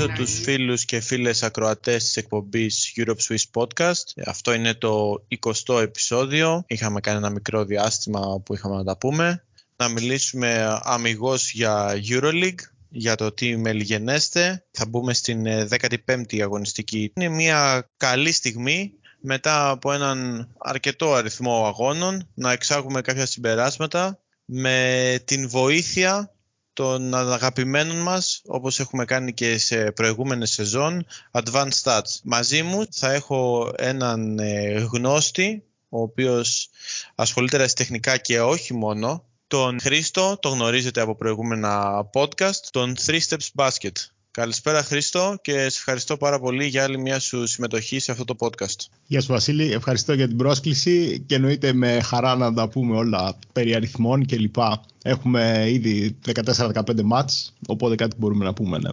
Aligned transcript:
Καλωσορίζω 0.00 0.34
τους 0.34 0.44
φίλους 0.44 0.84
και 0.84 1.00
φίλες 1.00 1.42
ακροατές 1.42 2.04
της 2.04 2.16
εκπομπής 2.16 2.92
Europe 2.96 3.16
Swiss 3.28 3.44
Podcast. 3.52 4.22
Αυτό 4.26 4.52
είναι 4.52 4.74
το 4.74 5.24
20ο 5.40 5.80
επεισόδιο. 5.80 6.64
Είχαμε 6.66 7.00
κάνει 7.00 7.18
ένα 7.18 7.30
μικρό 7.30 7.64
διάστημα 7.64 8.40
που 8.44 8.54
είχαμε 8.54 8.76
να 8.76 8.84
τα 8.84 8.96
πούμε. 8.96 9.44
Να 9.76 9.88
μιλήσουμε 9.88 10.78
αμυγός 10.82 11.52
για 11.52 12.00
Euroleague, 12.08 12.60
για 12.88 13.14
το 13.14 13.32
τι 13.32 13.56
μελιγενέστε. 13.56 14.64
Θα 14.70 14.86
μπούμε 14.86 15.14
στην 15.14 15.44
15η 15.46 16.38
ε, 16.38 16.42
αγωνιστική. 16.42 17.12
Είναι 17.14 17.28
μια 17.28 17.88
καλή 17.96 18.32
στιγμή 18.32 18.92
μετά 19.20 19.70
από 19.70 19.92
έναν 19.92 20.48
αρκετό 20.58 21.14
αριθμό 21.14 21.66
αγώνων 21.66 22.28
να 22.34 22.52
εξάγουμε 22.52 23.00
κάποια 23.00 23.26
συμπεράσματα 23.26 24.18
με 24.44 25.18
την 25.24 25.48
βοήθεια 25.48 26.34
των 26.72 27.14
αγαπημένων 27.14 27.96
μας, 27.96 28.42
όπως 28.46 28.80
έχουμε 28.80 29.04
κάνει 29.04 29.32
και 29.32 29.58
σε 29.58 29.92
προηγούμενες 29.92 30.50
σεζόν, 30.50 31.06
Advanced 31.30 31.82
Stats. 31.82 32.20
Μαζί 32.24 32.62
μου 32.62 32.86
θα 32.90 33.12
έχω 33.12 33.72
έναν 33.76 34.38
ε, 34.38 34.78
γνώστη, 34.92 35.64
ο 35.88 36.00
οποίος 36.00 36.68
ασχολείται 37.14 37.66
τεχνικά 37.66 38.16
και 38.16 38.40
όχι 38.40 38.74
μόνο, 38.74 39.24
τον 39.46 39.80
Χρήστο, 39.80 40.38
το 40.40 40.48
γνωρίζετε 40.48 41.00
από 41.00 41.16
προηγούμενα 41.16 42.02
podcast, 42.12 42.60
τον 42.70 42.94
3 43.06 43.18
Steps 43.28 43.48
Basket. 43.54 43.92
Καλησπέρα 44.32 44.82
Χρήστο 44.82 45.38
και 45.42 45.52
σε 45.52 45.66
ευχαριστώ 45.66 46.16
πάρα 46.16 46.40
πολύ 46.40 46.66
για 46.66 46.82
άλλη 46.82 46.98
μια 46.98 47.18
σου 47.18 47.46
συμμετοχή 47.46 47.98
σε 47.98 48.12
αυτό 48.12 48.24
το 48.24 48.36
podcast. 48.38 48.86
Γεια 49.06 49.20
σου 49.20 49.32
Βασίλη, 49.32 49.72
ευχαριστώ 49.72 50.12
για 50.12 50.28
την 50.28 50.36
πρόσκληση 50.36 51.24
και 51.26 51.34
εννοείται 51.34 51.72
με 51.72 52.00
χαρά 52.00 52.36
να 52.36 52.54
τα 52.54 52.68
πούμε 52.68 52.96
όλα 52.96 53.38
περί 53.52 53.74
αριθμών 53.74 54.24
και 54.24 54.36
λοιπά. 54.36 54.84
Έχουμε 55.02 55.64
ήδη 55.70 56.16
14-15 56.44 57.02
μάτς, 57.02 57.52
οπότε 57.66 57.94
κάτι 57.94 58.16
μπορούμε 58.18 58.44
να 58.44 58.52
πούμε. 58.52 58.78
Ναι. 58.78 58.90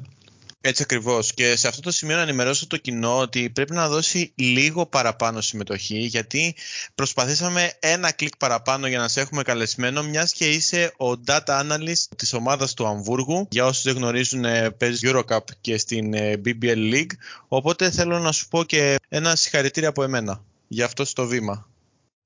Έτσι 0.61 0.81
ακριβώς. 0.83 1.33
Και 1.33 1.55
σε 1.55 1.67
αυτό 1.67 1.81
το 1.81 1.91
σημείο 1.91 2.16
να 2.16 2.22
ενημερώσω 2.22 2.67
το 2.67 2.77
κοινό 2.77 3.17
ότι 3.17 3.50
πρέπει 3.50 3.73
να 3.73 3.89
δώσει 3.89 4.31
λίγο 4.36 4.86
παραπάνω 4.86 5.41
συμμετοχή, 5.41 5.97
γιατί 5.97 6.55
προσπαθήσαμε 6.95 7.73
ένα 7.80 8.11
κλικ 8.11 8.38
παραπάνω 8.38 8.88
για 8.88 8.97
να 8.97 9.08
σε 9.08 9.22
έχουμε 9.22 9.41
καλεσμένο, 9.41 10.03
μιας 10.03 10.33
και 10.33 10.49
είσαι 10.49 10.94
ο 10.97 11.22
data 11.25 11.61
analyst 11.61 12.05
της 12.16 12.33
ομάδας 12.33 12.73
του 12.73 12.88
Αμβούργου. 12.88 13.47
Για 13.52 13.66
όσους 13.66 13.83
δεν 13.83 13.95
γνωρίζουν, 13.95 14.45
ε, 14.45 14.69
παίζεις 14.69 15.11
Eurocup 15.11 15.44
και 15.61 15.77
στην 15.77 16.14
ε, 16.14 16.41
BBL 16.45 16.94
League. 16.94 17.11
Οπότε 17.47 17.92
θέλω 17.92 18.19
να 18.19 18.31
σου 18.31 18.47
πω 18.47 18.64
και 18.64 18.95
ένα 19.09 19.36
συγχαρητήριο 19.36 19.89
από 19.89 20.03
εμένα 20.03 20.44
για 20.67 20.86
αυτό 20.86 21.14
το 21.14 21.25
βήμα. 21.27 21.67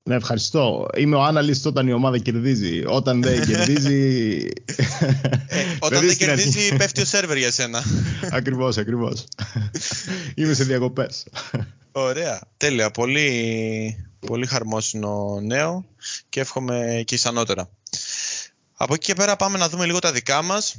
Ναι, 0.04 0.14
ευχαριστώ. 0.14 0.88
Είμαι 0.96 1.16
ο 1.16 1.22
Άναλιστ 1.22 1.66
όταν 1.66 1.88
η 1.88 1.92
ομάδα 1.92 2.18
κερδίζει. 2.18 2.84
Όταν 2.86 3.22
δεν 3.22 3.44
κερδίζει. 3.48 4.48
Ε, 5.46 5.64
όταν 5.78 6.06
δεν 6.06 6.16
κερδίζει, 6.16 6.76
πέφτει 6.76 7.00
ο 7.00 7.04
σερβερ 7.04 7.36
για 7.36 7.50
σένα. 7.50 7.82
ακριβώς, 8.38 8.76
ακριβώς. 8.76 9.24
Είμαι 10.34 10.54
σε 10.54 10.64
διακοπές. 10.64 11.26
Ωραία. 11.92 12.40
Τέλεια. 12.56 12.90
Πολύ, 12.90 14.08
πολύ 14.26 14.46
χαρμόσυνο 14.46 15.40
νέο 15.42 15.84
και 16.28 16.40
εύχομαι 16.40 17.02
και 17.06 17.14
ισανότερα. 17.14 17.70
Από 18.74 18.94
εκεί 18.94 19.06
και 19.06 19.14
πέρα 19.14 19.36
πάμε 19.36 19.58
να 19.58 19.68
δούμε 19.68 19.86
λίγο 19.86 19.98
τα 19.98 20.12
δικά 20.12 20.42
μας. 20.42 20.76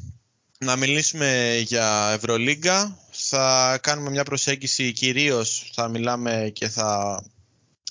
Να 0.58 0.76
μιλήσουμε 0.76 1.58
για 1.66 2.12
Ευρωλίγκα. 2.14 2.98
Θα 3.12 3.78
κάνουμε 3.82 4.10
μια 4.10 4.24
προσέγγιση 4.24 4.92
κυρίως, 4.92 5.72
θα 5.74 5.88
μιλάμε 5.88 6.50
και 6.54 6.68
θα 6.68 7.22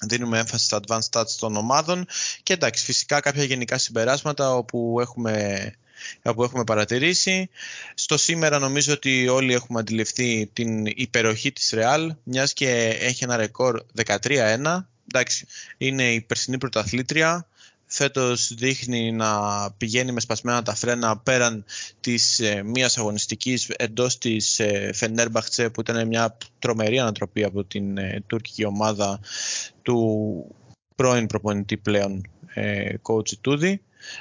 δίνουμε 0.06 0.38
έμφαση 0.38 0.64
στα 0.64 0.80
advanced 0.86 1.08
stats 1.10 1.30
των 1.38 1.56
ομάδων 1.56 2.06
και 2.42 2.52
εντάξει 2.52 2.84
φυσικά 2.84 3.20
κάποια 3.20 3.44
γενικά 3.44 3.78
συμπεράσματα 3.78 4.54
όπου 4.54 4.98
έχουμε, 5.00 5.74
όπου 6.22 6.42
έχουμε 6.42 6.64
παρατηρήσει. 6.64 7.50
Στο 7.94 8.16
σήμερα 8.16 8.58
νομίζω 8.58 8.92
ότι 8.92 9.28
όλοι 9.28 9.54
έχουμε 9.54 9.80
αντιληφθεί 9.80 10.50
την 10.52 10.86
υπεροχή 10.86 11.52
της 11.52 11.74
Real 11.76 12.08
μιας 12.22 12.52
και 12.52 12.98
έχει 13.00 13.24
ένα 13.24 13.36
ρεκόρ 13.36 13.82
13-1. 14.04 14.86
Εντάξει, 15.14 15.46
είναι 15.78 16.12
η 16.12 16.20
περσινή 16.20 16.58
πρωταθλήτρια, 16.58 17.46
φέτος 17.92 18.54
δείχνει 18.54 19.12
να 19.12 19.30
πηγαίνει 19.76 20.12
με 20.12 20.20
σπασμένα 20.20 20.62
τα 20.62 20.75
φρένα 20.75 21.19
πέραν 21.19 21.64
της 22.00 22.41
ε, 22.41 22.62
μίας 22.62 22.98
αγωνιστικής 22.98 23.69
εντός 23.69 24.19
της 24.19 24.58
ε, 24.58 24.91
Φενέρμπαχτσε 24.94 25.70
που 25.70 25.80
ήταν 25.80 26.06
μια 26.06 26.36
τρομερή 26.58 26.98
ανατροπή 26.98 27.44
από 27.44 27.64
την 27.64 27.98
ε, 27.98 28.22
τουρκική 28.26 28.64
ομάδα 28.64 29.20
του 29.82 30.47
πρώην 30.97 31.26
προπονητή 31.26 31.76
πλέον 31.76 32.30
ε, 32.54 32.94
coach 33.03 33.36
Τούδη 33.41 33.70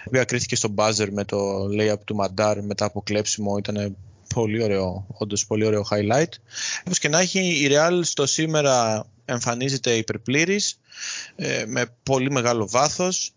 η 0.04 0.08
οποία 0.08 0.24
κρίθηκε 0.24 0.56
στο 0.56 0.74
buzzer 0.76 1.08
με 1.12 1.26
το 1.26 1.38
layup 1.80 2.00
του 2.06 2.16
Μαντάρ 2.16 2.64
μετά 2.64 2.86
από 2.86 3.02
κλέψιμο 3.02 3.58
ήταν 3.58 3.98
πολύ 4.34 4.64
ωραίο, 4.64 5.06
όντως 5.18 5.46
πολύ 5.46 5.66
ωραίο 5.66 5.86
highlight. 5.90 6.32
Όπως 6.86 7.00
και 7.00 7.10
να 7.10 7.20
έχει 7.20 7.40
η 7.40 7.70
Real 7.72 8.00
στο 8.04 8.26
σήμερα 8.26 9.06
εμφανίζεται 9.26 9.92
υπερπλήρης 9.92 10.80
ε, 11.36 11.64
με 11.68 11.96
πολύ 12.04 12.32
μεγάλο 12.32 12.68
βάθος 12.68 13.34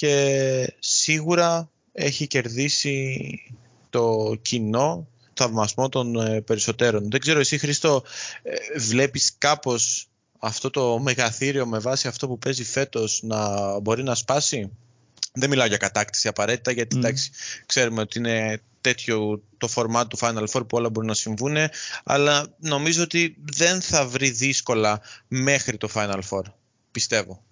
και 0.00 0.74
σίγουρα 0.78 1.70
έχει 1.92 2.26
κερδίσει 2.26 3.18
το 3.90 4.34
κοινό 4.42 5.08
θαυμασμό 5.32 5.88
των 5.88 6.16
ε, 6.16 6.40
περισσότερων. 6.40 7.10
Δεν 7.10 7.20
ξέρω 7.20 7.40
εσύ 7.40 7.58
Χρήστο 7.58 8.02
ε, 8.42 8.78
βλέπεις 8.78 9.34
κάπως 9.38 10.08
αυτό 10.38 10.70
το 10.70 10.98
μεγαθύριο 10.98 11.66
με 11.66 11.78
βάση 11.78 12.08
αυτό 12.08 12.28
που 12.28 12.38
παίζει 12.38 12.64
φέτος 12.64 13.20
να 13.22 13.78
μπορεί 13.80 14.02
να 14.02 14.14
σπάσει; 14.14 14.70
Δεν 15.32 15.50
μιλάω 15.50 15.66
για 15.66 15.76
κατάκτηση 15.76 16.28
απαραίτητα 16.28 16.70
γιατί 16.70 17.00
mm. 17.02 17.12
ξέρουμε 17.66 18.00
ότι 18.00 18.18
είναι 18.18 18.62
τέτοιο 18.80 19.42
το 19.58 19.68
format 19.74 20.04
του 20.08 20.18
Final 20.18 20.44
Four 20.52 20.62
που 20.68 20.76
όλα 20.76 20.90
μπορούν 20.90 21.08
να 21.08 21.14
συμβούν 21.14 21.56
αλλά 22.04 22.54
νομίζω 22.58 23.02
ότι 23.02 23.36
δεν 23.44 23.80
θα 23.80 24.06
βρει 24.06 24.30
δύσκολα 24.30 25.00
μέχρι 25.28 25.76
το 25.76 25.88
Final 25.94 26.20
Four. 26.30 26.42
Πιστεύω. 26.90 27.42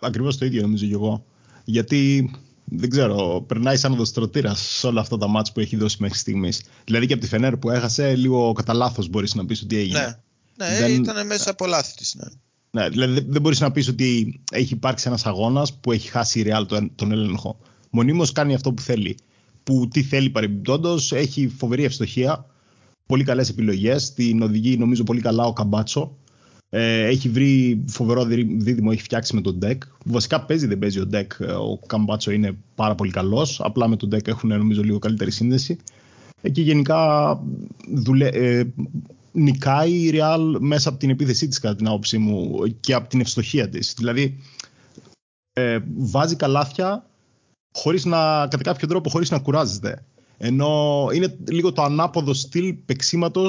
Ακριβώς 0.00 0.38
το 0.38 0.44
ίδιο 0.44 0.62
νομίζω 0.62 0.86
και 0.86 0.92
εγώ 0.92 1.24
γιατί 1.70 2.30
δεν 2.64 2.90
ξέρω, 2.90 3.44
περνάει 3.46 3.76
σαν 3.76 3.92
οδοστρωτήρας 3.92 4.60
σε 4.60 4.86
όλα 4.86 5.00
αυτά 5.00 5.16
τα 5.16 5.28
μάτς 5.28 5.52
που 5.52 5.60
έχει 5.60 5.76
δώσει 5.76 5.96
μέχρι 6.00 6.18
στιγμής. 6.18 6.62
Δηλαδή 6.84 7.06
και 7.06 7.12
από 7.12 7.22
τη 7.22 7.28
Φενέρ 7.28 7.56
που 7.56 7.70
έχασε, 7.70 8.14
λίγο 8.14 8.52
κατά 8.52 8.74
λάθος 8.74 9.08
μπορείς 9.08 9.34
να 9.34 9.46
πεις 9.46 9.62
ότι 9.62 9.76
έγινε. 9.76 10.22
Ναι, 10.56 10.66
ναι 10.66 10.78
δεν... 10.78 11.02
ήταν 11.02 11.26
μέσα 11.26 11.50
από 11.50 11.66
λάθη 11.66 11.94
της. 11.94 12.14
Ναι. 12.14 12.28
Ναι, 12.72 12.88
δηλαδή 12.88 13.24
δεν 13.28 13.42
μπορείς 13.42 13.60
να 13.60 13.72
πεις 13.72 13.88
ότι 13.88 14.40
έχει 14.50 14.74
υπάρξει 14.74 15.08
ένας 15.08 15.26
αγώνας 15.26 15.78
που 15.78 15.92
έχει 15.92 16.08
χάσει 16.08 16.40
η 16.40 16.44
Real 16.46 16.64
τον, 16.68 16.92
τον 16.94 17.12
έλεγχο. 17.12 17.58
Μονίμως 17.90 18.32
κάνει 18.32 18.54
αυτό 18.54 18.72
που 18.72 18.82
θέλει. 18.82 19.16
Που 19.62 19.88
τι 19.88 20.02
θέλει 20.02 20.30
παρεμπιπτόντως, 20.30 21.12
έχει 21.12 21.48
φοβερή 21.48 21.84
ευστοχία, 21.84 22.46
πολύ 23.06 23.24
καλές 23.24 23.48
επιλογές. 23.48 24.14
Την 24.14 24.42
οδηγεί 24.42 24.76
νομίζω 24.76 25.02
πολύ 25.04 25.20
καλά 25.20 25.44
ο 25.44 25.52
Καμπάτσο. 25.52 26.16
Ε, 26.72 27.04
έχει 27.04 27.28
βρει 27.28 27.82
φοβερό 27.86 28.24
δίδυμο, 28.24 28.88
έχει 28.92 29.02
φτιάξει 29.02 29.34
με 29.34 29.40
τον 29.40 29.58
deck. 29.62 29.78
Βασικά 30.04 30.40
παίζει, 30.40 30.66
δεν 30.66 30.78
παίζει 30.78 31.00
ο 31.00 31.08
deck. 31.12 31.26
Ε, 31.38 31.52
ο 31.52 31.78
Καμπάτσο 31.86 32.30
είναι 32.30 32.56
πάρα 32.74 32.94
πολύ 32.94 33.10
καλός. 33.10 33.60
Απλά 33.60 33.88
με 33.88 33.96
τον 33.96 34.08
deck 34.14 34.28
έχουν 34.28 34.48
νομίζω 34.48 34.82
λίγο 34.82 34.98
καλύτερη 34.98 35.30
σύνδεση. 35.30 35.76
Ε, 36.42 36.50
και 36.50 36.62
γενικά 36.62 37.40
δουλε, 37.94 38.26
ε, 38.26 38.64
νικάει 39.32 39.92
η 39.92 40.10
Real 40.14 40.56
μέσα 40.58 40.88
από 40.88 40.98
την 40.98 41.10
επίθεσή 41.10 41.48
της 41.48 41.58
κατά 41.58 41.76
την 41.76 41.86
άποψή 41.86 42.18
μου 42.18 42.66
και 42.80 42.94
από 42.94 43.08
την 43.08 43.20
ευστοχία 43.20 43.68
της. 43.68 43.94
Δηλαδή 43.96 44.38
ε, 45.52 45.78
βάζει 45.96 46.36
καλάθια 46.36 47.04
χωρίς 47.72 48.04
να, 48.04 48.46
κατά 48.48 48.62
κάποιο 48.62 48.88
τρόπο 48.88 49.10
χωρίς 49.10 49.30
να 49.30 49.38
κουράζεται. 49.38 50.04
Ενώ 50.42 51.06
είναι 51.14 51.36
λίγο 51.50 51.72
το 51.72 51.82
ανάποδο 51.82 52.34
στυλ 52.34 52.74
παίξήματο 52.86 53.46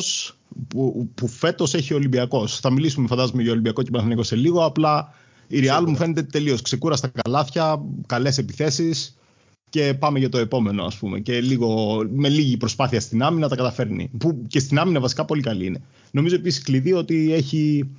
που, 0.68 1.10
που 1.16 1.28
φέτος 1.28 1.74
έχει 1.74 1.94
ο 1.94 1.96
Ολυμπιακός. 1.96 2.60
Θα 2.60 2.72
μιλήσουμε, 2.72 3.08
φαντάζομαι, 3.08 3.42
για 3.42 3.52
Ολυμπιακό 3.52 3.84
και 3.84 3.90
Παναθηναϊκό 3.90 4.24
σε 4.24 4.36
λίγο. 4.36 4.66
Απλά 4.66 5.14
η 5.48 5.60
Real 5.64 5.84
μου 5.88 5.96
φαίνεται 5.96 6.24
τελείως 6.24 6.62
ξεκούραστα 6.62 7.08
καλάθια, 7.08 7.82
καλές 8.06 8.38
επιθέσεις 8.38 9.18
και 9.70 9.94
πάμε 10.00 10.20
για 10.20 10.30
το 10.30 10.38
επόμενο, 10.38 10.84
ας 10.84 10.96
πούμε. 10.96 11.20
Και 11.20 11.42
λίγο, 11.42 12.02
με 12.14 12.30
λίγη 12.30 12.58
προσπάθεια 12.58 13.00
στην 13.00 13.24
άμυνα 13.24 13.48
τα 13.48 13.56
καταφέρνει. 13.56 14.10
Που 14.18 14.44
και 14.48 14.60
στην 14.60 14.80
άμυνα 14.80 15.00
βασικά 15.00 15.26
πολύ 15.26 15.42
καλή 15.42 15.66
είναι. 15.66 15.82
Νομίζω 16.12 16.36
επίσης 16.36 16.64
κλειδί 16.64 16.94
ότι 16.94 17.34
έχει, 17.34 17.90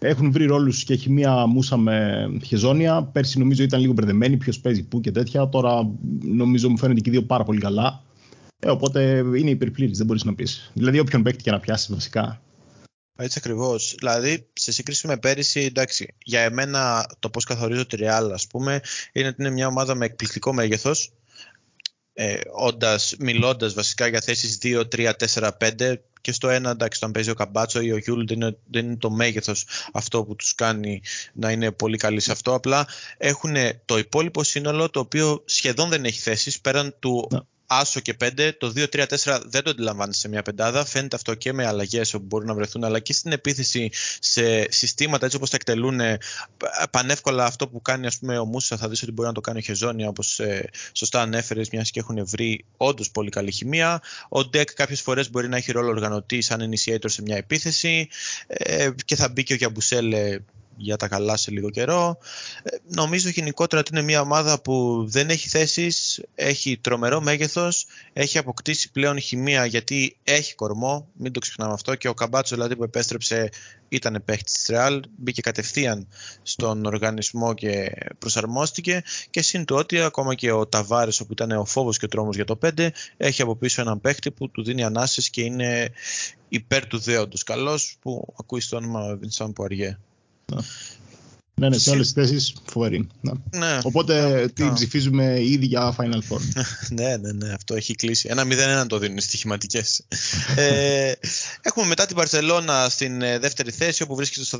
έχουν 0.00 0.32
βρει 0.32 0.44
ρόλους 0.44 0.84
και 0.84 0.92
έχει 0.92 1.10
μία 1.10 1.46
μουσα 1.46 1.76
με 1.76 2.26
χεζόνια. 2.44 3.02
Πέρσι 3.02 3.38
νομίζω 3.38 3.62
ήταν 3.62 3.80
λίγο 3.80 3.92
μπερδεμένη, 3.92 4.36
ποιος 4.36 4.60
παίζει 4.60 4.82
πού 4.82 5.00
και 5.00 5.10
τέτοια. 5.10 5.48
Τώρα 5.48 5.90
νομίζω 6.22 6.70
μου 6.70 6.78
φαίνεται 6.78 7.00
και 7.00 7.10
δύο 7.10 7.22
πάρα 7.22 7.44
πολύ 7.44 7.60
καλά. 7.60 8.02
Ε, 8.64 8.70
οπότε 8.70 9.16
είναι 9.18 9.50
υπερπλήρης, 9.50 9.96
δεν 9.98 10.06
μπορείς 10.06 10.24
να 10.24 10.34
πεις. 10.34 10.70
Δηλαδή, 10.74 10.98
όποιον 10.98 11.22
παίκτη 11.22 11.42
και 11.42 11.50
να 11.50 11.60
πιάσει 11.60 11.92
βασικά. 11.92 12.42
Έτσι 13.16 13.38
ακριβώς. 13.38 13.94
Δηλαδή, 13.98 14.46
σε 14.52 14.72
σύγκριση 14.72 15.06
με 15.06 15.16
πέρυσι, 15.16 15.60
εντάξει, 15.60 16.14
για 16.22 16.40
εμένα 16.40 17.10
το 17.18 17.30
πώς 17.30 17.44
καθορίζω 17.44 17.86
τη 17.86 17.96
Real, 18.00 18.30
ας 18.32 18.46
πούμε, 18.46 18.80
είναι 19.12 19.28
ότι 19.28 19.36
είναι 19.38 19.50
μια 19.50 19.66
ομάδα 19.66 19.94
με 19.94 20.04
εκπληκτικό 20.04 20.52
μέγεθος. 20.52 21.12
Ε, 22.12 22.40
μιλώντας 23.18 23.74
βασικά 23.74 24.06
για 24.06 24.20
θέσεις 24.20 24.58
2, 24.62 24.88
3, 24.88 25.12
4, 25.14 25.56
5 25.58 25.94
και 26.20 26.32
στο 26.32 26.48
ένα 26.48 26.70
εντάξει 26.70 26.98
όταν 26.98 27.12
παίζει 27.12 27.30
ο 27.30 27.34
Καμπάτσο 27.34 27.80
ή 27.80 27.92
ο 27.92 27.96
Γιούλ 27.96 28.24
δεν 28.26 28.40
είναι, 28.40 28.58
δεν 28.70 28.84
είναι 28.84 28.96
το 28.96 29.10
μέγεθος 29.10 29.66
αυτό 29.92 30.24
που 30.24 30.36
τους 30.36 30.54
κάνει 30.54 31.02
να 31.32 31.50
είναι 31.50 31.72
πολύ 31.72 31.96
καλοί 31.96 32.20
σε 32.20 32.32
αυτό 32.32 32.54
απλά 32.54 32.86
έχουν 33.16 33.54
το 33.84 33.98
υπόλοιπο 33.98 34.42
σύνολο 34.42 34.90
το 34.90 35.00
οποίο 35.00 35.42
σχεδόν 35.44 35.88
δεν 35.88 36.04
έχει 36.04 36.20
θέσεις 36.20 36.60
πέραν 36.60 36.96
του 36.98 37.28
ναι 37.32 37.38
άσο 37.78 38.00
και 38.00 38.16
5. 38.24 38.50
Το 38.58 38.72
2-3-4 38.76 39.40
δεν 39.44 39.62
το 39.62 39.70
αντιλαμβάνει 39.70 40.14
σε 40.14 40.28
μια 40.28 40.42
πεντάδα. 40.42 40.84
Φαίνεται 40.84 41.16
αυτό 41.16 41.34
και 41.34 41.52
με 41.52 41.66
αλλαγές 41.66 42.14
όπου 42.14 42.24
μπορούν 42.26 42.46
να 42.46 42.54
βρεθούν, 42.54 42.84
αλλά 42.84 42.98
και 42.98 43.12
στην 43.12 43.32
επίθεση 43.32 43.90
σε 44.20 44.72
συστήματα 44.72 45.24
έτσι 45.24 45.36
όπως 45.36 45.50
τα 45.50 45.56
εκτελούν. 45.56 46.00
Ε, 46.00 46.18
πανεύκολα 46.90 47.44
αυτό 47.44 47.68
που 47.68 47.82
κάνει 47.82 48.06
ας 48.06 48.18
πούμε, 48.18 48.38
ο 48.38 48.44
Μούσα 48.44 48.76
θα 48.76 48.88
δεις 48.88 49.02
ότι 49.02 49.12
μπορεί 49.12 49.28
να 49.28 49.34
το 49.34 49.40
κάνει 49.40 49.58
ο 49.58 49.62
Χεζόνια, 49.62 50.08
όπως 50.08 50.40
ε, 50.40 50.70
σωστά 50.92 51.20
ανέφερες, 51.20 51.70
μιας 51.70 51.90
και 51.90 52.00
έχουν 52.00 52.26
βρει 52.26 52.64
όντως 52.76 53.10
πολύ 53.10 53.30
καλή 53.30 53.50
χημεία. 53.50 54.02
Ο 54.28 54.44
Ντεκ 54.44 54.74
κάποιες 54.74 55.00
φορές 55.00 55.30
μπορεί 55.30 55.48
να 55.48 55.56
έχει 55.56 55.72
ρόλο 55.72 55.88
οργανωτής 55.88 56.46
σαν 56.46 56.70
initiator 56.70 57.04
σε 57.10 57.22
μια 57.22 57.36
επίθεση 57.36 58.08
ε, 58.46 58.90
και 59.04 59.16
θα 59.16 59.28
μπει 59.28 59.42
και 59.42 59.52
ο 59.52 59.56
Γιαμπουσέλε 59.56 60.38
για 60.76 60.96
τα 60.96 61.08
καλά 61.08 61.36
σε 61.36 61.50
λίγο 61.50 61.70
καιρό. 61.70 62.18
Ε, 62.62 62.76
νομίζω 62.88 63.28
γενικότερα 63.28 63.80
ότι 63.80 63.90
είναι 63.92 64.02
μια 64.02 64.20
ομάδα 64.20 64.60
που 64.60 65.04
δεν 65.08 65.30
έχει 65.30 65.48
θέσεις, 65.48 66.22
έχει 66.34 66.78
τρομερό 66.80 67.20
μέγεθος, 67.20 67.86
έχει 68.12 68.38
αποκτήσει 68.38 68.90
πλέον 68.90 69.20
χημεία 69.20 69.64
γιατί 69.64 70.16
έχει 70.24 70.54
κορμό, 70.54 71.08
μην 71.12 71.32
το 71.32 71.40
ξεχνάμε 71.40 71.72
αυτό 71.72 71.94
και 71.94 72.08
ο 72.08 72.14
Καμπάτσο 72.14 72.54
δηλαδή 72.54 72.76
που 72.76 72.84
επέστρεψε 72.84 73.50
ήταν 73.88 74.22
παίχτη 74.24 74.52
της 74.52 74.70
Real, 74.72 75.00
μπήκε 75.16 75.40
κατευθείαν 75.40 76.08
στον 76.42 76.84
οργανισμό 76.84 77.54
και 77.54 77.92
προσαρμόστηκε 78.18 79.02
και 79.30 79.42
συν 79.42 79.64
το 79.64 79.76
ότι 79.76 80.00
ακόμα 80.00 80.34
και 80.34 80.50
ο 80.50 80.66
Ταβάρες 80.66 81.20
όπου 81.20 81.32
ήταν 81.32 81.50
ο 81.50 81.64
φόβος 81.64 81.98
και 81.98 82.04
ο 82.04 82.08
τρόμος 82.08 82.34
για 82.34 82.44
το 82.44 82.58
5 82.62 82.88
έχει 83.16 83.42
από 83.42 83.56
πίσω 83.56 83.80
έναν 83.80 84.00
παίχτη 84.00 84.30
που 84.30 84.50
του 84.50 84.62
δίνει 84.62 84.84
ανάσες 84.84 85.30
και 85.30 85.42
είναι 85.42 85.92
υπέρ 86.48 86.86
του 86.86 86.98
δέοντος 86.98 87.42
καλός 87.42 87.96
που 88.00 88.34
ακούει 88.40 88.62
το 88.68 88.76
όνομα 88.76 89.16
Βινσάν 89.16 89.52
Πουαριέ. 89.52 89.98
Ναι, 91.56 91.68
ναι, 91.68 91.78
σε 91.78 91.90
όλες 91.90 92.12
τις 92.12 92.24
θέσεις 92.24 92.54
φοβερή. 92.70 93.08
Ναι. 93.20 93.32
Ναι. 93.50 93.78
Οπότε 93.82 94.30
Ναι. 94.30 94.48
την 94.48 94.72
ψηφίζουμε 94.72 95.42
ήδη 95.42 95.66
για 95.66 95.96
Final 95.98 96.18
Four. 96.28 96.40
ναι, 96.98 97.16
ναι, 97.16 97.32
ναι, 97.32 97.52
αυτό 97.52 97.74
έχει 97.74 97.94
κλείσει. 97.94 98.28
Ένα 98.30 98.44
0-1 98.82 98.86
το 98.88 98.98
δίνουν 98.98 99.16
οι 99.16 99.20
στοιχηματικές. 99.20 100.06
ε, 100.56 101.12
έχουμε 101.60 101.86
μετά 101.86 102.06
την 102.06 102.16
Μπαρσελόνα 102.16 102.88
στην 102.88 103.22
ε, 103.22 103.38
δεύτερη 103.38 103.70
θέση 103.70 104.02
όπου 104.02 104.14
βρίσκεται 104.14 104.44
στο 104.44 104.58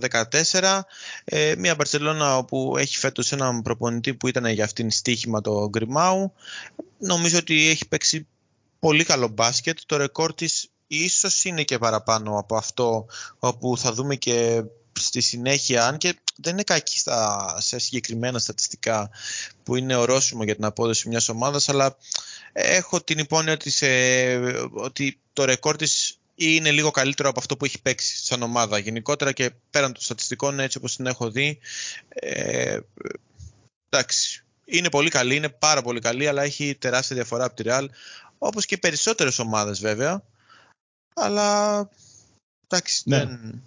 14. 0.50 0.80
Ε, 1.24 1.54
μια 1.58 1.74
Μπαρσελόνα 1.74 2.36
όπου 2.36 2.74
έχει 2.78 2.98
φέτος 2.98 3.32
έναν 3.32 3.62
προπονητή 3.62 4.14
που 4.14 4.28
ήταν 4.28 4.46
για 4.46 4.64
αυτήν 4.64 4.90
στοίχημα 4.90 5.40
το 5.40 5.68
Γκριμάου. 5.68 6.32
Νομίζω 6.98 7.38
ότι 7.38 7.68
έχει 7.68 7.88
παίξει 7.88 8.26
πολύ 8.78 9.04
καλό 9.04 9.28
μπάσκετ. 9.28 9.78
Το 9.86 9.96
ρεκόρ 9.96 10.34
της 10.34 10.68
ίσως 10.86 11.44
είναι 11.44 11.62
και 11.62 11.78
παραπάνω 11.78 12.38
από 12.38 12.56
αυτό 12.56 13.06
όπου 13.38 13.78
θα 13.78 13.92
δούμε 13.92 14.16
και 14.16 14.62
στη 14.98 15.20
συνέχεια, 15.20 15.86
αν 15.86 15.98
και 15.98 16.18
δεν 16.36 16.52
είναι 16.52 16.62
κακή 16.62 16.98
στα, 16.98 17.56
σε 17.60 17.78
συγκεκριμένα 17.78 18.38
στατιστικά 18.38 19.10
που 19.62 19.76
είναι 19.76 19.96
ορόσημο 19.96 20.44
για 20.44 20.54
την 20.54 20.64
απόδοση 20.64 21.08
μιας 21.08 21.28
ομάδας, 21.28 21.68
αλλά 21.68 21.96
έχω 22.52 23.00
την 23.00 23.18
υπόνοια 23.18 23.52
ότι, 23.52 23.70
σε, 23.70 23.86
ότι 24.72 25.18
το 25.32 25.44
ρεκόρ 25.44 25.76
της 25.76 26.18
είναι 26.34 26.70
λίγο 26.70 26.90
καλύτερο 26.90 27.28
από 27.28 27.38
αυτό 27.38 27.56
που 27.56 27.64
έχει 27.64 27.82
παίξει 27.82 28.24
σαν 28.24 28.42
ομάδα. 28.42 28.78
Γενικότερα 28.78 29.32
και 29.32 29.50
πέραν 29.70 29.92
των 29.92 30.02
στατιστικών, 30.02 30.60
έτσι 30.60 30.78
όπως 30.78 30.96
την 30.96 31.06
έχω 31.06 31.30
δει, 31.30 31.58
ε, 32.08 32.78
εντάξει, 33.88 34.44
είναι 34.64 34.90
πολύ 34.90 35.10
καλή, 35.10 35.34
είναι 35.36 35.48
πάρα 35.48 35.82
πολύ 35.82 36.00
καλή, 36.00 36.26
αλλά 36.28 36.42
έχει 36.42 36.74
τεράστια 36.74 37.16
διαφορά 37.16 37.44
από 37.44 37.54
τη 37.54 37.62
Real, 37.66 37.86
όπως 38.38 38.66
και 38.66 38.74
οι 38.74 38.78
περισσότερες 38.78 39.38
ομάδες 39.38 39.80
βέβαια, 39.80 40.22
αλλά 41.14 41.78
εντάξει, 42.68 43.02
Ναι. 43.04 43.18
δεν... 43.18 43.62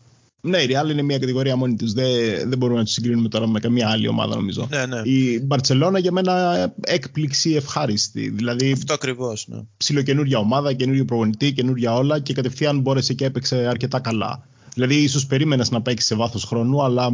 ναι, 0.47 0.57
η 0.57 0.67
Real 0.69 0.91
είναι 0.91 1.01
μια 1.01 1.19
κατηγορία 1.19 1.55
μόνη 1.55 1.75
της. 1.75 1.93
Δεν, 1.93 2.07
δεν 2.49 2.57
μπορούμε 2.57 2.79
να 2.79 2.85
του 2.85 2.91
συγκρίνουμε 2.91 3.29
τώρα 3.29 3.47
με 3.47 3.59
καμία 3.59 3.89
άλλη 3.89 4.07
ομάδα, 4.07 4.35
νομίζω. 4.35 4.67
Ναι, 4.71 4.85
ναι. 4.85 5.01
Η 5.03 5.41
Μπαρσελόνα 5.43 5.99
για 5.99 6.11
μένα 6.11 6.73
έκπληξη 6.81 7.51
ευχάριστη. 7.51 8.29
Δηλαδή, 8.29 8.71
Αυτό 8.71 8.93
ακριβώς, 8.93 9.47
ναι. 9.47 9.57
ψιλοκαινούργια 9.77 10.37
ομάδα, 10.37 10.73
καινούριο 10.73 11.05
προπονητή, 11.05 11.53
καινούργια 11.53 11.93
όλα 11.95 12.19
και 12.19 12.33
κατευθείαν 12.33 12.79
μπόρεσε 12.79 13.13
και 13.13 13.25
έπαιξε 13.25 13.55
αρκετά 13.55 13.99
καλά. 13.99 14.47
Δηλαδή, 14.73 14.95
ίσως 14.95 15.25
περίμενες 15.25 15.71
να 15.71 15.81
παίξει 15.81 16.05
σε 16.05 16.15
βάθος 16.15 16.43
χρόνου, 16.43 16.83
αλλά 16.83 17.09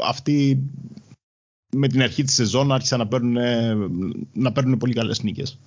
αυτοί 0.00 0.62
με 1.76 1.88
την 1.88 2.02
αρχή 2.02 2.22
της 2.22 2.34
σεζόν 2.34 2.72
άρχισαν 2.72 2.98
να 2.98 3.06
παίρνουν, 3.06 3.36
να 4.32 4.52
παίρνουν 4.52 4.78
πολύ 4.78 4.92
καλές 4.92 5.22
νίκες. 5.22 5.58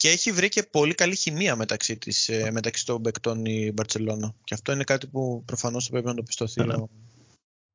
Και 0.00 0.08
έχει 0.08 0.32
βρει 0.32 0.48
και 0.48 0.62
πολύ 0.62 0.94
καλή 0.94 1.16
χημεία 1.16 1.56
μεταξύ, 1.56 1.96
της, 1.96 2.28
ε, 2.28 2.50
μεταξύ 2.52 2.86
των 2.86 3.02
παικτών 3.02 3.44
η 3.44 3.72
Μπαρτσελώνα. 3.74 4.34
Και 4.44 4.54
αυτό 4.54 4.72
είναι 4.72 4.84
κάτι 4.84 5.06
που 5.06 5.42
προφανώς 5.44 5.84
θα 5.84 5.90
πρέπει 5.90 6.06
να 6.06 6.14
το 6.14 6.22
πιστωθεί 6.22 6.60
Ναι, 6.60 6.66
ναι. 6.66 6.74
ο 6.74 6.88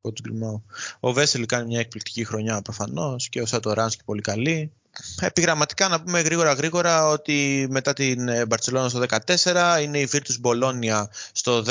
coach 0.01 0.22
Γκριμάου. 0.22 0.66
Ο 1.00 1.13
Βέσελ 1.13 1.45
κάνει 1.45 1.68
μια 1.68 1.80
εκπληκτική 1.80 2.25
χρονιά 2.25 2.62
προφανώς 2.62 3.30
και 3.30 3.42
ο 3.42 3.45
Σατοράνσκι 3.45 4.04
πολύ 4.04 4.22
καλή. 4.22 4.72
Επιγραμματικά 5.19 5.88
να 5.88 6.01
πούμε 6.01 6.22
γρήγορα 6.22 6.54
γρήγορα 6.54 7.07
ότι 7.07 7.68
μετά 7.69 7.94
την 7.94 8.27
ε, 8.27 8.45
Μπαρτσελώνα 8.45 8.89
στο 8.89 9.04
14 9.44 9.80
είναι 9.81 10.00
η 10.00 10.10
Virtus 10.12 10.42
Bologna 10.44 11.04
στο 11.31 11.63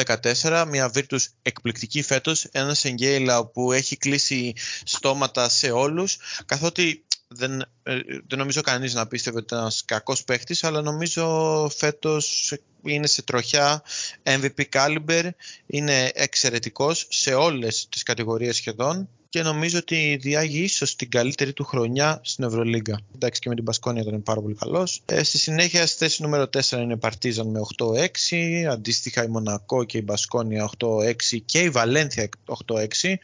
14, 0.42 0.64
μια 0.68 0.92
Virtus 0.94 1.24
εκπληκτική 1.42 2.02
φέτος, 2.02 2.44
ένας 2.44 2.84
Εγγέιλα 2.84 3.46
που 3.46 3.72
έχει 3.72 3.96
κλείσει 3.96 4.52
στόματα 4.84 5.48
σε 5.48 5.70
όλους, 5.70 6.16
καθότι 6.46 7.04
δεν, 7.28 7.60
ε, 7.82 8.00
δεν 8.26 8.38
νομίζω 8.38 8.60
κανείς 8.60 8.94
να 8.94 9.06
πίστευε 9.06 9.36
ότι 9.36 9.46
ήταν 9.46 9.58
ένας 9.58 9.84
κακός 9.84 10.24
παίχτης, 10.24 10.64
αλλά 10.64 10.82
νομίζω 10.82 11.68
φέτος 11.76 12.54
είναι 12.82 13.06
σε 13.06 13.22
τροχιά 13.22 13.82
MVP 14.22 14.64
caliber, 14.72 15.28
είναι 15.66 16.10
εξαιρετικός 16.14 17.06
σε 17.10 17.34
όλες 17.34 17.88
τις 17.88 18.02
κατηγορίες 18.02 18.56
σχεδόν 18.56 19.08
και 19.34 19.42
νομίζω 19.42 19.78
ότι 19.78 20.18
διάγει 20.20 20.62
ίσως 20.62 20.96
την 20.96 21.10
καλύτερη 21.10 21.52
του 21.52 21.64
χρονιά 21.64 22.20
στην 22.22 22.44
Ευρωλίγκα. 22.44 23.00
Εντάξει 23.14 23.40
και 23.40 23.48
με 23.48 23.54
την 23.54 23.64
Πασκόνια 23.64 24.02
ήταν 24.02 24.22
πάρα 24.22 24.40
πολύ 24.40 24.54
καλός. 24.54 25.02
Ε, 25.04 25.22
στη 25.22 25.38
συνέχεια 25.38 25.86
στη 25.86 25.96
θέση 25.96 26.22
νούμερο 26.22 26.42
4 26.42 26.70
είναι 26.70 26.92
η 26.92 26.96
Παρτίζαν 26.96 27.46
με 27.46 27.60
8-6, 27.76 28.64
αντίστοιχα 28.70 29.24
η 29.24 29.28
Μονακό 29.28 29.84
και 29.84 29.98
η 29.98 30.02
Μπασκόνια 30.04 30.70
8-6 30.78 31.14
και 31.44 31.60
η 31.60 31.70
Βαλένθια 31.70 32.28
8-6, 32.66 33.14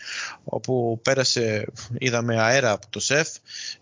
όπου 0.45 1.01
πέρασε, 1.03 1.67
είδαμε 1.99 2.41
αέρα 2.41 2.71
από 2.71 2.87
το 2.91 3.01
ΣΕΦ, 3.01 3.29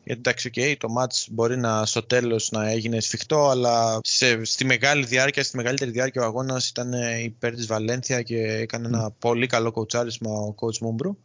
γιατί 0.04 0.20
εντάξει 0.20 0.50
okay, 0.54 0.74
το 0.78 0.88
μάτς 0.88 1.28
μπορεί 1.30 1.56
να 1.56 1.86
στο 1.86 2.02
τέλος 2.02 2.50
να 2.50 2.70
έγινε 2.70 3.00
σφιχτό, 3.00 3.48
αλλά 3.48 4.00
σε, 4.02 4.44
στη 4.44 4.64
μεγάλη 4.64 5.04
διάρκεια, 5.04 5.44
στη 5.44 5.56
μεγαλύτερη 5.56 5.90
διάρκεια 5.90 6.22
ο 6.22 6.24
αγώνας 6.24 6.68
ήταν 6.68 6.92
υπέρ 7.24 7.54
της 7.54 7.66
Βαλένθια 7.66 8.22
και 8.22 8.36
έκανε 8.36 8.86
ένα 8.86 9.10
πολύ 9.18 9.46
καλό 9.46 9.70
κοουτσάρισμα 9.70 10.30
ο 10.30 10.54
coach 10.60 10.78
Μούμπρου. 10.80 11.16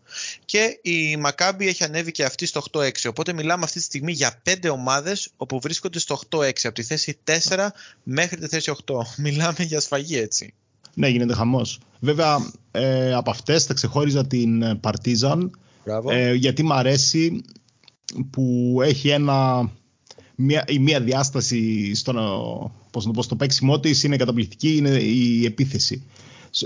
Και 0.45 0.79
η 0.81 0.92
Μακάμπη 1.19 1.67
έχει 1.67 1.83
ανέβει 1.83 2.11
και 2.11 2.23
αυτή 2.23 2.45
στο 2.45 2.63
8-6. 2.71 2.89
Οπότε 3.07 3.33
μιλάμε 3.33 3.63
αυτή 3.63 3.77
τη 3.77 3.83
στιγμή 3.83 4.11
για 4.11 4.39
πέντε 4.43 4.69
ομάδες 4.69 5.29
όπου 5.37 5.59
βρίσκονται 5.59 5.99
στο 5.99 6.19
8-6, 6.29 6.51
από 6.63 6.73
τη 6.73 6.83
θέση 6.83 7.17
4 7.49 7.67
μέχρι 8.03 8.37
τη 8.37 8.47
θέση 8.47 8.73
8. 8.85 8.95
Μιλάμε 9.23 9.55
για 9.57 9.79
σφαγή 9.79 10.17
έτσι. 10.17 10.53
Ναι, 10.93 11.07
γίνεται 11.07 11.33
χαμός. 11.33 11.79
Βέβαια, 11.99 12.51
ε, 12.71 13.13
από 13.13 13.29
αυτές 13.29 13.65
θα 13.65 13.73
ξεχώριζα 13.73 14.27
την 14.27 14.79
Παρτίζαν. 14.79 15.59
Ε, 16.09 16.33
γιατί 16.33 16.63
μου 16.63 16.73
αρέσει 16.73 17.43
που 18.29 18.77
έχει 18.83 19.09
ένα, 19.09 19.69
μια, 20.35 20.63
η 20.67 20.79
μία 20.79 20.99
διάσταση 20.99 21.93
στο, 21.95 22.13
πώς 22.91 23.05
να 23.05 23.11
το 23.11 23.17
πω, 23.17 23.23
στο 23.23 23.35
παίξιμό 23.35 23.79
της 23.79 24.03
είναι 24.03 24.17
καταπληκτική, 24.17 24.75
είναι 24.75 24.89
η 24.89 25.45
επίθεση. 25.45 26.03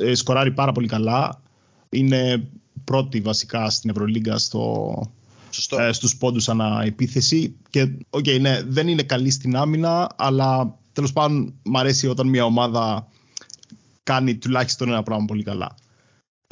Ε, 0.01 0.15
σκοράρει 0.15 0.51
πάρα 0.51 0.71
πολύ 0.71 0.87
καλά. 0.87 1.41
Είναι 1.89 2.49
πρώτη 2.83 3.19
βασικά 3.19 3.69
στην 3.69 3.89
Ευρωλίγκα 3.89 4.37
στο, 4.37 5.11
ε, 5.79 5.91
στους 5.91 6.17
πόντους 6.17 6.49
ανά 6.49 6.81
επίθεση 6.85 7.55
και 7.69 7.91
okay, 8.09 8.39
ναι, 8.39 8.61
δεν 8.67 8.87
είναι 8.87 9.03
καλή 9.03 9.31
στην 9.31 9.55
άμυνα 9.55 10.09
αλλά 10.15 10.77
τέλος 10.93 11.13
πάντων 11.13 11.53
μου 11.63 11.79
αρέσει 11.79 12.07
όταν 12.07 12.27
μια 12.27 12.45
ομάδα 12.45 13.07
κάνει 14.03 14.35
τουλάχιστον 14.35 14.87
ένα 14.87 15.03
πράγμα 15.03 15.25
πολύ 15.25 15.43
καλά. 15.43 15.75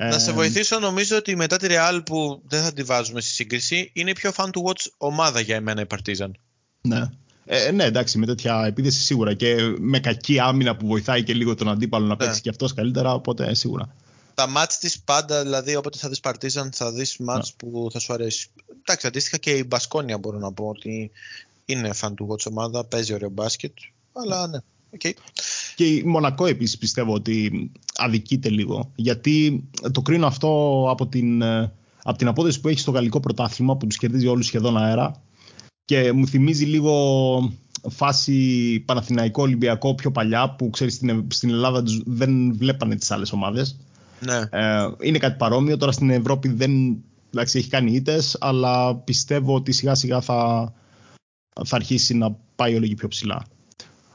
Να 0.02 0.20
σε 0.20 0.32
βοηθήσω, 0.32 0.80
νομίζω 0.80 1.18
ότι 1.18 1.36
μετά 1.36 1.58
τη 1.58 1.68
Real 1.70 2.02
που 2.06 2.42
δεν 2.48 2.64
θα 2.64 2.74
τη 2.74 2.84
βάζουμε 2.84 3.22
στη 3.22 3.30
σύγκριση, 3.30 3.92
είναι 3.94 4.10
η 4.10 4.14
πιο 4.14 4.32
fan 4.36 4.46
to 4.46 4.62
watch 4.70 4.86
ομάδα 4.98 5.40
για 5.40 5.56
εμένα 5.56 5.82
η 5.82 5.86
Partizan. 5.90 6.32
Ναι. 6.82 7.10
Ε, 7.46 7.72
ναι, 7.72 7.84
εντάξει, 7.84 8.18
με 8.18 8.26
τέτοια 8.26 8.66
επίθεση 8.66 9.02
σίγουρα 9.02 9.34
και 9.34 9.56
με 9.80 10.00
κακή 10.00 10.40
άμυνα 10.40 10.76
που 10.76 10.88
βοηθάει 10.88 11.24
και 11.24 11.34
λίγο 11.34 11.56
τον 11.56 11.70
αντίπαλο 11.70 12.06
να 12.06 12.16
παίξει 12.16 12.34
ναι. 12.34 12.40
και 12.40 12.50
αυτός 12.50 12.74
καλύτερα, 12.74 13.14
οπότε 13.14 13.54
σίγουρα. 13.54 13.96
Τα 14.36 14.48
μάτς 14.48 14.78
της 14.78 15.00
πάντα, 15.00 15.42
δηλαδή 15.42 15.76
όποτε 15.76 15.98
θα 15.98 16.10
δεις 16.10 16.20
Partizan 16.24 16.70
θα 16.72 16.92
δεις 16.92 17.18
μάτς 17.18 17.50
yeah. 17.50 17.56
που 17.58 17.88
θα 17.92 18.00
σου 18.00 18.14
αρέσει. 18.14 18.50
Εντάξει, 18.82 19.08
αντίστοιχα 19.08 19.38
και 19.38 19.52
η 19.52 19.66
Μπασκόνια 19.68 20.18
μπορώ 20.18 20.38
να 20.38 20.52
πω 20.52 20.66
ότι 20.68 21.12
είναι 21.66 21.90
fan 22.02 22.12
του 22.16 22.28
watch 22.32 22.52
ομάδα, 22.52 22.86
παίζει 22.86 23.14
ωραίο 23.14 23.30
μπάσκετ, 23.30 23.72
αλλά 24.14 24.48
ναι. 24.48 24.58
Okay. 25.00 25.12
Και 25.76 25.88
η 25.88 26.04
Μονακό 26.04 26.46
επίσης 26.46 26.78
πιστεύω 26.78 27.14
ότι 27.14 27.72
αδικείται 27.96 28.50
λίγο 28.50 28.92
γιατί 28.96 29.64
το 29.92 30.02
κρίνω 30.02 30.28
αυτό 30.28 30.84
από 30.90 31.08
την, 31.08 31.44
από 32.04 32.18
την 32.18 32.28
απόδοση 32.28 32.60
που 32.60 32.68
έχει 32.68 32.80
στο 32.80 32.92
γαλλικό 32.92 33.20
πρωτάθλημα 33.20 33.78
που 33.78 33.88
τους 33.88 33.98
κερδίζει 33.98 34.28
όλους 34.28 34.46
σχεδόν 34.46 34.78
αέρα 34.78 35.22
και 35.86 36.12
μου 36.12 36.28
θυμίζει 36.28 36.66
λίγο 36.66 37.54
φάση 37.90 38.80
Παναθηναϊκό 38.86 39.42
Ολυμπιακό 39.42 39.96
πιο 39.96 40.12
παλιά 40.12 40.56
που 40.56 40.70
ξέρεις 40.70 40.94
στην, 40.94 41.28
στην 41.32 41.50
Ελλάδα 41.50 41.84
δεν 42.06 42.58
βλέπανε 42.58 42.96
τις 42.96 43.12
άλλες 43.12 43.32
ομάδες. 43.32 43.78
Ναι. 44.20 44.42
Ε, 44.50 44.90
είναι 45.00 45.18
κάτι 45.18 45.38
παρόμοιο. 45.38 45.78
Τώρα 45.78 45.92
στην 45.92 46.10
Ευρώπη 46.10 46.50
δεν 46.50 47.04
εντάξει, 47.36 47.58
έχει 47.58 47.70
κάνει 47.70 47.92
ήττες 47.92 48.38
αλλά 48.40 48.96
πιστεύω 48.96 49.56
ότι 49.56 49.72
σιγά 49.72 49.96
σιγά 49.96 50.22
θα, 50.22 50.74
θα 51.66 51.76
αρχίσει 51.76 52.14
να 52.14 52.36
πάει 52.56 52.76
όλο 52.76 52.88
και 52.88 52.96
πιο 52.96 53.08
ψηλά. 53.08 53.46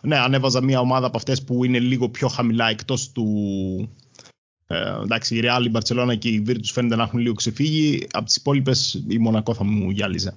Ναι, 0.01 0.19
αν 0.19 0.35
έβαζα 0.35 0.63
μια 0.63 0.81
ομάδα 0.81 1.07
από 1.07 1.17
αυτές 1.17 1.43
που 1.43 1.65
είναι 1.65 1.79
λίγο 1.79 2.09
πιο 2.09 2.29
χαμηλά 2.29 2.69
εκτός 2.69 3.13
του. 3.13 3.27
Ε, 4.67 5.01
εντάξει, 5.03 5.37
η 5.37 5.41
Real, 5.45 5.65
η 5.67 5.71
Barcelona 5.75 6.19
και 6.19 6.29
η 6.29 6.45
Virtus 6.49 6.71
φαίνεται 6.73 6.97
να 6.97 7.03
έχουν 7.03 7.19
λίγο 7.19 7.35
ξεφύγει. 7.35 8.07
Από 8.11 8.25
τις 8.25 8.37
υπόλοιπες 8.37 9.05
η 9.09 9.19
Μονακό 9.19 9.55
θα 9.55 9.65
μου 9.65 9.91
γυάλιζε. 9.91 10.35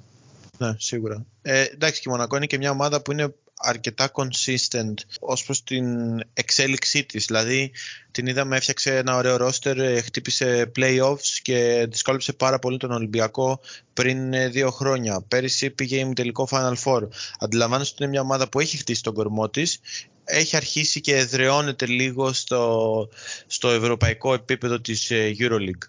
Ναι, 0.58 0.76
σίγουρα. 0.78 1.26
Ε, 1.42 1.64
εντάξει, 1.64 2.02
και 2.02 2.10
η 2.10 2.12
Μονακό 2.12 2.36
είναι 2.36 2.46
και 2.46 2.58
μια 2.58 2.72
ομάδα 2.72 3.02
που 3.02 3.12
είναι 3.12 3.36
αρκετά 3.64 4.12
consistent 4.14 4.94
ως 5.20 5.44
προς 5.44 5.64
την 5.64 5.86
εξέλιξή 6.34 7.04
της. 7.04 7.26
Δηλαδή 7.26 7.72
την 8.12 8.28
είδαμε 8.28 8.58
έφτιαξε 8.58 8.98
ένα 8.98 9.16
ωραίο 9.16 9.38
roster, 9.48 9.78
ε, 9.78 10.02
χτύπησε 10.02 10.72
playoffs 10.76 11.40
και 11.42 11.88
δυσκόλεψε 11.90 12.34
πάρα 12.34 12.60
πολύ 12.60 12.78
τον 12.78 12.92
Ολυμπιακό 12.92 13.60
πριν 13.94 14.34
ε, 14.34 14.48
δύο 14.48 14.72
χρόνια. 14.72 15.22
Πέρυσι 15.28 15.70
πήγε 15.70 16.06
με 16.06 16.14
τελικό 16.14 16.48
Final 16.52 16.76
Four. 16.84 17.02
Αντιλαμβάνεσαι 17.40 17.92
ότι 17.94 18.04
είναι 18.04 18.12
μια 18.12 18.22
ομάδα 18.22 18.50
που 18.50 18.60
έχει 18.60 18.78
χτίσει 18.78 19.04
τον 19.04 19.14
κορμό 19.14 19.50
της, 19.50 19.80
έχει 20.24 20.56
αρχίσει 20.56 21.02
και 21.02 21.16
εδραιώνεται 21.16 21.86
λίγο 21.86 22.34
στο, 22.34 23.10
στο 23.48 23.70
ευρωπαϊκό 23.70 24.34
επίπεδο 24.34 24.80
της 24.82 25.12
ε, 25.12 25.36
EuroLeague. 25.40 25.88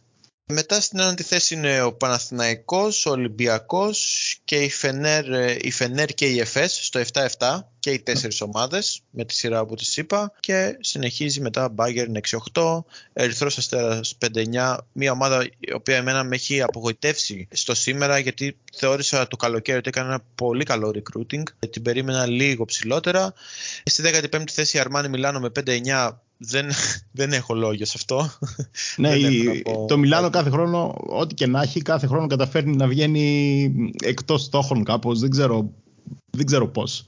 Μετά 0.52 0.80
στην 0.80 0.98
ένατη 0.98 1.22
θέση 1.22 1.54
είναι 1.54 1.82
ο 1.82 1.92
Παναθηναϊκός, 1.92 3.06
ο 3.06 3.10
Ολυμπιακός 3.10 4.40
και 4.44 4.62
η 4.62 4.70
Φενέρ, 4.70 5.24
η 5.64 5.70
Φενέρ 5.70 6.06
και 6.06 6.26
η 6.26 6.40
ΕΦΕΣ 6.40 6.86
στο 6.86 7.00
7-7 7.12 7.60
και 7.78 7.90
οι 7.90 8.00
τέσσερις 8.00 8.40
ομάδες 8.40 9.02
με 9.10 9.24
τη 9.24 9.34
σειρά 9.34 9.66
που 9.66 9.74
τις 9.74 9.96
είπα 9.96 10.32
και 10.40 10.76
συνεχίζει 10.80 11.40
μετά 11.40 11.74
Bayern 11.76 12.12
6-8, 12.52 12.84
Ερυθρός 13.12 13.58
Αστέρας 13.58 14.16
5-9, 14.34 14.76
μια 14.92 15.12
ομάδα 15.12 15.48
η 15.58 15.72
οποία 15.72 15.96
εμένα 15.96 16.24
με 16.24 16.34
έχει 16.34 16.62
απογοητεύσει 16.62 17.48
στο 17.50 17.74
σήμερα 17.74 18.18
γιατί 18.18 18.56
θεώρησα 18.76 19.28
το 19.28 19.36
καλοκαίρι 19.36 19.78
ότι 19.78 19.88
έκανε 19.88 20.08
ένα 20.08 20.24
πολύ 20.34 20.64
καλό 20.64 20.94
recruiting, 20.94 21.42
την 21.70 21.82
περίμενα 21.82 22.26
λίγο 22.26 22.64
ψηλότερα. 22.64 23.34
Στη 23.84 24.02
15η 24.06 24.50
θέση 24.50 24.76
η 24.76 24.80
Αρμάνι 24.80 25.08
Μιλάνο 25.08 25.40
με 25.40 25.50
5-9 25.64 26.10
δεν, 26.36 26.70
δεν 27.18 27.32
έχω 27.32 27.54
λόγια 27.54 27.86
σε 27.86 27.92
αυτό. 27.96 28.30
Ναι, 28.96 29.10
το 29.88 29.98
Μιλάνο 29.98 30.30
κάθε 30.30 30.50
χρόνο, 30.50 30.94
ό,τι 31.06 31.34
και 31.34 31.46
να 31.46 31.62
έχει, 31.62 31.82
κάθε 31.82 32.06
χρόνο 32.06 32.26
καταφέρνει 32.26 32.76
να 32.76 32.86
βγαίνει 32.86 33.72
εκτός 34.02 34.42
στόχων 34.42 34.84
κάπως. 34.84 35.20
Δεν 35.20 35.30
ξέρω, 35.30 35.72
δεν 36.30 36.46
ξέρω 36.46 36.68
πώς. 36.68 37.06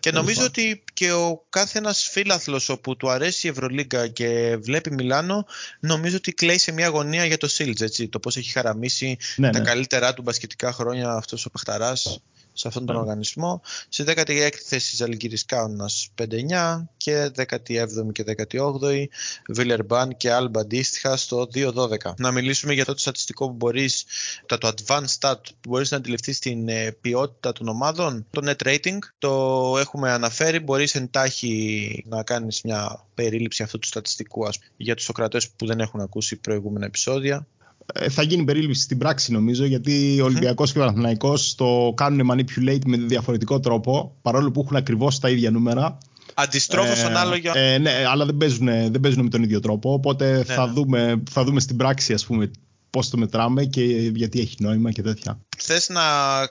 Και 0.00 0.12
νομίζω 0.18 0.44
ότι 0.44 0.84
και 0.92 1.12
ο 1.12 1.44
κάθε 1.48 1.78
ένας 1.78 2.08
φίλαθλος 2.10 2.68
όπου 2.68 2.96
του 2.96 3.10
αρέσει 3.10 3.46
η 3.46 3.50
Ευρωλίγκα 3.50 4.08
και 4.08 4.58
βλέπει 4.60 4.90
Μιλάνο, 4.94 5.46
νομίζω 5.80 6.16
ότι 6.16 6.32
κλαίει 6.32 6.58
σε 6.58 6.72
μια 6.72 6.86
αγωνία 6.86 7.24
για 7.24 7.38
το 7.38 7.48
Σίλτζ, 7.48 7.80
έτσι, 7.80 8.08
το 8.08 8.18
πώς 8.18 8.36
έχει 8.36 8.50
χαραμίσει 8.50 9.16
ναι, 9.36 9.50
τα 9.50 9.58
ναι. 9.58 9.64
καλύτερά 9.64 10.14
του 10.14 10.22
μπασκετικά 10.22 10.72
χρόνια 10.72 11.12
αυτός 11.12 11.46
ο 11.46 11.50
Παχταράς 11.50 12.22
σε 12.52 12.68
αυτόν 12.68 12.86
τον 12.86 12.94
ναι. 12.94 13.00
οργανισμό. 13.00 13.62
Στη 13.88 14.04
16η 14.06 14.50
θέση 14.66 14.96
Ζαλγκύρης 14.96 15.44
Κάουνας 15.44 16.08
5-9 16.22 16.84
και 16.96 17.30
17η 17.36 18.12
και 18.12 18.24
18η 18.52 19.04
Βιλερμπάν 19.48 20.16
και 20.16 20.32
Άλμπα 20.32 20.60
αντίστοιχα 20.60 21.16
στο 21.16 21.48
2-12. 21.54 21.96
Να 22.16 22.30
μιλήσουμε 22.30 22.72
για 22.72 22.84
το 22.84 22.94
στατιστικό 22.96 23.46
που 23.46 23.54
μπορείς, 23.54 24.04
το 24.46 24.58
advanced 24.62 25.18
stat 25.20 25.40
που 25.60 25.68
μπορείς 25.68 25.90
να 25.90 25.96
αντιληφθείς 25.96 26.38
την 26.38 26.68
ε, 26.68 26.96
ποιότητα 27.00 27.52
των 27.52 27.68
ομάδων. 27.68 28.26
Το 28.30 28.40
net 28.44 28.68
rating 28.68 28.98
το 29.18 29.74
έχουμε 29.78 30.10
αναφέρει, 30.10 30.58
μπορείς 30.58 30.94
εντάχει 30.94 32.04
να 32.08 32.22
κάνεις 32.22 32.62
μια 32.62 33.04
περίληψη 33.14 33.62
αυτού 33.62 33.78
του 33.78 33.86
στατιστικού 33.86 34.46
ας, 34.46 34.58
για 34.76 34.94
τους 34.94 35.04
σοκρατές 35.04 35.50
που 35.50 35.66
δεν 35.66 35.80
έχουν 35.80 36.00
ακούσει 36.00 36.36
προηγούμενα 36.36 36.86
επεισόδια. 36.86 37.46
Ε, 37.94 38.08
θα 38.08 38.22
γίνει 38.22 38.44
περίληψη 38.44 38.82
στην 38.82 38.98
πράξη 38.98 39.32
νομίζω 39.32 39.64
γιατί 39.64 40.20
ο 40.20 40.24
Ολυμπιακός 40.24 40.72
και 40.72 40.78
ο 40.78 40.80
Παναθηναϊκός 40.80 41.54
το 41.54 41.92
κάνουν 41.96 42.30
manipulate 42.32 42.84
με 42.86 42.96
διαφορετικό 42.96 43.60
τρόπο 43.60 44.16
παρόλο 44.22 44.50
που 44.50 44.60
έχουν 44.64 44.76
ακριβώς 44.76 45.18
τα 45.18 45.30
ίδια 45.30 45.50
νούμερα. 45.50 45.98
Αντιστρόφως 46.34 47.02
ε, 47.02 47.04
ανάλογα. 47.06 47.56
Ε, 47.56 47.78
ναι, 47.78 47.90
αλλά 48.10 48.24
δεν 48.24 48.36
παίζουν, 48.36 48.66
δεν 48.66 49.00
παίζουν 49.00 49.22
με 49.22 49.28
τον 49.28 49.42
ίδιο 49.42 49.60
τρόπο 49.60 49.92
οπότε 49.92 50.36
ναι, 50.36 50.44
θα, 50.44 50.66
ναι. 50.66 50.72
Δούμε, 50.72 51.22
θα 51.30 51.44
δούμε 51.44 51.60
στην 51.60 51.76
πράξη 51.76 52.12
ας 52.12 52.26
πούμε 52.26 52.50
πώς 52.90 53.08
το 53.08 53.16
μετράμε 53.16 53.64
και 53.64 53.82
γιατί 54.14 54.40
έχει 54.40 54.56
νόημα 54.58 54.90
και 54.90 55.02
τέτοια. 55.02 55.40
Θες 55.56 55.88
να 55.88 56.02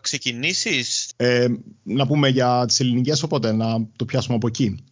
ξεκινήσεις; 0.02 1.10
Ε, 1.16 1.48
να 1.84 2.08
πούμε 2.08 2.30
για 2.30 2.66
τις 2.68 2.80
ελληνικές 2.80 3.24
οπότε 3.24 3.52
να 3.52 3.88
το 3.96 4.06
πιάσουμε 4.06 4.36
από 4.36 4.48
εκεί. 4.48 4.84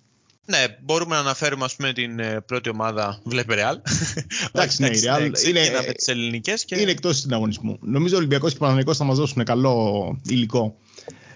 Ναι, 0.50 0.78
μπορούμε 0.82 1.16
να 1.16 1.22
αναφέρουμε 1.22 1.66
ας 1.66 1.76
πούμε 1.76 1.94
την 1.94 2.20
ε, 2.20 2.42
πρώτη 2.42 2.70
ομάδα 2.70 3.22
Βλέπε 3.24 3.56
Ρεάλ. 3.56 3.80
Εντάξει, 4.52 4.82
ναι, 4.82 4.88
η 4.88 5.00
Ρεάλ 5.00 5.24
είναι, 5.48 5.70
με 5.88 5.94
τις 5.94 6.08
ελληνικές 6.08 6.66
και... 6.66 6.80
είναι 6.80 6.92
εκτός 6.92 7.18
συναγωνισμού. 7.18 7.78
Νομίζω 7.82 8.16
ο 8.16 8.18
Ολυμπιακός 8.18 8.52
και 8.52 8.58
ο 8.58 8.60
Παναγενικός 8.60 8.98
θα 8.98 9.04
μας 9.04 9.18
δώσουν 9.18 9.44
καλό 9.44 10.20
υλικό. 10.26 10.78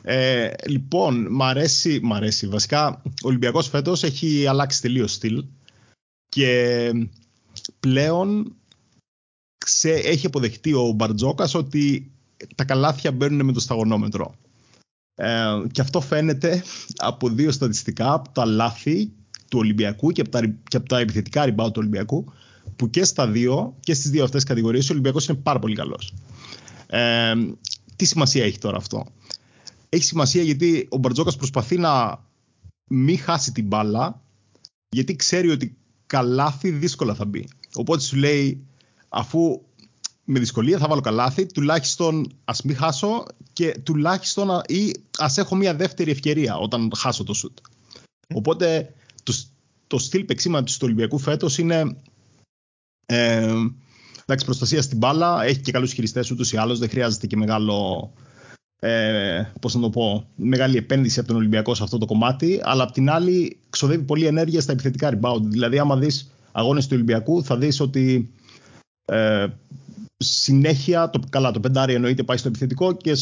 Ε, 0.01 0.51
λοιπόν, 0.67 1.27
μ' 1.29 1.43
αρέσει, 1.43 1.99
μ 2.03 2.13
αρέσει. 2.13 2.47
Βασικά, 2.47 3.01
ο 3.05 3.27
Ολυμπιακός 3.27 3.69
φέτος 3.69 4.03
έχει 4.03 4.47
αλλάξει 4.47 4.81
τελείως 4.81 5.13
στυλ 5.13 5.45
και 6.29 6.91
πλέον 7.79 8.55
ξέ, 9.57 9.93
έχει 9.93 10.25
αποδεχτεί 10.25 10.73
ο 10.73 10.91
Μπαρτζόκας 10.91 11.53
ότι 11.53 12.11
τα 12.55 12.63
καλάθια 12.63 13.11
μπαίνουν 13.11 13.45
με 13.45 13.51
το 13.51 13.59
σταγονόμετρο. 13.59 14.35
Ε, 15.15 15.43
και 15.71 15.81
αυτό 15.81 16.01
φαίνεται 16.01 16.63
από 16.97 17.29
δύο 17.29 17.51
στατιστικά, 17.51 18.13
από 18.13 18.29
τα 18.29 18.45
λάθη 18.45 19.11
του 19.49 19.59
Ολυμπιακού 19.59 20.11
και 20.11 20.21
από 20.21 20.29
τα, 20.29 20.41
και 20.67 20.77
από 20.77 20.87
τα 20.87 20.99
επιθετικά 20.99 21.43
rebound 21.45 21.67
του 21.67 21.77
Ολυμπιακού, 21.77 22.33
που 22.75 22.89
και 22.89 23.03
στα 23.03 23.27
δύο, 23.27 23.75
και 23.79 23.93
στις 23.93 24.09
δύο 24.09 24.23
αυτές 24.23 24.43
κατηγορίες, 24.43 24.89
ο 24.89 24.93
Ολυμπιακός 24.93 25.27
είναι 25.27 25.37
πάρα 25.37 25.59
πολύ 25.59 25.75
καλός. 25.75 26.13
Ε, 26.87 27.33
τι 27.95 28.05
σημασία 28.05 28.45
έχει 28.45 28.57
τώρα 28.57 28.77
αυτό; 28.77 29.05
Έχει 29.89 30.03
σημασία 30.03 30.43
γιατί 30.43 30.87
ο 30.89 30.97
Μπαρτζόκας 30.97 31.35
προσπαθεί 31.35 31.77
να 31.77 32.23
μην 32.89 33.19
χάσει 33.19 33.51
την 33.51 33.65
μπάλα, 33.65 34.21
γιατί 34.89 35.15
ξέρει 35.15 35.49
ότι 35.49 35.77
καλάθι 36.05 36.69
δύσκολα 36.69 37.13
θα 37.13 37.25
μπει. 37.25 37.47
Οπότε 37.75 38.01
σου 38.01 38.15
λέει, 38.15 38.65
αφού 39.09 39.61
με 40.25 40.39
δυσκολία 40.39 40.77
θα 40.77 40.87
βάλω 40.87 41.01
καλάθι, 41.01 41.45
τουλάχιστον 41.45 42.33
ας 42.45 42.61
μην 42.61 42.75
χάσω 42.75 43.25
και 43.53 43.79
τουλάχιστον 43.83 44.61
ή 44.67 44.93
ας 45.17 45.37
έχω 45.37 45.55
μια 45.55 45.75
δεύτερη 45.75 46.11
ευκαιρία 46.11 46.57
όταν 46.57 46.91
χάσω 46.95 47.23
το 47.23 47.33
σουτ. 47.33 47.57
Οπότε 48.33 48.93
το, 49.23 49.33
το 49.87 49.97
στυλ 49.97 50.23
παίξήματος 50.23 50.73
του 50.73 50.85
Ολυμπιακού 50.85 51.19
φέτος 51.19 51.57
είναι 51.57 51.95
ε, 53.05 53.53
εντάξει, 54.21 54.45
προστασία 54.45 54.81
στην 54.81 54.97
μπάλα, 54.97 55.43
έχει 55.43 55.59
και 55.59 55.71
καλούς 55.71 55.93
χειριστές 55.93 56.31
ούτως 56.31 56.51
ή 56.51 56.57
άλλως, 56.57 56.79
δεν 56.79 56.89
χρειάζεται 56.89 57.27
και 57.27 57.37
μεγάλο 57.37 58.11
ε, 58.79 59.51
πώς 59.61 59.75
να 59.75 59.81
το 59.81 59.89
πω, 59.89 60.27
μεγάλη 60.35 60.77
επένδυση 60.77 61.19
από 61.19 61.27
τον 61.27 61.37
Ολυμπιακό 61.37 61.75
σε 61.75 61.83
αυτό 61.83 61.97
το 61.97 62.05
κομμάτι, 62.05 62.59
αλλά 62.63 62.83
απ' 62.83 62.91
την 62.91 63.09
άλλη 63.09 63.57
ξοδεύει 63.69 64.03
πολύ 64.03 64.25
ενέργεια 64.25 64.61
στα 64.61 64.71
επιθετικά 64.71 65.19
rebound. 65.19 65.41
Δηλαδή, 65.41 65.79
άμα 65.79 65.97
δεις 65.97 66.31
αγώνες 66.51 66.83
του 66.83 66.91
Ολυμπιακού, 66.93 67.43
θα 67.43 67.57
δεις 67.57 67.79
ότι 67.79 68.29
ε, 69.05 69.47
συνέχεια, 70.17 71.09
το, 71.09 71.19
καλά 71.29 71.51
το 71.51 71.59
πεντάρι 71.59 71.93
εννοείται 71.93 72.23
πάει 72.23 72.37
στο 72.37 72.47
επιθετικό 72.47 72.93
και 72.93 73.13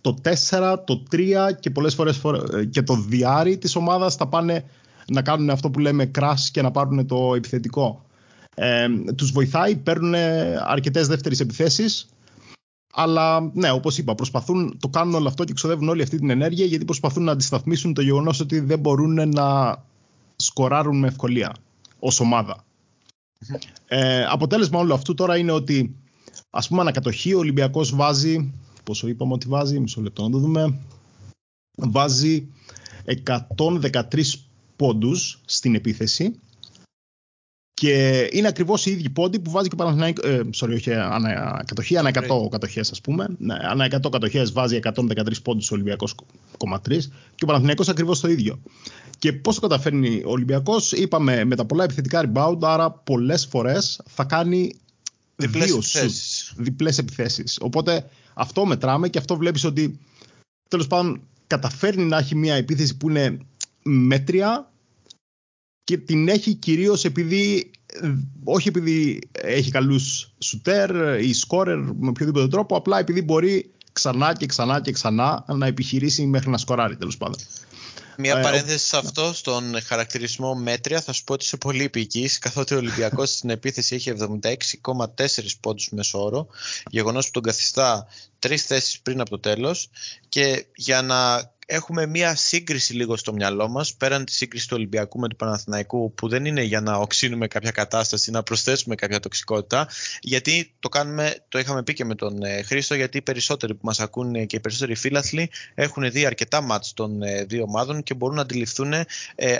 το 0.00 0.16
4, 0.48 0.76
το 0.84 1.02
3 1.10 1.34
και 1.60 1.70
πολλές 1.70 1.94
φορές 1.94 2.20
ε, 2.52 2.64
και 2.64 2.82
το 2.82 2.94
διάρρη 2.96 3.58
της 3.58 3.76
ομάδας 3.76 4.14
θα 4.14 4.28
πάνε 4.28 4.64
να 5.06 5.22
κάνουν 5.22 5.50
αυτό 5.50 5.70
που 5.70 5.78
λέμε 5.78 6.10
crash 6.18 6.48
και 6.52 6.62
να 6.62 6.70
πάρουν 6.70 7.06
το 7.06 7.34
επιθετικό. 7.34 8.04
Ε, 8.54 8.86
τους 9.16 9.30
βοηθάει, 9.30 9.76
παίρνουν 9.76 10.14
αρκετές 10.66 11.06
δεύτερες 11.06 11.40
επιθέσεις 11.40 12.08
αλλά 12.92 13.50
ναι, 13.54 13.70
όπως 13.70 13.98
είπα, 13.98 14.14
προσπαθούν, 14.14 14.78
το 14.80 14.88
κάνουν 14.88 15.14
όλο 15.14 15.28
αυτό 15.28 15.44
και 15.44 15.52
ξοδεύουν 15.52 15.88
όλη 15.88 16.02
αυτή 16.02 16.18
την 16.18 16.30
ενέργεια 16.30 16.64
γιατί 16.64 16.84
προσπαθούν 16.84 17.24
να 17.24 17.32
αντισταθμίσουν 17.32 17.94
το 17.94 18.02
γεγονός 18.02 18.40
ότι 18.40 18.60
δεν 18.60 18.78
μπορούν 18.78 19.28
να 19.28 19.76
σκοράρουν 20.36 20.98
με 20.98 21.06
ευκολία 21.06 21.54
ως 21.98 22.20
ομάδα. 22.20 22.64
Ε, 23.92 24.24
αποτέλεσμα 24.24 24.78
όλου 24.78 24.94
αυτού 24.94 25.14
τώρα 25.14 25.36
είναι 25.36 25.52
ότι 25.52 26.00
Ας 26.50 26.68
πούμε 26.68 26.80
ανακατοχή 26.80 27.34
ο 27.34 27.38
Ολυμπιακός 27.38 27.94
βάζει, 27.94 28.52
πόσο 28.84 29.08
είπαμε 29.08 29.32
ότι 29.32 29.48
βάζει, 29.48 29.80
μισό 29.80 30.00
λεπτό 30.00 30.22
να 30.22 30.30
το 30.30 30.38
δούμε, 30.38 30.78
βάζει 31.76 32.48
113 33.56 34.22
πόντους 34.76 35.40
στην 35.44 35.74
επίθεση 35.74 36.40
και 37.74 38.28
είναι 38.32 38.48
ακριβώς 38.48 38.86
οι 38.86 38.90
ίδιοι 38.90 39.10
πόντοι 39.10 39.38
που 39.38 39.50
βάζει 39.50 39.68
και 39.68 39.74
ο 39.74 39.76
Παναθηναϊκός. 39.76 40.24
Ε, 40.24 40.42
sorry, 40.56 40.72
όχι 40.74 40.94
ανά 40.94 41.62
κατοχή, 41.66 41.96
ανά 41.96 42.08
100 42.08 42.48
κατοχές, 42.50 42.90
ας 42.90 43.00
πούμε. 43.00 43.26
Ναι, 43.38 43.54
ανά 43.60 43.84
100 43.84 44.10
κατοχές 44.10 44.52
βάζει 44.52 44.76
113 44.76 45.42
πόντους 45.42 45.70
ο 45.70 45.74
Ολυμπιακός, 45.74 46.14
3 46.58 47.10
και 47.34 47.44
ο 47.44 47.46
Παναθηναϊκός 47.46 47.88
ακριβώς 47.88 48.20
το 48.20 48.28
ίδιο. 48.28 48.60
Και 49.20 49.32
πώς 49.32 49.54
το 49.54 49.60
καταφέρνει 49.60 50.22
ο 50.24 50.30
Ολυμπιακός, 50.30 50.92
είπαμε 50.92 51.44
με 51.44 51.56
τα 51.56 51.64
πολλά 51.64 51.84
επιθετικά 51.84 52.30
rebound, 52.32 52.58
άρα 52.60 52.90
πολλές 52.90 53.46
φορές 53.46 54.00
θα 54.06 54.24
κάνει 54.24 54.74
διπλές 55.36 55.70
επιθέσεις. 55.70 56.52
διπλές 56.56 56.98
επιθέσεις. 56.98 57.58
Οπότε 57.60 58.10
αυτό 58.34 58.66
μετράμε 58.66 59.08
και 59.08 59.18
αυτό 59.18 59.36
βλέπεις 59.36 59.64
ότι 59.64 59.98
τέλος 60.68 60.86
πάντων 60.86 61.20
καταφέρνει 61.46 62.04
να 62.04 62.18
έχει 62.18 62.34
μια 62.34 62.54
επίθεση 62.54 62.96
που 62.96 63.08
είναι 63.08 63.38
μέτρια 63.82 64.72
και 65.84 65.96
την 65.96 66.28
έχει 66.28 66.54
κυρίως 66.54 67.04
επειδή 67.04 67.70
όχι 68.44 68.68
επειδή 68.68 69.18
έχει 69.32 69.70
καλούς 69.70 70.34
σουτέρ 70.38 71.20
ή 71.20 71.32
σκόρερ 71.32 71.78
με 71.78 72.08
οποιοδήποτε 72.08 72.48
τρόπο, 72.48 72.76
απλά 72.76 72.98
επειδή 72.98 73.22
μπορεί 73.22 73.70
ξανά 73.92 74.34
και 74.34 74.46
ξανά 74.46 74.80
και 74.80 74.92
ξανά 74.92 75.44
να 75.48 75.66
επιχειρήσει 75.66 76.26
μέχρι 76.26 76.50
να 76.50 76.58
σκοράρει 76.58 76.96
τέλος 76.96 77.16
πάντων. 77.16 77.40
Μια 78.20 78.38
ε, 78.38 78.42
παρένθεση 78.42 78.86
σε 78.86 78.96
αυτό, 78.96 79.32
στον 79.32 79.82
χαρακτηρισμό 79.82 80.54
μέτρια, 80.54 81.00
θα 81.00 81.12
σου 81.12 81.24
πω 81.24 81.32
ότι 81.32 81.44
είσαι 81.44 81.56
πολύ 81.56 81.84
επική, 81.84 82.30
καθότι 82.40 82.74
ο 82.74 82.76
Ολυμπιακός 82.76 83.30
στην 83.30 83.50
επίθεση 83.50 83.94
έχει 83.94 84.12
76,4 84.18 85.26
πόντους 85.60 85.88
μεσόωρο, 85.90 86.46
γεγονός 86.90 87.24
που 87.26 87.30
τον 87.30 87.42
καθιστά 87.42 88.06
τρεις 88.38 88.64
θέσεις 88.64 89.00
πριν 89.00 89.20
από 89.20 89.30
το 89.30 89.38
τέλος. 89.38 89.90
Και 90.28 90.66
για 90.74 91.02
να 91.02 91.50
έχουμε 91.70 92.06
μία 92.06 92.34
σύγκριση 92.34 92.92
λίγο 92.92 93.16
στο 93.16 93.32
μυαλό 93.32 93.68
μας, 93.68 93.94
πέραν 93.94 94.24
της 94.24 94.36
σύγκρισης 94.36 94.66
του 94.66 94.74
Ολυμπιακού 94.76 95.18
με 95.18 95.28
του 95.28 95.36
Παναθηναϊκού, 95.36 96.14
που 96.14 96.28
δεν 96.28 96.44
είναι 96.44 96.62
για 96.62 96.80
να 96.80 96.96
οξύνουμε 96.96 97.46
κάποια 97.46 97.70
κατάσταση, 97.70 98.30
να 98.30 98.42
προσθέσουμε 98.42 98.94
κάποια 98.94 99.20
τοξικότητα, 99.20 99.88
γιατί 100.20 100.72
το 100.80 100.88
κάνουμε, 100.88 101.36
το 101.48 101.58
είχαμε 101.58 101.82
πει 101.82 101.94
και 101.94 102.04
με 102.04 102.14
τον 102.14 102.42
ε, 102.42 102.62
Χρήστο, 102.62 102.94
γιατί 102.94 103.18
οι 103.18 103.22
περισσότεροι 103.22 103.74
που 103.74 103.80
μας 103.82 104.00
ακούνε 104.00 104.44
και 104.44 104.56
οι 104.56 104.60
περισσότεροι 104.60 104.94
φίλαθλοι 104.94 105.50
έχουν 105.74 106.10
δει 106.10 106.26
αρκετά 106.26 106.60
μάτς 106.60 106.92
των 106.94 107.22
ε, 107.22 107.44
δύο 107.44 107.62
ομάδων 107.62 108.02
και 108.02 108.14
μπορούν 108.14 108.36
να 108.36 108.42
αντιληφθούν 108.42 108.92
ε, 108.92 109.06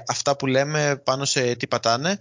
αυτά 0.06 0.36
που 0.36 0.46
λέμε 0.46 1.00
πάνω 1.04 1.24
σε 1.24 1.54
τι 1.54 1.66
πατάνε. 1.66 2.18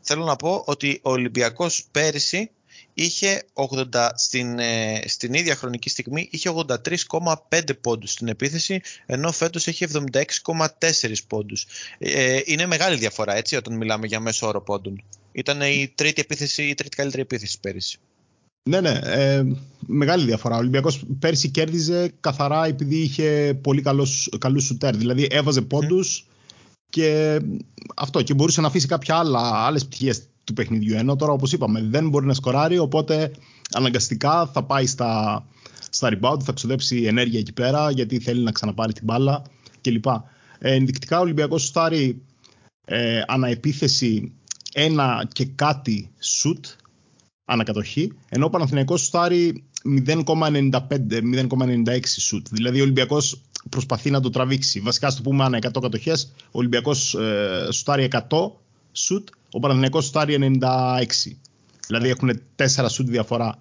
Θέλω 0.00 0.24
να 0.24 0.36
πω 0.36 0.62
ότι 0.66 1.00
ο 1.02 1.10
Ολυμπιακός 1.10 1.84
πέρυσι 1.90 2.50
είχε 2.94 3.42
80, 3.52 4.08
στην, 4.14 4.58
ε, 4.58 5.02
στην 5.06 5.34
ίδια 5.34 5.54
χρονική 5.54 5.88
στιγμή 5.88 6.28
είχε 6.30 6.48
83,5 6.48 7.74
πόντους 7.80 8.10
στην 8.10 8.28
επίθεση 8.28 8.80
ενώ 9.06 9.32
φέτος 9.32 9.66
έχει 9.66 9.84
76,4 9.84 11.26
πόντους. 11.26 11.66
Ε, 11.98 12.40
είναι 12.44 12.66
μεγάλη 12.66 12.96
διαφορά 12.96 13.36
έτσι 13.36 13.56
όταν 13.56 13.76
μιλάμε 13.76 14.06
για 14.06 14.20
μέσο 14.20 14.46
όρο 14.46 14.62
πόντων. 14.62 15.02
Ήταν 15.32 15.60
η 15.60 15.92
τρίτη, 15.94 16.20
επίθεση, 16.20 16.62
η 16.62 16.74
τρίτη 16.74 16.96
καλύτερη 16.96 17.22
επίθεση 17.22 17.60
πέρυσι. 17.60 17.98
Ναι, 18.70 18.80
ναι. 18.80 19.00
Ε, 19.02 19.44
μεγάλη 19.86 20.24
διαφορά. 20.24 20.54
Ο 20.54 20.58
Ολυμπιακός 20.58 21.04
πέρυσι 21.18 21.48
κέρδιζε 21.48 22.12
καθαρά 22.20 22.66
επειδή 22.66 22.96
είχε 22.96 23.58
πολύ 23.62 23.82
καλούς, 23.82 24.28
καλούς 24.38 24.64
σουτέρ. 24.64 24.96
Δηλαδή 24.96 25.28
έβαζε 25.30 25.60
πόντους 25.62 26.26
και 26.88 27.40
αυτό 27.96 28.22
και 28.22 28.34
μπορούσε 28.34 28.60
να 28.60 28.66
αφήσει 28.66 28.86
κάποια 28.86 29.16
άλλα, 29.16 29.38
άλλες 29.38 29.86
πτυχές 29.86 30.22
του 30.44 30.52
παιχνιδιού. 30.52 30.96
Ενώ 30.96 31.16
τώρα, 31.16 31.32
όπως 31.32 31.52
είπαμε, 31.52 31.82
δεν 31.82 32.08
μπορεί 32.08 32.26
να 32.26 32.34
σκοράρει, 32.34 32.78
οπότε 32.78 33.32
αναγκαστικά 33.72 34.46
θα 34.46 34.62
πάει 34.62 34.86
στα, 34.86 35.44
στα 35.90 36.10
rebound, 36.12 36.42
θα 36.42 36.52
ξοδέψει 36.52 37.02
ενέργεια 37.02 37.38
εκεί 37.38 37.52
πέρα, 37.52 37.90
γιατί 37.90 38.18
θέλει 38.18 38.42
να 38.42 38.52
ξαναπάρει 38.52 38.92
την 38.92 39.04
μπάλα 39.04 39.42
κλπ. 39.80 40.06
Ε, 40.58 40.74
ενδεικτικά, 40.74 41.18
ο 41.18 41.20
Ολυμπιακός 41.20 41.66
στάρει 41.66 42.22
ε, 42.84 43.22
αναεπίθεση 43.26 44.32
ένα 44.72 45.28
και 45.32 45.44
κάτι 45.44 46.10
σουτ 46.18 46.66
ανακατοχή, 47.44 48.12
ενώ 48.28 48.46
ο 48.46 48.50
Παναθηναϊκός 48.50 49.04
στάρει 49.04 49.64
0,95-0,96 50.06 52.00
σουτ. 52.18 52.46
Δηλαδή 52.50 52.78
ο 52.78 52.82
Ολυμπιακός 52.82 53.40
προσπαθεί 53.70 54.10
να 54.10 54.20
το 54.20 54.30
τραβήξει. 54.30 54.80
Βασικά, 54.80 55.10
στο 55.10 55.22
πούμε 55.22 55.44
ανά 55.44 55.58
100 55.58 55.80
κατοχές, 55.80 56.32
ο 56.44 56.58
Ολυμπιακός 56.58 57.14
ε, 57.14 57.66
στάρει 57.70 58.08
100 58.12 58.20
σουτ, 58.92 59.28
ο 59.52 59.58
Παναθηναϊκός 59.58 60.04
σουτάρει 60.04 60.58
96. 60.60 61.32
Δηλαδή 61.86 62.08
έχουν 62.08 62.40
4 62.56 62.86
σουτ 62.88 63.08
διαφορά. 63.08 63.58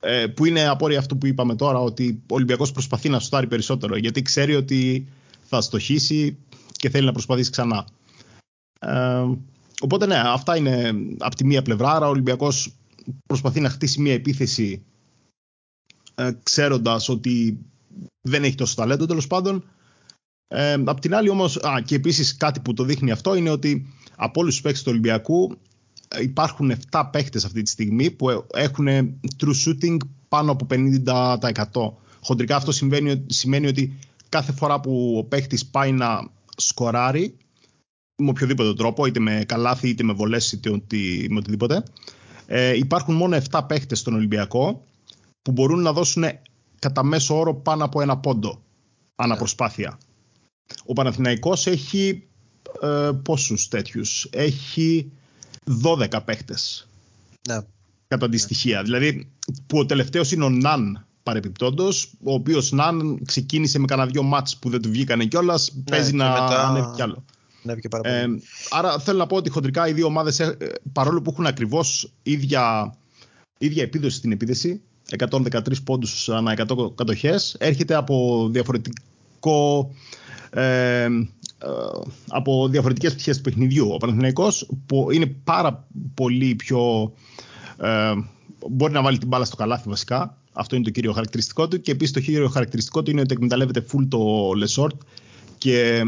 Ε, 0.00 0.26
που 0.26 0.44
είναι 0.44 0.68
απόρρια 0.68 0.98
αυτό 0.98 1.16
που 1.16 1.26
είπαμε 1.26 1.54
τώρα, 1.54 1.78
ότι 1.78 2.22
ο 2.22 2.34
Ολυμπιακός 2.34 2.72
προσπαθεί 2.72 3.08
να 3.08 3.18
σουτάρει 3.18 3.46
περισσότερο, 3.46 3.96
γιατί 3.96 4.22
ξέρει 4.22 4.54
ότι 4.54 5.08
θα 5.42 5.60
στοχίσει 5.60 6.36
και 6.72 6.88
θέλει 6.90 7.06
να 7.06 7.12
προσπαθήσει 7.12 7.50
ξανά. 7.50 7.86
Ε, 8.80 9.24
οπότε 9.80 10.06
ναι, 10.06 10.22
αυτά 10.24 10.56
είναι 10.56 10.94
από 11.18 11.36
τη 11.36 11.44
μία 11.44 11.62
πλευρά. 11.62 11.92
Άρα 11.92 12.06
ο 12.06 12.10
Ολυμπιακός 12.10 12.74
προσπαθεί 13.26 13.60
να 13.60 13.68
χτίσει 13.68 14.00
μία 14.00 14.12
επίθεση 14.12 14.82
ε, 16.14 16.30
ξέροντας 16.42 17.08
ότι 17.08 17.58
δεν 18.28 18.44
έχει 18.44 18.54
τόσο 18.54 18.74
ταλέντο 18.74 19.06
τέλος 19.06 19.26
πάντων. 19.26 19.64
Ε, 20.48 20.76
απ' 20.84 21.00
την 21.00 21.14
άλλη 21.14 21.28
όμως, 21.28 21.56
α, 21.56 21.80
και 21.84 21.94
επίσης 21.94 22.36
κάτι 22.36 22.60
που 22.60 22.72
το 22.72 22.84
δείχνει 22.84 23.10
αυτό 23.10 23.34
είναι 23.34 23.50
ότι 23.50 23.86
από 24.20 24.40
όλους 24.40 24.52
τους 24.52 24.62
παίκτες 24.62 24.82
του 24.82 24.90
Ολυμπιακού 24.90 25.56
ε, 26.08 26.22
υπάρχουν 26.22 26.72
7 26.90 27.08
παίκτες 27.12 27.44
αυτή 27.44 27.62
τη 27.62 27.70
στιγμή 27.70 28.10
που 28.10 28.46
έχουν 28.52 28.86
true 29.38 29.54
shooting 29.64 29.96
πάνω 30.28 30.52
από 30.52 30.66
50%. 30.70 31.92
Χοντρικά 32.22 32.56
αυτό 32.56 32.72
σημαίνει, 32.72 33.24
σημαίνει 33.26 33.66
ότι 33.66 33.98
κάθε 34.28 34.52
φορά 34.52 34.80
που 34.80 35.14
ο 35.18 35.24
παίκτης 35.24 35.66
πάει 35.66 35.92
να 35.92 36.28
σκοράρει 36.56 37.36
με 38.22 38.30
οποιοδήποτε 38.30 38.74
τρόπο, 38.74 39.06
είτε 39.06 39.20
με 39.20 39.44
καλάθι, 39.46 39.88
είτε 39.88 40.02
με 40.02 40.12
βολές, 40.12 40.52
είτε 40.52 40.70
με 41.28 41.36
οτιδήποτε, 41.36 41.82
ε, 42.46 42.76
υπάρχουν 42.76 43.14
μόνο 43.14 43.36
7 43.50 43.60
παίκτες 43.66 43.98
στον 43.98 44.14
Ολυμπιακό 44.14 44.84
που 45.42 45.52
μπορούν 45.52 45.82
να 45.82 45.92
δώσουν 45.92 46.24
κατά 46.78 47.02
μέσο 47.02 47.38
όρο 47.38 47.54
πάνω 47.54 47.84
από 47.84 48.00
ένα 48.00 48.18
πόντο 48.18 48.62
αναπροσπάθεια. 49.16 49.98
Ο 50.84 50.92
Παναθηναϊκός 50.92 51.66
έχει 51.66 52.27
ε, 52.82 53.10
πόσους 53.22 53.68
τέτοιους; 53.68 54.28
Έχει 54.30 55.12
12 55.82 56.20
παίχτες. 56.24 56.88
Ναι. 57.48 57.58
Κατά 58.08 58.28
τη 58.28 58.38
στοιχεία. 58.38 58.82
Δηλαδή, 58.82 59.30
που 59.66 59.78
ο 59.78 59.86
τελευταίος 59.86 60.32
είναι 60.32 60.44
ο 60.44 60.48
Ναν 60.48 61.06
παρεπιπτόντος, 61.22 62.12
ο 62.22 62.32
οποίος 62.32 62.72
Ναν 62.72 63.20
ξεκίνησε 63.24 63.78
με 63.78 63.86
κανένα 63.86 64.08
δυο 64.08 64.22
μάτς 64.22 64.56
που 64.56 64.70
δεν 64.70 64.82
του 64.82 64.90
βγήκανε 64.90 65.24
κιόλας, 65.24 65.72
ναι, 65.74 65.82
παίζει 65.82 66.12
να 66.12 66.30
μετά... 66.30 66.68
ανέβει 66.68 66.94
κι 66.94 67.02
άλλο. 67.02 67.24
Ε, 68.02 68.26
άρα 68.70 68.98
θέλω 68.98 69.18
να 69.18 69.26
πω 69.26 69.36
ότι 69.36 69.50
χοντρικά 69.50 69.88
οι 69.88 69.92
δύο 69.92 70.06
ομάδες, 70.06 70.40
ε, 70.40 70.56
παρόλο 70.92 71.22
που 71.22 71.30
έχουν 71.30 71.46
ακριβώς 71.46 72.12
ίδια, 72.22 72.94
ίδια 73.58 73.82
επίδοση 73.82 74.16
στην 74.16 74.32
επίδεση, 74.32 74.80
113 75.18 75.60
πόντους 75.84 76.28
ανά 76.28 76.54
100 76.68 76.94
κατοχές, 76.94 77.56
έρχεται 77.58 77.94
από 77.94 78.48
διαφορετικό 78.52 79.94
ε, 80.50 81.02
ε, 81.02 81.08
από 82.28 82.68
διαφορετικές 82.68 83.12
πτυχές 83.12 83.36
του 83.36 83.42
παιχνιδιού. 83.42 83.90
Ο 83.92 83.96
Παναθηναϊκός 83.96 84.70
που 84.86 85.10
είναι 85.10 85.26
πάρα 85.26 85.86
πολύ 86.14 86.54
πιο... 86.54 87.12
Ε, 87.76 88.12
μπορεί 88.70 88.92
να 88.92 89.02
βάλει 89.02 89.18
την 89.18 89.28
μπάλα 89.28 89.44
στο 89.44 89.56
καλάθι 89.56 89.88
βασικά. 89.88 90.36
Αυτό 90.52 90.76
είναι 90.76 90.84
το 90.84 90.90
κύριο 90.90 91.12
χαρακτηριστικό 91.12 91.68
του. 91.68 91.80
Και 91.80 91.90
επίσης 91.90 92.12
το 92.12 92.20
κύριο 92.20 92.48
χαρακτηριστικό 92.48 93.02
του 93.02 93.10
είναι 93.10 93.20
ότι 93.20 93.32
εκμεταλλεύεται 93.32 93.86
full 93.92 94.06
το 94.08 94.50
Lesort 94.62 94.98
και 95.58 96.02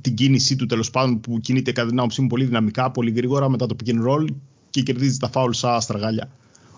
την 0.00 0.14
κίνησή 0.14 0.56
του 0.56 0.66
τέλος 0.66 0.90
πάντων 0.90 1.20
που 1.20 1.40
κινείται 1.40 1.72
κατά 1.72 1.88
την 1.88 1.98
άποψή 1.98 2.20
μου 2.20 2.26
πολύ 2.26 2.44
δυναμικά, 2.44 2.90
πολύ 2.90 3.10
γρήγορα 3.10 3.48
μετά 3.48 3.66
το 3.66 3.76
pick 3.84 3.88
and 3.88 4.08
roll 4.08 4.26
και 4.70 4.82
κερδίζει 4.82 5.18
τα 5.18 5.28
φάουλ 5.28 5.52
σαν 5.52 5.74
αστραγάλια. 5.74 6.30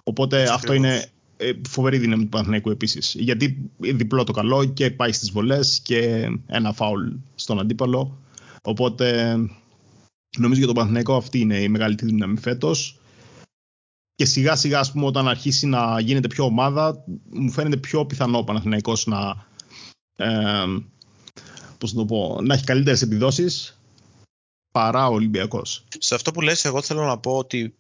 Οπότε 0.03 0.49
αυτό 0.53 0.73
είναι 0.73 0.95
ε, 0.97 1.05
φοβερή 1.69 1.99
δύναμη 1.99 2.23
του 2.23 2.29
Παναθηναϊκού 2.29 2.71
επίσης. 2.71 3.15
Γιατί 3.19 3.71
διπλό 3.79 4.25
το 4.25 4.33
καλό 4.33 4.65
και 4.65 4.91
πάει 4.91 5.13
στις 5.13 5.31
βολές 5.31 5.81
και 5.81 6.29
ένα 6.47 6.73
φάουλ 6.73 7.09
στον 7.35 7.61
αντίπαλο. 7.61 8.19
Οπότε 8.63 9.37
νομίζω 10.39 10.59
για 10.59 10.67
τον 10.67 10.75
Παναθηναϊκό 10.75 11.17
αυτή 11.17 11.41
είναι 11.41 11.63
η 11.63 11.69
μεγαλύτερη 11.69 12.11
δύναμη 12.11 12.39
φέτος. 12.39 13.01
Και 14.15 14.25
σιγά 14.25 14.57
σιγά, 14.57 14.79
ας 14.79 14.93
πούμε, 14.93 15.07
όταν 15.07 15.29
αρχίσει 15.29 15.67
να 15.67 16.01
γίνεται 16.01 16.29
πιο 16.29 16.45
ομάδα, 16.45 17.05
μου 17.31 17.51
φαίνεται 17.51 17.77
πιο 17.77 18.07
πιθανό 18.07 18.39
ο 18.39 18.45
Παναθηναϊκός 18.45 19.07
να, 19.07 19.47
ε, 20.17 20.65
πώς 21.79 21.93
να, 21.93 22.01
το 22.01 22.05
πω, 22.05 22.39
να 22.43 22.55
έχει 22.55 22.65
καλύτερες 22.65 23.03
επιδόσεις 23.03 23.79
παρά 24.73 25.09
ο 25.09 25.13
Ολυμπιακός. 25.13 25.85
Σε 25.99 26.15
αυτό 26.15 26.31
που 26.31 26.41
λες, 26.41 26.65
εγώ 26.65 26.83
θέλω 26.83 27.05
να 27.05 27.19
πω 27.19 27.37
ότι 27.37 27.75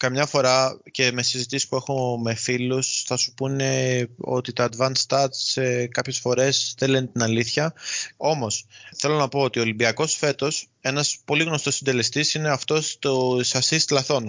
καμιά 0.00 0.26
φορά 0.26 0.80
και 0.90 1.12
με 1.12 1.22
συζητήσεις 1.22 1.68
που 1.68 1.76
έχω 1.76 2.18
με 2.18 2.34
φίλους 2.34 3.02
θα 3.06 3.16
σου 3.16 3.34
πούνε 3.34 4.08
ότι 4.20 4.52
τα 4.52 4.68
advanced 4.70 5.06
stats 5.06 5.62
ε, 5.62 5.86
κάποιες 5.86 6.18
φορές 6.18 6.74
δεν 6.78 6.90
λένε 6.90 7.06
την 7.06 7.22
αλήθεια. 7.22 7.74
Όμως 8.16 8.66
θέλω 8.96 9.16
να 9.16 9.28
πω 9.28 9.40
ότι 9.40 9.58
ο 9.58 9.62
Ολυμπιακός 9.62 10.14
φέτος 10.14 10.68
ένας 10.80 11.18
πολύ 11.24 11.44
γνωστός 11.44 11.74
συντελεστής 11.74 12.34
είναι 12.34 12.48
αυτός 12.48 12.98
του 12.98 13.44
assist 13.44 13.90
λαθών, 13.90 14.26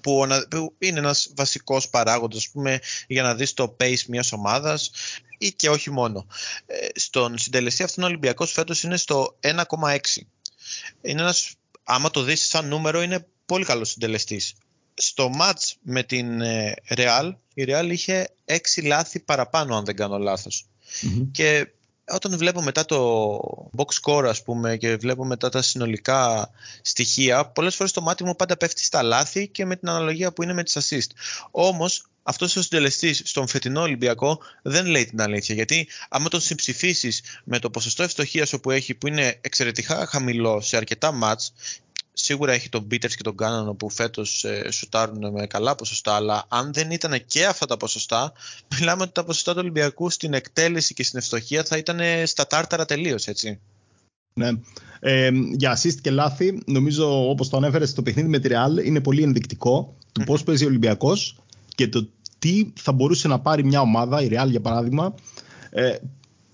Που 0.00 0.26
είναι 0.78 0.98
ένας 0.98 1.32
βασικός 1.36 1.88
παράγοντας 1.88 2.48
πούμε, 2.48 2.78
για 3.06 3.22
να 3.22 3.34
δεις 3.34 3.54
το 3.54 3.76
pace 3.80 4.04
μιας 4.08 4.32
ομάδας 4.32 4.90
ή 5.38 5.52
και 5.52 5.70
όχι 5.70 5.90
μόνο. 5.90 6.26
Ε, 6.66 6.86
στον 6.94 7.38
συντελεστή 7.38 7.82
αυτόν 7.82 8.04
ο 8.04 8.06
Ολυμπιακός 8.06 8.52
φέτος 8.52 8.82
είναι 8.82 8.96
στο 8.96 9.36
1,6. 9.40 10.26
Είναι 11.02 11.20
ένας, 11.20 11.54
άμα 11.84 12.10
το 12.10 12.22
δεις 12.22 12.46
σαν 12.46 12.68
νούμερο 12.68 13.02
είναι 13.02 13.26
πολύ 13.46 13.64
καλός 13.64 13.90
συντελεστής. 13.90 14.54
Στο 14.94 15.30
match 15.40 15.72
με 15.82 16.02
την 16.02 16.40
ε, 16.40 16.74
Real, 16.88 17.32
η 17.54 17.64
Real 17.68 17.88
είχε 17.90 18.28
έξι 18.44 18.80
λάθη 18.80 19.20
παραπάνω 19.20 19.76
αν 19.76 19.84
δεν 19.84 19.96
κάνω 19.96 20.36
Και 21.32 21.68
όταν 22.08 22.36
βλέπω 22.36 22.62
μετά 22.62 22.84
το 22.84 23.38
box 23.76 24.00
score 24.02 24.24
ας 24.24 24.42
πούμε 24.42 24.76
και 24.76 24.96
βλέπω 24.96 25.24
μετά 25.24 25.48
τα 25.48 25.62
συνολικά 25.62 26.50
στοιχεία, 26.82 27.46
πολλές 27.46 27.74
φορές 27.74 27.92
το 27.92 28.00
μάτι 28.00 28.24
μου 28.24 28.36
πάντα 28.36 28.56
πέφτει 28.56 28.84
στα 28.84 29.02
λάθη 29.02 29.48
και 29.48 29.64
με 29.64 29.76
την 29.76 29.88
αναλογία 29.88 30.32
που 30.32 30.42
είναι 30.42 30.52
με 30.52 30.62
τις 30.62 30.76
assist. 30.80 31.10
Όμως 31.50 32.06
αυτός 32.22 32.56
ο 32.56 32.62
συντελεστής 32.62 33.22
στον 33.24 33.48
φετινό 33.48 33.80
Ολυμπιακό 33.80 34.38
δεν 34.62 34.86
λέει 34.86 35.06
την 35.06 35.20
αλήθεια. 35.20 35.54
Γιατί 35.54 35.88
άμα 36.08 36.28
τον 36.28 36.40
συμψηφίσεις 36.40 37.22
με 37.44 37.58
το 37.58 37.70
ποσοστό 37.70 38.02
ευστοχία 38.02 38.46
που 38.62 38.70
έχει, 38.70 38.94
που 38.94 39.06
είναι 39.06 39.38
εξαιρετικά 39.40 40.06
χαμηλό 40.06 40.60
σε 40.60 40.76
αρκετά 40.76 41.12
μάτς 41.12 41.52
σίγουρα 42.18 42.52
έχει 42.52 42.68
τον 42.68 42.86
Peters 42.90 43.14
και 43.16 43.22
τον 43.22 43.36
Κάνανο 43.36 43.74
που 43.74 43.90
φέτος 43.90 44.44
ε, 44.44 44.70
σουτάρουν 44.70 45.32
με 45.32 45.46
καλά 45.46 45.74
ποσοστά, 45.74 46.14
αλλά 46.14 46.44
αν 46.48 46.72
δεν 46.72 46.90
ήταν 46.90 47.24
και 47.26 47.46
αυτά 47.46 47.66
τα 47.66 47.76
ποσοστά, 47.76 48.32
μιλάμε 48.78 49.02
ότι 49.02 49.12
τα 49.12 49.24
ποσοστά 49.24 49.52
του 49.52 49.58
Ολυμπιακού 49.60 50.10
στην 50.10 50.34
εκτέλεση 50.34 50.94
και 50.94 51.02
στην 51.02 51.18
ευστοχία 51.18 51.64
θα 51.64 51.76
ήταν 51.76 52.00
στα 52.24 52.46
τάρταρα 52.46 52.84
τελείως, 52.84 53.26
έτσι. 53.26 53.60
Ναι. 54.34 54.50
Ε, 55.00 55.30
για 55.52 55.78
assist 55.78 55.94
και 56.00 56.10
λάθη, 56.10 56.62
νομίζω 56.66 57.28
όπως 57.28 57.48
το 57.48 57.56
ανέφερες 57.56 57.90
στο 57.90 58.02
παιχνίδι 58.02 58.28
με 58.28 58.38
τη 58.38 58.48
Real, 58.52 58.84
είναι 58.84 59.00
πολύ 59.00 59.22
ενδεικτικό 59.22 59.94
του 60.12 60.24
πώς 60.24 60.42
παίζει 60.42 60.64
ο 60.64 60.68
Ολυμπιακός 60.68 61.36
και 61.74 61.88
το 61.88 62.08
τι 62.38 62.72
θα 62.76 62.92
μπορούσε 62.92 63.28
να 63.28 63.40
πάρει 63.40 63.64
μια 63.64 63.80
ομάδα, 63.80 64.22
η 64.22 64.28
Real 64.32 64.46
για 64.48 64.60
παράδειγμα, 64.60 65.14
ε, 65.70 65.96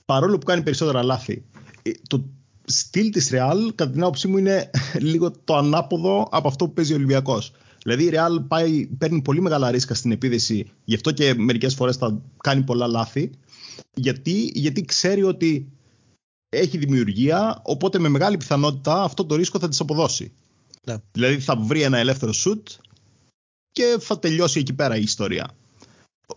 παρόλο 0.04 0.38
που 0.38 0.46
κάνει 0.46 0.62
περισσότερα 0.62 1.02
λάθη. 1.02 1.42
Ε, 1.82 1.90
το 2.08 2.24
στυλ 2.72 3.10
της 3.10 3.30
Real, 3.32 3.58
κατά 3.74 3.90
την 3.90 4.02
άποψή 4.02 4.28
μου, 4.28 4.36
είναι 4.36 4.70
λίγο 4.98 5.30
το 5.44 5.56
ανάποδο 5.56 6.28
από 6.30 6.48
αυτό 6.48 6.66
που 6.66 6.72
παίζει 6.72 6.92
ο 6.92 6.96
Ολυμπιακός. 6.96 7.52
Δηλαδή 7.82 8.04
η 8.04 8.10
Real 8.12 8.44
πάει, 8.48 8.86
παίρνει 8.86 9.22
πολύ 9.22 9.40
μεγάλα 9.40 9.70
ρίσκα 9.70 9.94
στην 9.94 10.10
επίδεση, 10.10 10.70
γι' 10.84 10.94
αυτό 10.94 11.12
και 11.12 11.34
μερικές 11.34 11.74
φορές 11.74 11.96
θα 11.96 12.22
κάνει 12.42 12.62
πολλά 12.62 12.86
λάθη. 12.86 13.30
Γιατί, 13.94 14.50
γιατί 14.54 14.84
ξέρει 14.84 15.22
ότι 15.22 15.72
έχει 16.48 16.78
δημιουργία, 16.78 17.60
οπότε 17.64 17.98
με 17.98 18.08
μεγάλη 18.08 18.36
πιθανότητα 18.36 19.02
αυτό 19.02 19.24
το 19.24 19.34
ρίσκο 19.34 19.58
θα 19.58 19.68
της 19.68 19.80
αποδώσει. 19.80 20.32
Ναι. 20.86 20.96
Δηλαδή 21.12 21.38
θα 21.38 21.56
βρει 21.56 21.82
ένα 21.82 21.98
ελεύθερο 21.98 22.32
σουτ 22.32 22.68
και 23.72 23.96
θα 24.00 24.18
τελειώσει 24.18 24.58
εκεί 24.58 24.72
πέρα 24.72 24.96
η 24.96 25.02
ιστορία. 25.02 25.50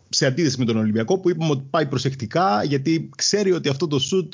Σε 0.10 0.26
αντίθεση 0.26 0.60
με 0.60 0.66
τον 0.66 0.78
Ολυμπιακό 0.78 1.20
που 1.20 1.30
είπαμε 1.30 1.52
ότι 1.52 1.66
πάει 1.70 1.88
προσεκτικά 1.88 2.64
γιατί 2.64 3.10
ξέρει 3.16 3.52
ότι 3.52 3.70
αυτό 3.70 3.88
το 3.88 4.00
σουτ 4.00 4.34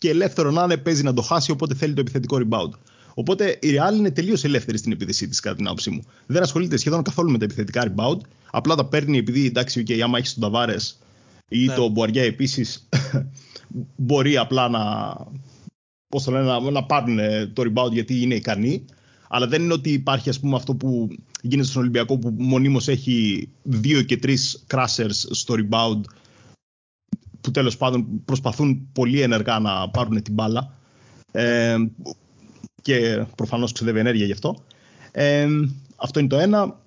και 0.00 0.08
ελεύθερο 0.08 0.50
να 0.50 0.62
είναι 0.62 0.76
παίζει 0.76 1.02
να 1.02 1.14
το 1.14 1.22
χάσει 1.22 1.50
οπότε 1.50 1.74
θέλει 1.74 1.94
το 1.94 2.00
επιθετικό 2.00 2.40
rebound. 2.42 2.70
Οπότε 3.14 3.58
η 3.62 3.68
Real 3.70 3.96
είναι 3.96 4.10
τελείως 4.10 4.44
ελεύθερη 4.44 4.78
στην 4.78 4.92
επίθεσή 4.92 5.28
της, 5.28 5.40
κατά 5.40 5.56
την 5.56 5.66
άποψή 5.66 5.90
μου. 5.90 6.02
Δεν 6.26 6.42
ασχολείται 6.42 6.76
σχεδόν 6.76 7.02
καθόλου 7.02 7.30
με 7.30 7.38
τα 7.38 7.44
επιθετικά 7.44 7.92
rebound. 7.92 8.18
Απλά 8.50 8.74
τα 8.74 8.84
παίρνει 8.84 9.18
επειδή 9.18 9.46
εντάξει, 9.46 9.82
okay, 9.86 10.00
άμα 10.00 10.18
έχεις 10.18 10.34
τον 10.34 10.42
Ταβάρες 10.42 10.98
ή 11.48 11.64
ναι. 11.64 11.74
το 11.74 11.88
Μπουαριά 11.88 12.22
επίσης, 12.22 12.88
μπορεί 13.96 14.36
απλά 14.36 14.68
να, 14.68 14.80
πώς 16.08 16.24
το 16.24 16.30
λένε, 16.30 16.44
να, 16.44 16.70
να 16.70 16.84
πάρουν 16.84 17.18
το 17.52 17.62
rebound 17.62 17.92
γιατί 17.92 18.22
είναι 18.22 18.34
ικανοί. 18.34 18.84
Αλλά 19.28 19.46
δεν 19.46 19.62
είναι 19.62 19.72
ότι 19.72 19.90
υπάρχει 19.90 20.28
ας 20.28 20.40
πούμε, 20.40 20.56
αυτό 20.56 20.74
που 20.74 21.08
γίνεται 21.42 21.68
στον 21.68 21.82
Ολυμπιακό 21.82 22.18
που 22.18 22.34
μονίμως 22.38 22.88
έχει 22.88 23.48
δύο 23.62 24.02
και 24.02 24.16
τρεις 24.16 24.64
crashers 24.70 25.26
στο 25.30 25.54
rebound 25.58 26.00
που 27.50 27.56
τέλος 27.56 27.76
πάντων 27.76 28.24
προσπαθούν 28.24 28.88
πολύ 28.92 29.20
ενεργά 29.20 29.58
να 29.58 29.88
πάρουν 29.88 30.22
την 30.22 30.34
μπάλα 30.34 30.74
ε, 31.30 31.76
και 32.82 33.24
προφανώς 33.36 33.72
ξεδεύει 33.72 33.98
ενέργεια 33.98 34.26
γι' 34.26 34.32
αυτό. 34.32 34.64
Ε, 35.12 35.46
αυτό 35.96 36.18
είναι 36.18 36.28
το 36.28 36.38
ένα. 36.38 36.78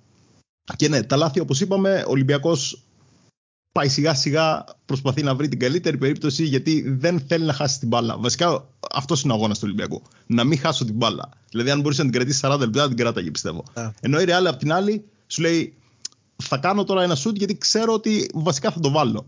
Και 0.76 0.88
ναι, 0.88 1.04
τα 1.04 1.16
λάθη 1.16 1.40
όπως 1.40 1.62
είπαμε, 1.62 2.04
ο 2.08 2.12
Ολυμπιακός 2.12 2.84
πάει 3.72 3.90
σιγά 3.90 4.14
σιγά 4.14 4.64
προσπαθεί 4.86 5.24
να 5.24 5.36
βρει 5.36 5.48
την 5.48 5.60
καλύτερη 5.60 5.98
περίπτωση 5.98 6.44
γιατί 6.44 6.90
δεν 6.90 7.20
θέλει 7.20 7.46
να 7.46 7.54
χάσει 7.54 7.80
την 7.80 7.88
μπάλα. 7.88 8.18
Βασικά 8.18 8.68
αυτός 8.92 9.22
είναι 9.22 9.34
ο 9.34 9.36
αγώνας 9.36 9.58
του 9.58 9.64
Ολυμπιακού. 9.66 10.02
Να 10.26 10.44
μην 10.44 10.60
χάσω 10.60 10.86
την 10.86 10.96
μπάλα. 10.96 11.30
Δηλαδή, 11.50 11.70
αν 11.70 11.82
μπορούσε 11.82 12.04
να 12.04 12.10
την 12.10 12.20
κρατήσεις 12.20 12.42
40 12.46 12.60
λεπτά, 12.60 12.88
την 12.88 12.98
κράταγε 12.98 13.32
πιστεύω. 13.32 13.64
Yeah. 13.74 13.92
Ενώ 14.00 14.22
η 14.22 14.26
Real 14.28 14.46
απ' 14.48 14.58
την 14.58 14.74
άλλη 14.74 15.06
σου 15.28 15.42
λέει 15.42 15.74
θα 16.36 16.58
κάνω 16.58 16.84
τώρα 16.84 17.04
ένα 17.04 17.16
σουτ 17.16 17.38
γιατί 17.38 17.58
ξέρω 17.58 17.94
ότι 17.94 18.30
βασικά 18.34 18.72
θα 18.72 18.80
το 18.80 18.92
βάλω. 18.92 19.28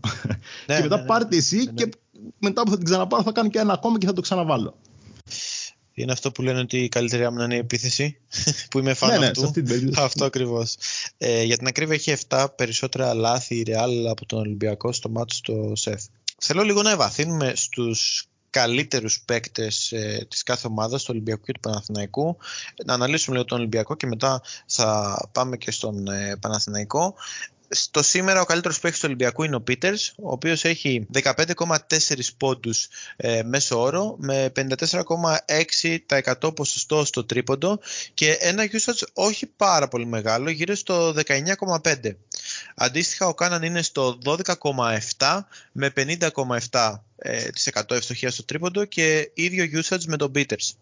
Ναι, 0.66 0.76
και 0.76 0.82
μετά 0.82 0.96
ναι, 0.96 1.02
ναι. 1.02 1.06
πάρτε 1.08 1.36
εσύ 1.36 1.56
ναι. 1.56 1.72
και 1.72 1.88
μετά 2.38 2.62
που 2.62 2.70
θα 2.70 2.76
την 2.76 2.84
ξαναπάρω 2.84 3.22
θα 3.22 3.32
κάνω 3.32 3.48
και 3.48 3.58
ένα 3.58 3.72
ακόμα 3.72 3.98
και 3.98 4.06
θα 4.06 4.12
το 4.12 4.20
ξαναβάλω. 4.20 4.76
Είναι 5.98 6.12
αυτό 6.12 6.32
που 6.32 6.42
λένε 6.42 6.58
ότι 6.58 6.78
η 6.78 6.88
καλύτερη 6.88 7.24
άμυνα 7.24 7.44
είναι 7.44 7.54
η 7.54 7.58
επίθεση, 7.58 8.18
που 8.70 8.78
είμαι 8.78 8.94
φαν 8.94 9.18
ναι, 9.18 9.26
αυτού. 9.26 9.52
Ναι, 9.62 9.90
αυτό 9.96 10.24
ακριβώς. 10.24 10.76
Ε, 11.18 11.42
για 11.42 11.56
την 11.56 11.66
ακρίβεια 11.66 11.94
έχει 11.94 12.24
7 12.28 12.46
περισσότερα 12.56 13.14
λάθη 13.14 13.56
η 13.56 13.64
Real 13.66 14.06
από 14.10 14.26
τον 14.26 14.38
Ολυμπιακό 14.38 14.92
στο 14.92 15.08
μάτι 15.08 15.34
στο 15.34 15.72
ΣΕΦ. 15.74 16.02
Θέλω 16.38 16.62
λίγο 16.62 16.82
να 16.82 16.90
ευαθύνουμε 16.90 17.52
στους 17.56 18.28
καλύτερους 18.56 19.22
παίκτες 19.24 19.92
ε, 19.92 20.26
της 20.30 20.42
κάθε 20.42 20.66
ομάδας, 20.66 21.02
του 21.02 21.08
Ολυμπιακού 21.12 21.42
και 21.44 21.52
του 21.52 21.60
Παναθηναϊκού. 21.60 22.36
Να 22.84 22.94
αναλύσουμε 22.94 23.36
λίγο 23.36 23.48
τον 23.48 23.58
Ολυμπιακό 23.58 23.94
και 23.94 24.06
μετά 24.06 24.42
θα 24.66 25.18
πάμε 25.32 25.56
και 25.56 25.70
στον 25.70 26.08
ε, 26.08 26.36
Παναθηναϊκό. 26.40 27.14
Στο 27.68 28.02
σήμερα 28.02 28.40
ο 28.40 28.44
καλύτερος 28.44 28.80
παίκτης 28.80 29.00
του 29.00 29.06
Ολυμπιακού 29.08 29.42
είναι 29.42 29.56
ο 29.56 29.60
Πίτερς, 29.60 30.12
ο 30.16 30.30
οποίος 30.30 30.64
έχει 30.64 31.06
15,4 31.22 31.58
πόντους 32.36 32.88
ε, 33.16 33.42
μέσο 33.42 33.80
όρο 33.80 34.16
με 34.18 34.52
54,6% 34.56 36.54
ποσοστό 36.54 37.04
στο 37.04 37.24
τρίποντο 37.24 37.78
και 38.14 38.32
ένα 38.40 38.64
usage 38.70 39.02
όχι 39.12 39.46
πάρα 39.46 39.88
πολύ 39.88 40.06
μεγάλο, 40.06 40.50
γύρω 40.50 40.74
στο 40.74 41.14
19,5%. 41.26 42.16
Αντίστοιχα 42.74 43.26
ο 43.26 43.34
Κάναν 43.34 43.62
είναι 43.62 43.82
στο 43.82 44.18
12,7 44.24 45.38
με 45.72 45.92
50,7% 45.96 46.96
ε, 47.16 47.48
ευστοχία 47.88 48.30
στο 48.30 48.44
τρίποντο 48.44 48.84
και 48.84 49.30
ίδιο 49.34 49.82
usage 49.82 50.04
με 50.06 50.16
τον 50.16 50.32
Peters 50.34 50.74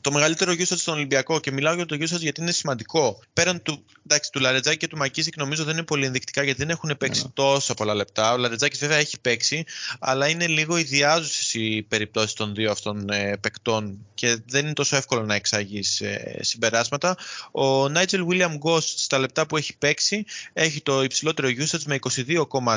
το 0.00 0.12
μεγαλύτερο 0.12 0.52
usage 0.52 0.78
στον 0.78 0.94
Ολυμπιακό 0.94 1.40
και 1.40 1.52
μιλάω 1.52 1.74
για 1.74 1.86
το 1.86 1.96
usage 2.00 2.20
γιατί 2.20 2.40
είναι 2.40 2.52
σημαντικό. 2.52 3.22
Πέραν 3.32 3.62
του, 3.62 3.84
εντάξει, 4.06 4.30
του 4.32 4.40
Λαρετζάκη 4.40 4.76
και 4.76 4.88
του 4.88 4.96
Μακίσικ 4.96 5.36
νομίζω 5.36 5.64
δεν 5.64 5.74
είναι 5.74 5.84
πολύ 5.84 6.06
ενδεικτικά 6.06 6.42
γιατί 6.42 6.58
δεν 6.58 6.70
έχουν 6.70 6.96
παίξει 6.98 7.22
yeah. 7.26 7.30
τόσα 7.34 7.74
πολλά 7.74 7.94
λεπτά. 7.94 8.32
Ο 8.32 8.36
Λαρετζάκης 8.36 8.78
βέβαια 8.78 8.96
έχει 8.96 9.20
παίξει, 9.20 9.64
αλλά 9.98 10.28
είναι 10.28 10.46
λίγο 10.46 10.76
ιδιάζουσες 10.76 11.54
οι 11.54 11.82
περιπτώσεις 11.88 12.32
των 12.32 12.54
δύο 12.54 12.70
αυτών 12.70 13.10
ε, 13.10 13.36
παικτών 13.36 14.06
και 14.14 14.38
δεν 14.46 14.64
είναι 14.64 14.72
τόσο 14.72 14.96
εύκολο 14.96 15.22
να 15.22 15.34
εξάγεις 15.34 16.00
ε, 16.00 16.38
συμπεράσματα. 16.40 17.16
Ο 17.50 17.88
Νάιτζελ 17.88 18.24
Βίλιαμ 18.24 18.56
Γκος 18.56 18.94
στα 18.96 19.18
λεπτά 19.18 19.46
που 19.46 19.56
έχει 19.56 19.76
παίξει 19.76 20.24
έχει 20.52 20.80
το 20.82 21.02
υψηλότερο 21.02 21.48
usage 21.48 21.82
με 21.86 21.98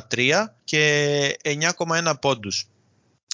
22,3 0.09 0.45
και 0.63 1.38
9,1 1.43 2.13
πόντους. 2.21 2.67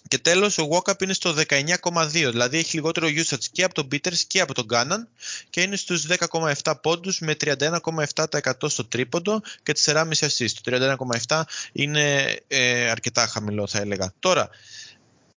Και 0.07 0.17
τέλος 0.17 0.57
ο 0.57 0.67
Walkup 0.71 1.01
είναι 1.01 1.13
στο 1.13 1.35
19,2, 1.49 2.07
δηλαδή 2.11 2.57
έχει 2.57 2.75
λιγότερο 2.75 3.07
usage 3.07 3.43
και 3.51 3.63
από 3.63 3.73
τον 3.73 3.87
Peters 3.91 4.19
και 4.27 4.39
από 4.39 4.53
τον 4.53 4.65
Gannon 4.71 5.07
και 5.49 5.61
είναι 5.61 5.75
στους 5.75 6.05
10,7 6.07 6.73
πόντους 6.81 7.19
με 7.19 7.35
31,7% 7.41 8.51
στο 8.67 8.85
τρίποντο 8.85 9.41
και 9.63 9.73
4,5 9.85 10.03
assist. 10.11 10.51
Το 10.61 10.95
31,7 11.27 11.41
είναι 11.71 12.35
ε, 12.47 12.89
αρκετά 12.89 13.27
χαμηλό 13.27 13.67
θα 13.67 13.79
έλεγα. 13.79 14.13
Τώρα, 14.19 14.49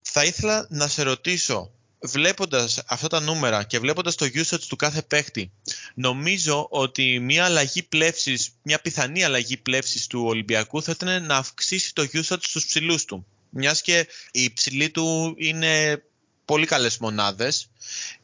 θα 0.01 0.23
ήθελα 0.23 0.67
να 0.69 0.87
σε 0.87 1.03
ρωτήσω, 1.03 1.71
βλέποντας 1.99 2.83
αυτά 2.85 3.07
τα 3.07 3.19
νούμερα 3.19 3.63
και 3.63 3.79
βλέποντας 3.79 4.15
το 4.15 4.25
usage 4.25 4.63
του 4.67 4.75
κάθε 4.75 5.01
παίχτη, 5.01 5.51
νομίζω 5.95 6.67
ότι 6.69 7.19
μια 7.19 7.45
αλλαγή 7.45 7.83
πλεύσης, 7.83 8.49
μια 8.61 8.79
πιθανή 8.79 9.23
αλλαγή 9.23 9.57
πλεύσης 9.57 10.07
του 10.07 10.23
Ολυμπιακού 10.25 10.83
θα 10.83 10.91
ήταν 10.91 11.25
να 11.25 11.35
αυξήσει 11.35 11.93
το 11.93 12.07
usage 12.13 12.37
στους 12.41 12.65
ψηλούς 12.65 13.05
του 13.05 13.25
μιας 13.53 13.81
και 13.81 14.07
η 14.31 14.43
υψηλή 14.43 14.89
του 14.89 15.35
είναι 15.37 16.03
πολύ 16.45 16.65
καλές 16.65 16.97
μονάδες 16.97 17.69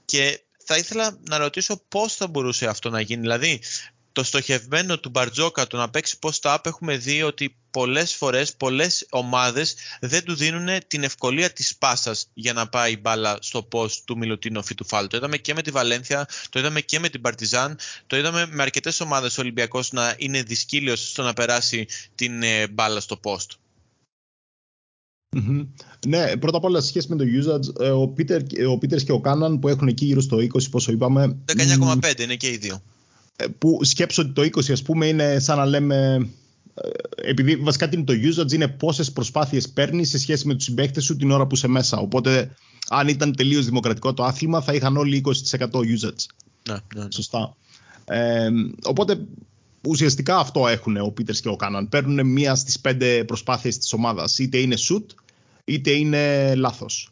και 0.06 0.42
θα 0.66 0.78
ήθελα 0.78 1.18
να 1.30 1.38
ρωτήσω 1.38 1.82
πώς 1.88 2.16
θα 2.16 2.28
μπορούσε 2.28 2.68
αυτό 2.68 2.90
να 2.90 3.02
γίνει. 3.02 3.22
Δηλαδή, 3.22 3.62
το 4.12 4.24
στοχευμένο 4.24 5.00
του 5.00 5.10
Μπαρτζόκα, 5.10 5.68
το 5.68 5.78
να 5.78 5.90
παίξει 5.90 6.18
post-up, 6.22 6.58
έχουμε 6.64 6.98
δει 6.98 7.24
ότι 7.24 7.56
πολλές 7.72 8.16
φορές, 8.16 8.56
πολλές 8.56 9.06
ομάδες 9.10 9.76
δεν 10.00 10.24
του 10.24 10.36
δίνουν 10.36 10.80
την 10.88 11.04
ευκολία 11.04 11.54
της 11.54 11.76
πάσας 11.78 12.30
για 12.34 12.54
να 12.54 12.70
πάει 12.70 12.92
η 12.92 13.00
μπάλα 13.02 13.38
στο 13.42 13.68
post 13.72 13.94
του 14.06 14.18
Μιλουτίνο 14.18 14.64
ή 14.70 14.76
του 14.76 14.86
Φάλ. 14.86 15.08
Το 15.08 15.18
είδαμε 15.18 15.38
και 15.38 15.54
με 15.54 15.62
τη 15.62 15.72
Βαλένθια, 15.72 16.28
το 16.50 16.60
είδαμε 16.60 16.82
και 16.82 17.00
με 17.00 17.10
την 17.10 17.22
Παρτιζάν, 17.22 17.80
το 18.08 18.18
είδαμε 18.18 18.48
με 18.52 18.62
αρκετές 18.62 19.00
ομάδες 19.00 19.38
ο 19.38 19.42
Ολυμπιακός 19.42 19.92
να 19.92 20.16
είναι 20.18 20.42
δυσκύλιος 20.42 21.10
στο 21.10 21.24
να 21.24 21.34
περάσει 21.34 21.88
την 22.16 22.44
ε, 22.44 22.68
μπάλα 22.68 23.00
στο 23.00 23.20
post. 23.24 23.59
Mm-hmm. 25.38 25.68
Ναι, 26.08 26.38
πρώτα 26.38 26.58
απ' 26.58 26.64
όλα 26.64 26.82
σε 26.82 26.88
σχέση 26.88 27.08
με 27.10 27.16
το 27.16 27.24
usage, 27.24 27.82
ε, 27.82 27.90
ο 27.90 28.08
Πίτερ 28.08 28.42
ο 28.42 28.74
Peters 28.74 29.04
και 29.04 29.12
ο 29.12 29.20
Κάναν 29.20 29.60
που 29.60 29.68
έχουν 29.68 29.88
εκεί 29.88 30.06
γύρω 30.06 30.22
στο 30.22 30.38
20, 30.38 30.70
πόσο 30.72 30.92
είπαμε. 30.92 31.38
19,5 31.46 32.20
είναι 32.20 32.36
και 32.36 32.48
οι 32.48 32.58
δύο. 32.58 32.82
Ε, 33.36 33.46
που 33.58 33.80
σκέψω 33.82 34.22
ότι 34.22 34.32
το 34.32 34.42
20 34.42 34.72
ας 34.72 34.82
πούμε 34.82 35.06
είναι 35.06 35.40
σαν 35.40 35.58
να 35.58 35.66
λέμε 35.66 36.30
ε, 36.74 37.30
επειδή 37.30 37.56
βασικά 37.56 37.90
τι 37.90 37.96
είναι 37.96 38.06
το 38.06 38.14
usage 38.14 38.52
είναι 38.52 38.68
πόσες 38.68 39.12
προσπάθειες 39.12 39.70
παίρνεις 39.70 40.10
σε 40.10 40.18
σχέση 40.18 40.48
με 40.48 40.54
τους 40.54 40.64
συμπαίχτε 40.64 41.02
σου 41.02 41.16
την 41.16 41.32
ώρα 41.32 41.48
που 41.48 41.56
είσαι 41.56 41.68
μέσα. 41.68 41.98
Οπότε, 41.98 42.56
αν 42.90 43.08
ήταν 43.08 43.36
τελείως 43.36 43.66
δημοκρατικό 43.66 44.14
το 44.14 44.24
άθλημα, 44.24 44.62
θα 44.62 44.74
είχαν 44.74 44.98
όλοι 44.98 45.24
20% 45.26 45.60
usage. 45.60 46.26
Ναι, 46.70 46.74
ναι, 46.96 47.04
ναι. 47.04 47.08
Σωστά. 47.12 47.56
Ε, 48.06 48.50
οπότε, 48.84 49.20
ουσιαστικά 49.88 50.38
αυτό 50.38 50.68
έχουν 50.68 50.98
ο 50.98 51.12
Πίτερς 51.12 51.42
και 51.42 51.50
ο 51.50 51.56
Κάναν. 51.56 51.90
Παίρνουν 51.90 52.28
μία 52.28 52.56
στις 52.56 52.80
πέντε 52.80 53.24
προσπάθειες 53.24 53.78
της 53.78 53.94
ομάδας. 53.94 54.40
Είτε 54.40 54.58
είναι 54.58 54.76
shoot, 54.78 55.06
είτε 55.70 55.92
είναι 55.92 56.56
λάθος. 56.56 57.12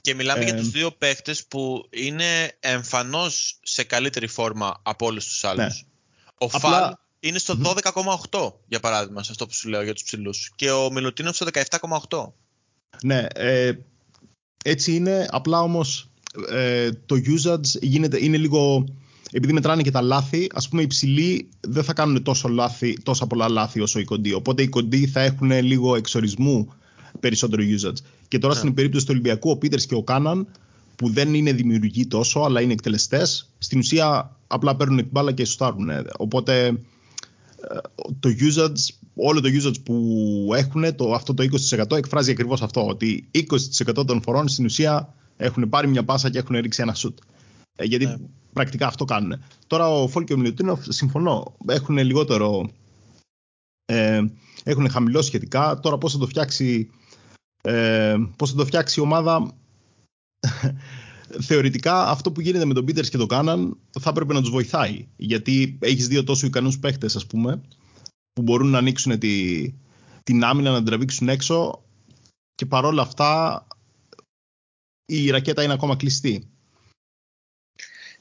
Και 0.00 0.14
μιλάμε 0.14 0.44
για 0.44 0.56
τους 0.56 0.70
δύο 0.70 0.90
παίχτες 0.90 1.44
που 1.46 1.88
είναι 1.90 2.56
εμφανώς 2.60 3.58
σε 3.62 3.82
καλύτερη 3.82 4.26
φόρμα 4.26 4.80
από 4.82 5.06
όλους 5.06 5.26
τους 5.26 5.44
άλλους. 5.44 5.58
Ναι. 5.58 5.88
Ο 6.38 6.48
Απλά... 6.52 6.60
Φαλ 6.60 6.92
είναι 7.20 7.38
στο 7.38 7.58
12,8 8.30 8.52
για 8.68 8.80
παράδειγμα, 8.80 9.22
σε 9.22 9.30
αυτό 9.30 9.46
που 9.46 9.54
σου 9.54 9.68
λέω 9.68 9.82
για 9.82 9.94
τους 9.94 10.02
ψηλούς. 10.02 10.50
Και 10.56 10.70
ο 10.70 10.90
Μιλουτίνοφ 10.92 11.36
στο 11.36 11.46
17,8. 11.52 12.32
Ναι, 13.02 13.26
ε, 13.34 13.72
έτσι 14.64 14.94
είναι. 14.94 15.28
Απλά 15.30 15.60
όμως 15.60 16.10
ε, 16.50 16.90
το 16.92 17.16
usage 17.16 17.80
γίνεται, 17.80 18.24
είναι 18.24 18.36
λίγο 18.36 18.84
επειδή 19.30 19.52
μετράνε 19.52 19.82
και 19.82 19.90
τα 19.90 20.00
λάθη, 20.00 20.46
ας 20.54 20.68
πούμε 20.68 20.82
οι 20.82 20.86
ψηλοί 20.86 21.48
δεν 21.60 21.84
θα 21.84 21.92
κάνουν 21.92 22.22
τόσο 22.22 22.48
λάθη, 22.48 23.02
τόσα 23.02 23.26
πολλά 23.26 23.48
λάθη 23.48 23.80
όσο 23.80 23.98
οι 23.98 24.04
κοντοί. 24.04 24.32
Οπότε 24.32 24.62
οι 24.62 24.68
κοντοί 24.68 25.06
θα 25.06 25.20
έχουν 25.20 25.50
λίγο 25.50 25.96
εξορισμού 25.96 26.72
περισσότερο 27.20 27.62
usage. 27.62 27.96
Και 28.28 28.38
τώρα 28.38 28.52
yeah. 28.52 28.56
Ναι. 28.56 28.62
στην 28.62 28.74
περίπτωση 28.74 29.04
του 29.04 29.10
Ολυμπιακού, 29.14 29.50
ο 29.50 29.56
Πίτερς 29.56 29.86
και 29.86 29.94
ο 29.94 30.02
Κάναν 30.02 30.46
που 30.96 31.08
δεν 31.10 31.34
είναι 31.34 31.52
δημιουργοί 31.52 32.06
τόσο, 32.06 32.40
αλλά 32.40 32.60
είναι 32.60 32.72
εκτελεστές, 32.72 33.48
στην 33.58 33.78
ουσία 33.78 34.36
απλά 34.46 34.76
παίρνουν 34.76 34.96
την 34.96 35.08
μπάλα 35.10 35.32
και 35.32 35.44
σουτάρουν. 35.44 35.90
Οπότε 36.16 36.66
ε, 36.66 37.78
το 38.20 38.28
usage, 38.28 38.94
όλο 39.14 39.40
το 39.40 39.48
usage 39.62 39.82
που 39.84 40.50
έχουν, 40.54 40.94
το, 40.96 41.12
αυτό 41.12 41.34
το 41.34 41.44
20% 41.70 41.96
εκφράζει 41.96 42.30
ακριβώς 42.30 42.62
αυτό. 42.62 42.86
Ότι 42.86 43.28
20% 43.96 44.06
των 44.06 44.22
φορών 44.22 44.48
στην 44.48 44.64
ουσία 44.64 45.14
έχουν 45.36 45.68
πάρει 45.68 45.88
μια 45.88 46.04
πάσα 46.04 46.30
και 46.30 46.38
έχουν 46.38 46.56
ρίξει 46.56 46.82
ένα 46.82 46.94
σουτ. 46.94 47.18
Ε, 47.76 47.84
γιατί 47.84 48.06
ναι. 48.06 48.16
πρακτικά 48.52 48.86
αυτό 48.86 49.04
κάνουν. 49.04 49.42
Τώρα 49.66 49.88
ο 49.88 50.08
Φόλ 50.08 50.24
και 50.24 50.32
ο 50.32 50.36
Μιλουτίνοφ, 50.36 50.80
συμφωνώ, 50.88 51.56
έχουν 51.66 51.98
λιγότερο. 51.98 52.70
Ε, 53.84 54.20
έχουν 54.64 54.90
χαμηλό 54.90 55.22
σχετικά. 55.22 55.80
Τώρα 55.80 55.98
πώς 55.98 56.12
θα 56.12 56.18
το 56.18 56.26
φτιάξει. 56.26 56.90
Ε, 57.68 58.16
πώς 58.36 58.50
θα 58.50 58.56
το 58.56 58.66
φτιάξει 58.66 59.00
η 59.00 59.02
ομάδα 59.02 59.54
θεωρητικά 61.48 62.08
αυτό 62.08 62.32
που 62.32 62.40
γίνεται 62.40 62.64
με 62.64 62.74
τον 62.74 62.84
Πίτερς 62.84 63.08
και 63.08 63.16
τον 63.16 63.28
Κάναν 63.28 63.76
θα 64.00 64.10
έπρεπε 64.10 64.32
να 64.32 64.40
τους 64.40 64.50
βοηθάει. 64.50 65.08
Γιατί 65.16 65.78
έχεις 65.80 66.08
δύο 66.08 66.24
τόσο 66.24 66.46
ικανούς 66.46 66.78
παίχτες, 66.78 67.16
ας 67.16 67.26
πούμε, 67.26 67.62
που 68.32 68.42
μπορούν 68.42 68.68
να 68.68 68.78
ανοίξουν 68.78 69.18
τη, 69.18 69.64
την 70.22 70.44
άμυνα, 70.44 70.70
να 70.70 70.76
την 70.76 70.86
τραβήξουν 70.86 71.28
έξω 71.28 71.84
και 72.54 72.66
παρόλα 72.66 73.02
αυτά 73.02 73.66
η 75.06 75.30
ρακέτα 75.30 75.62
είναι 75.62 75.72
ακόμα 75.72 75.96
κλειστή. 75.96 76.48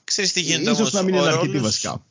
Ξέρεις 0.04 0.34
τι 0.34 0.42
γίνεται 0.42 0.72
ίσως 0.72 0.94
να 0.94 1.02
μην 1.02 1.14
είναι 1.14 1.24
ρόλος... 1.24 1.38
αρκετή 1.38 1.60
βασικά. 1.60 2.06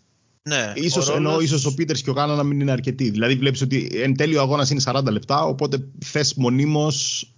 Ναι, 0.49 0.73
ίσως, 0.75 1.09
ο 1.09 1.15
ρόλος... 1.15 1.33
ενώ 1.33 1.41
ίσως 1.41 1.65
ο 1.65 1.75
Πίτερς 1.75 2.03
και 2.03 2.11
ο 2.11 2.13
Κάναν 2.13 2.37
να 2.37 2.43
μην 2.43 2.61
είναι 2.61 2.71
αρκετοί. 2.71 3.11
Δηλαδή 3.11 3.35
βλέπεις 3.35 3.61
ότι 3.61 3.91
εν 3.93 4.17
τέλει 4.17 4.37
ο 4.37 4.41
αγώνας 4.41 4.71
είναι 4.71 4.83
40 4.85 5.05
λεπτά, 5.11 5.45
οπότε 5.45 5.89
θες 6.05 6.35
μονίμως 6.35 7.31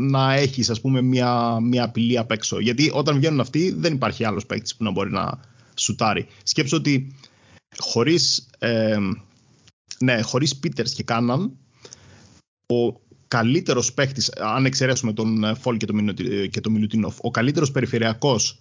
να 0.00 0.34
έχεις 0.34 0.70
ας 0.70 0.80
πούμε 0.80 1.02
μια, 1.02 1.60
μια 1.60 1.84
απειλή 1.84 2.18
απ' 2.18 2.30
έξω. 2.30 2.60
Γιατί 2.60 2.90
όταν 2.94 3.16
βγαίνουν 3.16 3.40
αυτοί 3.40 3.74
δεν 3.78 3.94
υπάρχει 3.94 4.24
άλλος 4.24 4.46
παίκτης 4.46 4.76
που 4.76 4.84
να 4.84 4.90
μπορεί 4.90 5.10
να 5.10 5.40
σουτάρει. 5.74 6.26
Σκέψω 6.42 6.76
ότι 6.76 7.14
χωρίς, 7.78 8.48
ε, 8.58 8.98
ναι, 9.98 10.20
χωρίς 10.20 10.60
Peters 10.62 10.90
και 10.94 11.02
Κάναν 11.02 11.52
ο 12.66 13.00
καλύτερος 13.28 13.92
παίκτης, 13.92 14.32
αν 14.32 14.64
εξαιρέσουμε 14.64 15.12
τον 15.12 15.56
Φόλ 15.56 15.76
και 15.76 15.86
τον, 15.86 16.14
και 16.50 16.60
τον 16.60 16.72
Μιλουτίνοφ, 16.72 17.16
ο 17.20 17.30
καλύτερος 17.30 17.70
περιφερειακός 17.70 18.58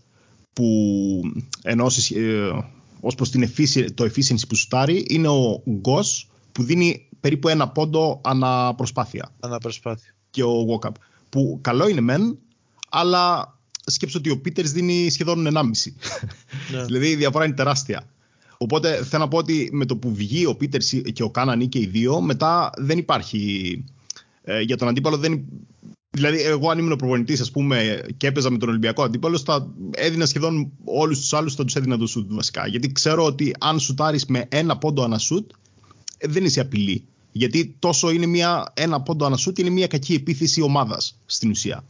που 0.54 1.22
ενώσεις 1.64 2.12
ε, 2.12 2.66
ως 3.08 3.16
προς 3.16 3.30
την 3.30 3.50
το 3.94 4.04
efficiency 4.04 4.48
που 4.48 4.56
σουτάρει 4.56 5.06
είναι 5.10 5.28
ο 5.28 5.64
Γκος 5.70 6.30
που 6.52 6.64
δίνει 6.64 7.08
περίπου 7.20 7.48
ένα 7.48 7.70
πόντο 7.70 8.22
αναπροσπάθεια. 8.24 9.32
Αναπροσπάθεια. 9.40 10.14
Και 10.30 10.44
ο 10.44 10.66
Walkup 10.70 10.92
που 11.30 11.60
καλό 11.62 11.88
είναι 11.88 12.02
μεν, 12.02 12.38
αλλά 12.90 13.54
σκέψω 13.86 14.18
ότι 14.18 14.30
ο 14.30 14.40
Πίτερς 14.40 14.72
δίνει 14.72 15.10
σχεδόν 15.10 15.48
1,5. 15.48 15.62
Ναι. 16.72 16.84
δηλαδή 16.84 17.08
η 17.08 17.16
διαφορά 17.16 17.46
είναι 17.46 17.54
τεράστια. 17.54 18.08
Οπότε 18.58 19.04
θέλω 19.04 19.24
να 19.24 19.30
πω 19.30 19.38
ότι 19.38 19.70
με 19.72 19.86
το 19.86 19.96
που 19.96 20.16
βγει 20.16 20.46
ο 20.46 20.56
Πίτερς 20.56 20.94
και 21.14 21.24
ο 21.24 21.30
Κάναν 21.30 21.70
και 21.70 21.80
οι 21.80 21.86
δύο, 21.86 22.22
μετά 22.22 22.70
δεν 22.78 22.98
υπάρχει. 22.98 23.84
Ε, 24.44 24.62
για 24.62 24.78
τον 24.78 24.88
αντίπαλο 24.88 25.18
δεν. 25.18 25.46
Δηλαδή, 26.16 26.42
εγώ 26.42 26.70
αν 26.70 26.78
ήμουν 26.80 26.96
προπονητής, 26.96 27.42
ας 27.42 27.52
πούμε, 27.52 28.02
και 28.18 28.28
έπαιζα 28.28 28.52
με 28.52 28.58
τον 28.58 28.70
Ολυμπιακό 28.70 29.04
αντίπαλο, 29.04 29.38
θα 29.38 29.74
έδινα 29.92 30.26
σχεδόν 30.26 30.72
όλους 30.84 31.20
τους 31.20 31.34
άλλους, 31.34 31.56
θα 31.56 31.66
τους 31.66 31.76
έδινα 31.76 31.98
το 31.98 32.08
σουτ 32.08 32.34
βασικά. 32.34 32.68
Γιατί 32.68 32.92
ξέρω 32.92 33.26
ότι 33.26 33.56
αν 33.60 33.80
σουτάρεις 33.80 34.26
με 34.26 34.46
ένα 34.50 34.78
πόντο 34.78 35.04
ανά 35.04 35.18
σουτ, 35.18 35.52
ε, 36.18 36.28
δεν 36.28 36.46
είσαι 36.46 36.60
απειλή. 36.60 37.06
Γιατί 37.32 37.76
τόσο 37.80 38.10
είναι 38.10 38.26
μια, 38.26 38.74
ένα 38.74 39.02
πόντο 39.02 39.26
ανασούτη, 39.26 39.62
είναι 39.62 39.70
μια 39.70 39.88
κακή 39.88 40.14
επίθεση 40.14 40.62
ομάδας 40.62 41.18
στην 41.26 41.50
ουσία. 41.50 41.84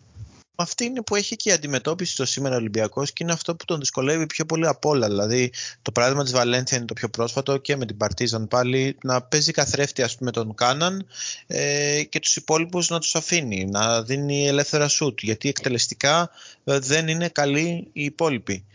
Αυτή 0.55 0.85
είναι 0.85 1.01
που 1.01 1.15
έχει 1.15 1.35
και 1.35 1.49
η 1.49 1.51
αντιμετώπιση 1.51 2.15
το 2.15 2.25
σήμερα 2.25 2.55
Ολυμπιακός 2.55 3.13
και 3.13 3.23
είναι 3.23 3.31
αυτό 3.31 3.55
που 3.55 3.65
τον 3.65 3.79
δυσκολεύει 3.79 4.25
πιο 4.25 4.45
πολύ 4.45 4.67
απ' 4.67 4.85
όλα. 4.85 5.07
Δηλαδή, 5.07 5.51
το 5.81 5.91
παράδειγμα 5.91 6.23
της 6.23 6.31
Βαλένθια 6.31 6.77
είναι 6.77 6.85
το 6.85 6.93
πιο 6.93 7.09
πρόσφατο 7.09 7.57
και 7.57 7.75
με 7.75 7.85
την 7.85 7.97
Παρτίζαν 7.97 8.47
πάλι 8.47 8.97
να 9.03 9.21
παίζει 9.21 9.51
καθρέφτη 9.51 10.01
ας 10.01 10.15
πούμε, 10.15 10.31
τον 10.31 10.55
Κάναν 10.55 11.05
ε, 11.47 12.03
και 12.03 12.19
τους 12.19 12.35
υπόλοιπους 12.35 12.89
να 12.89 12.99
τους 12.99 13.15
αφήνει, 13.15 13.65
να 13.65 14.01
δίνει 14.03 14.47
ελεύθερα 14.47 14.87
σουτ. 14.87 15.19
Γιατί 15.21 15.49
εκτελεστικά 15.49 16.29
ε, 16.63 16.79
δεν 16.79 17.07
είναι 17.07 17.29
καλοί 17.29 17.87
οι 17.93 18.03
υπόλοιποι. 18.03 18.65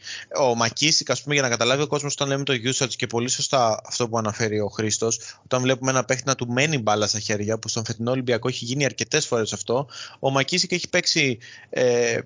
Ο 0.40 0.55
Μακίσικ, 0.55 1.11
ας 1.11 1.23
πούμε, 1.23 1.35
για 1.35 1.43
να 1.43 1.49
καταλάβει 1.49 1.83
ο 1.83 1.87
κόσμος 1.87 2.12
όταν 2.12 2.29
λέμε 2.29 2.45
το 2.45 2.53
usage 2.64 2.95
και 2.97 3.07
πολύ 3.07 3.29
σωστά 3.29 3.81
αυτό 3.87 4.09
που 4.09 4.19
αναφέρει 4.19 4.61
ο 4.61 4.69
Χρήστος, 4.69 5.19
όταν 5.45 5.62
βλέπουμε 5.62 5.90
ένα 5.90 6.05
παίχτη 6.05 6.23
να 6.27 6.35
του 6.35 6.49
μένει 6.49 6.79
μπάλα 6.79 7.07
στα 7.07 7.19
χέρια, 7.19 7.59
που 7.59 7.69
στον 7.69 7.85
φετινό 7.85 8.11
Ολυμπιακό 8.11 8.49
έχει 8.49 8.64
γίνει 8.64 8.85
αρκετές 8.85 9.27
φορές 9.27 9.53
αυτό, 9.53 9.88
ο 10.19 10.31
Μακίσικ 10.31 10.73
έχει 10.73 10.88
παίξει 10.88 11.38
ε, 11.71 12.19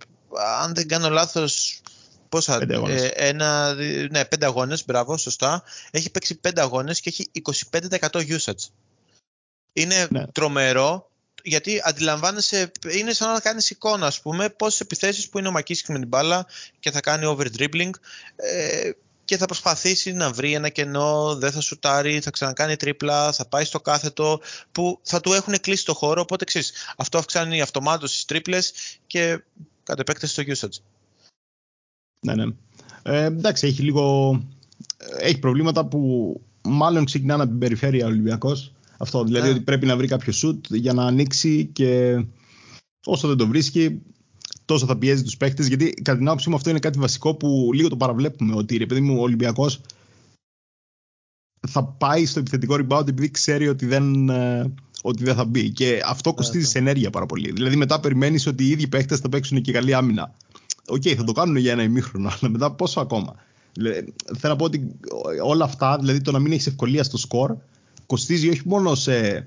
αν 0.61 0.75
δεν 0.75 0.89
κάνω 0.89 1.09
λάθος, 1.09 1.81
πόσα, 2.29 2.59
πέντε 2.59 2.75
αγώνες. 2.75 3.03
Ε, 3.03 3.13
ένα, 3.15 3.75
ναι, 4.11 4.25
πέντε 4.25 4.47
αγώνες, 4.47 4.85
μπράβο, 4.85 5.17
σωστά. 5.17 5.63
Έχει 5.91 6.11
παίξει 6.11 6.35
πέντε 6.35 6.61
αγώνες 6.61 7.01
και 7.01 7.09
έχει 7.09 7.31
25% 7.71 8.09
usage. 8.11 8.69
Είναι 9.73 10.07
ναι. 10.11 10.27
τρομερό 10.27 11.09
γιατί 11.47 11.81
αντιλαμβάνεσαι, 11.85 12.71
είναι 12.91 13.13
σαν 13.13 13.33
να 13.33 13.41
κάνεις 13.41 13.71
εικόνα, 13.71 14.07
ας 14.07 14.21
πούμε, 14.21 14.49
πόσες 14.49 14.81
επιθέσεις 14.81 15.29
που 15.29 15.39
είναι 15.39 15.49
ο 15.49 15.51
Μακίσικ 15.51 15.89
με 15.89 15.99
την 15.99 16.09
μπάλα 16.09 16.47
και 16.81 16.91
θα 16.91 17.01
κάνει 17.01 17.25
over 17.25 17.47
dribbling 17.59 17.91
ε, 18.37 18.91
και 19.25 19.37
θα 19.37 19.47
προσπαθήσει 19.47 20.13
να 20.13 20.33
βρει 20.33 20.53
ένα 20.53 20.69
κενό, 20.69 21.37
δεν 21.37 21.53
θα 21.53 21.61
σουτάρει, 21.61 22.21
θα 22.21 22.31
ξανακάνει 22.31 22.77
τρίπλα, 22.77 23.33
θα 23.33 23.47
πάει 23.47 23.65
στο 23.65 23.81
κάθετο 23.81 24.41
που 24.73 25.01
θα 25.03 25.21
του 25.21 25.33
έχουν 25.33 25.61
κλείσει 25.61 25.85
το 25.85 25.95
χώρο. 25.95 26.21
Οπότε 26.21 26.45
ξέρεις, 26.45 26.73
αυτό 26.97 27.19
αυξάνει 27.19 27.61
αυτομάτως 27.61 28.13
τις 28.13 28.25
τρίπλες 28.25 28.73
και 29.07 29.43
κατ' 29.83 30.01
επέκταση 30.01 30.45
το 30.45 30.53
usage. 30.53 30.83
Ναι, 32.21 32.35
ναι. 32.35 32.45
Ε, 33.03 33.25
εντάξει, 33.25 33.67
έχει 33.67 33.83
λίγο. 33.83 34.43
Έχει 35.19 35.39
προβλήματα 35.39 35.85
που 35.85 36.41
μάλλον 36.63 37.05
ξεκινάνε 37.05 37.43
από 37.43 37.51
την 37.51 37.61
περιφέρεια 37.61 38.05
ο 38.05 38.09
Ολυμπιακός. 38.09 38.73
Αυτό 38.99 39.25
δηλαδή 39.25 39.47
ναι. 39.47 39.55
ότι 39.55 39.61
πρέπει 39.61 39.87
να 39.87 39.97
βρει 39.97 40.07
κάποιο 40.07 40.33
σουτ 40.33 40.67
για 40.69 40.93
να 40.93 41.07
ανοίξει 41.07 41.71
και 41.73 42.23
όσο 43.05 43.29
δεν 43.29 43.37
το 43.37 43.47
βρίσκει, 43.47 44.03
τόσο 44.65 44.87
θα 44.87 44.97
πιέζει 44.97 45.23
τους 45.23 45.37
παίχτε. 45.37 45.63
Γιατί 45.63 45.91
κατά 45.91 46.19
την 46.19 46.29
άποψή 46.29 46.49
μου 46.49 46.57
αυτό 46.57 46.71
είναι 46.71 46.79
κάτι 46.79 46.99
βασικό 46.99 47.35
που 47.35 47.71
λίγο 47.75 47.89
το 47.89 47.97
παραβλέπουμε. 47.97 48.55
Ότι 48.57 48.77
ρε 48.77 48.87
παιδί 48.87 49.01
μου, 49.01 49.19
ο 49.19 49.23
Ολυμπιακός 49.23 49.81
θα 51.69 51.85
πάει 51.85 52.27
στο 52.27 52.39
επιθετικό 52.39 52.77
rebound 52.79 53.09
επειδή 53.09 53.31
ξέρει 53.31 53.69
ότι 53.69 53.87
δεν, 53.87 54.29
ε, 54.29 54.73
ότι 55.03 55.25
δεν 55.25 55.35
θα 55.35 55.45
μπει. 55.45 55.71
Και 55.71 56.01
αυτό 56.05 56.31
ναι, 56.31 56.37
κοστίζει 56.37 56.67
σε 56.67 56.79
ενέργεια 56.79 57.11
πάρα 57.11 57.27
πολύ. 57.27 57.53
Δηλαδή 57.53 57.77
μετά 57.77 58.01
περιμένεις 58.01 58.47
ότι 58.47 58.65
οι 58.65 58.69
ίδιοι 58.69 58.87
παίχτες 58.87 59.17
θα 59.17 59.29
παίξουν 59.29 59.63
και 59.63 59.73
καλή 59.73 59.95
άμυνα. 59.95 60.35
Οκ, 60.87 61.03
okay, 61.03 61.15
θα 61.15 61.25
το 61.25 61.33
κάνουν 61.33 61.57
για 61.57 61.73
ένα 61.73 61.83
ημίχρονο, 61.83 62.29
αλλά 62.29 62.51
μετά 62.51 62.73
πόσο 62.73 63.01
ακόμα. 63.01 63.35
Δηλαδή, 63.73 64.15
θέλω 64.39 64.53
να 64.53 64.59
πω 64.59 64.65
ότι 64.65 64.95
όλα 65.43 65.65
αυτά, 65.65 65.99
δηλαδή 65.99 66.21
το 66.21 66.31
να 66.31 66.39
μην 66.39 66.53
έχεις 66.53 66.67
ευκολία 66.67 67.05
στο 67.05 67.17
σκορ, 67.17 67.57
κοστίζει 68.07 68.49
όχι 68.49 68.63
μόνο 68.65 68.95
σε 68.95 69.47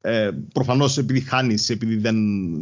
ε, 0.00 0.30
Προφανώς 0.52 0.98
επειδή 0.98 1.20
χάνεις, 1.20 1.70
επειδή 1.70 1.96
δεν, 1.96 2.16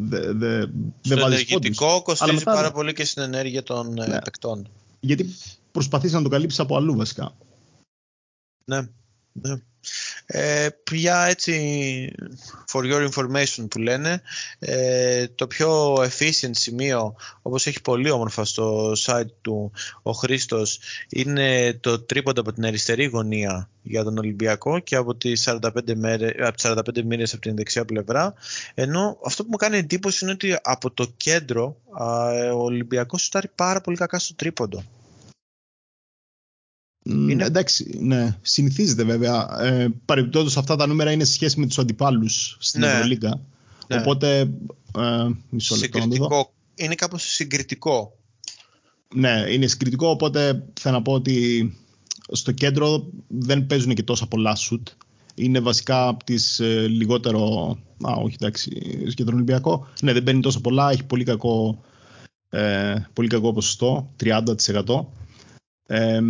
δε, 0.09 0.33
δε, 0.33 0.67
δεν 1.03 1.19
βάζεις 1.19 1.51
ενεργητικό 1.51 2.03
κοστίζει 2.03 2.35
μετά... 2.35 2.53
πάρα 2.53 2.73
πολύ 2.73 2.93
και 2.93 3.05
στην 3.05 3.23
ενέργεια 3.23 3.63
των 3.63 3.99
ε, 3.99 4.07
ναι. 4.07 4.21
παικτών. 4.21 4.69
Γιατί 5.01 5.35
προσπαθείς 5.73 6.13
να 6.13 6.23
το 6.23 6.29
καλύψεις 6.29 6.61
από 6.61 6.77
αλλού 6.77 6.97
βασικά. 6.97 7.37
Ναι. 8.65 8.89
ναι. 9.33 9.55
Ε, 10.31 10.69
για 10.91 11.25
έτσι, 11.25 12.13
for 12.73 12.83
your 12.83 13.09
information 13.09 13.67
που 13.71 13.79
λένε, 13.79 14.23
ε, 14.59 15.27
το 15.29 15.47
πιο 15.47 15.95
efficient 15.95 16.51
σημείο, 16.51 17.15
όπως 17.43 17.67
έχει 17.67 17.81
πολύ 17.81 18.11
όμορφα 18.11 18.45
στο 18.45 18.93
site 18.99 19.31
του 19.41 19.73
ο 20.03 20.13
Χρήστος, 20.13 20.81
είναι 21.09 21.79
το 21.81 22.01
τρίποντα 22.01 22.41
από 22.41 22.53
την 22.53 22.67
αριστερή 22.67 23.05
γωνία 23.05 23.69
για 23.83 24.05
τον 24.05 24.19
Ολυμπιακό 24.19 24.79
και 24.79 24.97
από 24.97 25.15
τις 25.15 25.43
45, 25.43 25.95
μέρες, 25.95 26.33
από 26.39 26.57
τις 26.57 26.65
45 26.65 27.03
μοίρες 27.05 27.33
από 27.33 27.43
την 27.43 27.57
δεξιά 27.57 27.85
πλευρά. 27.85 28.35
Ενώ 28.75 29.19
αυτό 29.25 29.43
που 29.43 29.49
μου 29.51 29.57
κάνει 29.57 29.77
εντύπωση 29.77 30.25
είναι 30.25 30.33
ότι 30.33 30.57
από 30.63 30.91
το 30.91 31.13
κέντρο 31.17 31.77
ο 32.55 32.63
Ολυμπιακός 32.63 33.23
σουτάρει 33.23 33.49
πάρα 33.55 33.81
πολύ 33.81 33.97
κακά 33.97 34.19
στο 34.19 34.35
τρίποντο. 34.35 34.85
Είναι... 37.09 37.45
Εντάξει, 37.45 37.99
ναι. 38.01 38.37
Συνηθίζεται 38.43 39.05
βέβαια. 39.05 39.63
Ε, 39.63 39.89
αυτά 40.57 40.77
τα 40.77 40.87
νούμερα 40.87 41.11
είναι 41.11 41.25
σε 41.25 41.33
σχέση 41.33 41.61
με 41.61 41.67
τους 41.67 41.79
αντιπάλους 41.79 42.57
στην 42.61 42.81
ναι. 42.81 42.87
Ευρωλίγκα. 42.87 43.41
Ναι. 43.87 43.97
Οπότε, 43.97 44.41
ε, 44.99 45.29
μισό 45.51 45.77
λεπτό 45.77 45.99
να 45.99 46.45
Είναι 46.75 46.95
κάπως 46.95 47.23
συγκριτικό. 47.23 48.13
Ναι, 49.15 49.45
είναι 49.51 49.67
συγκριτικό, 49.67 50.09
οπότε 50.09 50.65
θέλω 50.81 50.95
να 50.95 51.03
πω 51.03 51.13
ότι 51.13 51.77
στο 52.33 52.53
κέντρο 52.53 53.09
δεν 53.29 53.67
παίζουν 53.67 53.95
και 53.95 54.03
τόσα 54.03 54.27
πολλά 54.27 54.55
σουτ. 54.55 54.89
Είναι 55.35 55.61
βασικά 55.61 56.09
από 56.09 56.25
τις 56.25 56.61
ε, 56.61 56.87
λιγότερο... 56.87 57.71
Α, 58.09 58.13
όχι, 58.13 58.37
εντάξει, 58.41 58.71
για 59.17 59.25
τον 59.25 59.35
Ολυμπιακό. 59.35 59.89
Ναι, 60.03 60.13
δεν 60.13 60.23
παίρνει 60.23 60.41
τόσο 60.41 60.61
πολλά, 60.61 60.91
έχει 60.91 61.05
πολύ 61.05 61.25
κακό, 61.25 61.83
ε, 62.49 62.95
πολύ 63.13 63.29
κακό 63.29 63.53
ποσοστό, 63.53 64.11
30%. 64.25 64.45
Ε, 65.87 66.21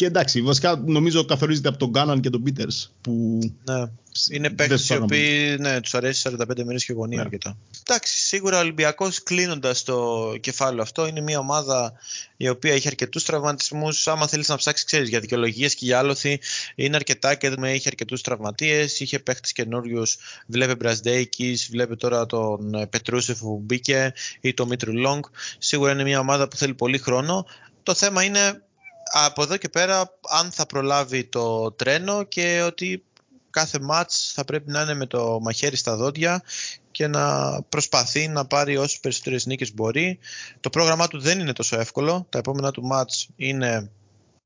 Και 0.00 0.06
εντάξει, 0.06 0.42
βασικά 0.42 0.82
νομίζω 0.86 1.24
καθορίζεται 1.24 1.68
από 1.68 1.78
τον 1.78 1.92
Κάναν 1.92 2.20
και 2.20 2.30
τον 2.30 2.42
Πίτερς. 2.42 2.92
Που... 3.00 3.38
Ναι. 3.64 3.84
Είναι 4.30 4.50
παίκτες 4.50 4.88
οι 4.88 4.96
οποίοι 4.96 5.56
ναι, 5.58 5.80
τους 5.80 5.94
αρέσει 5.94 6.30
45 6.38 6.64
μέρε 6.64 6.78
και 6.78 6.92
γωνία 6.92 7.16
ναι. 7.16 7.22
αρκετά. 7.22 7.56
Εντάξει, 7.86 8.16
σίγουρα 8.16 8.56
ο 8.56 8.60
Ολυμπιακός 8.60 9.22
κλείνοντας 9.22 9.82
το 9.82 10.32
κεφάλαιο 10.40 10.82
αυτό 10.82 11.06
είναι 11.06 11.20
μια 11.20 11.38
ομάδα 11.38 11.92
η 12.36 12.48
οποία 12.48 12.72
έχει 12.72 12.86
αρκετούς 12.86 13.24
τραυματισμούς. 13.24 14.08
Άμα 14.08 14.26
θέλεις 14.26 14.48
να 14.48 14.56
ψάξεις, 14.56 14.86
ξέρεις 14.86 15.08
για 15.08 15.20
δικαιολογίες 15.20 15.74
και 15.74 15.84
για 15.84 15.98
άλοθη, 15.98 16.40
είναι 16.74 16.96
αρκετά 16.96 17.34
και 17.34 17.54
έχει 17.60 17.88
αρκετούς 17.88 18.20
τραυματίες. 18.20 19.00
Είχε 19.00 19.18
παίχτε 19.18 19.48
καινούριους, 19.52 20.18
βλέπε 20.46 20.74
Μπραζδέικης, 20.74 21.68
βλέπε 21.70 21.96
τώρα 21.96 22.26
τον 22.26 22.88
Πετρούσεφ 22.90 23.38
που 23.38 23.62
μπήκε 23.64 24.12
ή 24.40 24.54
τον 24.54 24.68
Μίτρου 24.68 24.92
Λόγκ. 24.92 25.24
Σίγουρα 25.58 25.92
είναι 25.92 26.02
μια 26.02 26.18
ομάδα 26.18 26.48
που 26.48 26.56
θέλει 26.56 26.74
πολύ 26.74 26.98
χρόνο. 26.98 27.46
Το 27.82 27.94
θέμα 27.94 28.22
είναι 28.22 28.62
από 29.10 29.42
εδώ 29.42 29.56
και 29.56 29.68
πέρα 29.68 30.18
αν 30.28 30.50
θα 30.50 30.66
προλάβει 30.66 31.24
το 31.24 31.72
τρένο 31.72 32.22
και 32.22 32.62
ότι 32.66 33.04
κάθε 33.50 33.78
μάτς 33.80 34.32
θα 34.34 34.44
πρέπει 34.44 34.70
να 34.70 34.80
είναι 34.80 34.94
με 34.94 35.06
το 35.06 35.40
μαχαίρι 35.40 35.76
στα 35.76 35.96
δόντια 35.96 36.42
και 36.90 37.06
να 37.06 37.56
προσπαθεί 37.62 38.28
να 38.28 38.46
πάρει 38.46 38.76
όσες 38.76 39.00
περισσότερες 39.00 39.46
νίκες 39.46 39.74
μπορεί. 39.74 40.18
Το 40.60 40.70
πρόγραμμά 40.70 41.08
του 41.08 41.20
δεν 41.20 41.40
είναι 41.40 41.52
τόσο 41.52 41.80
εύκολο. 41.80 42.26
Τα 42.28 42.38
επόμενα 42.38 42.70
του 42.70 42.82
μάτς 42.82 43.28
είναι 43.36 43.90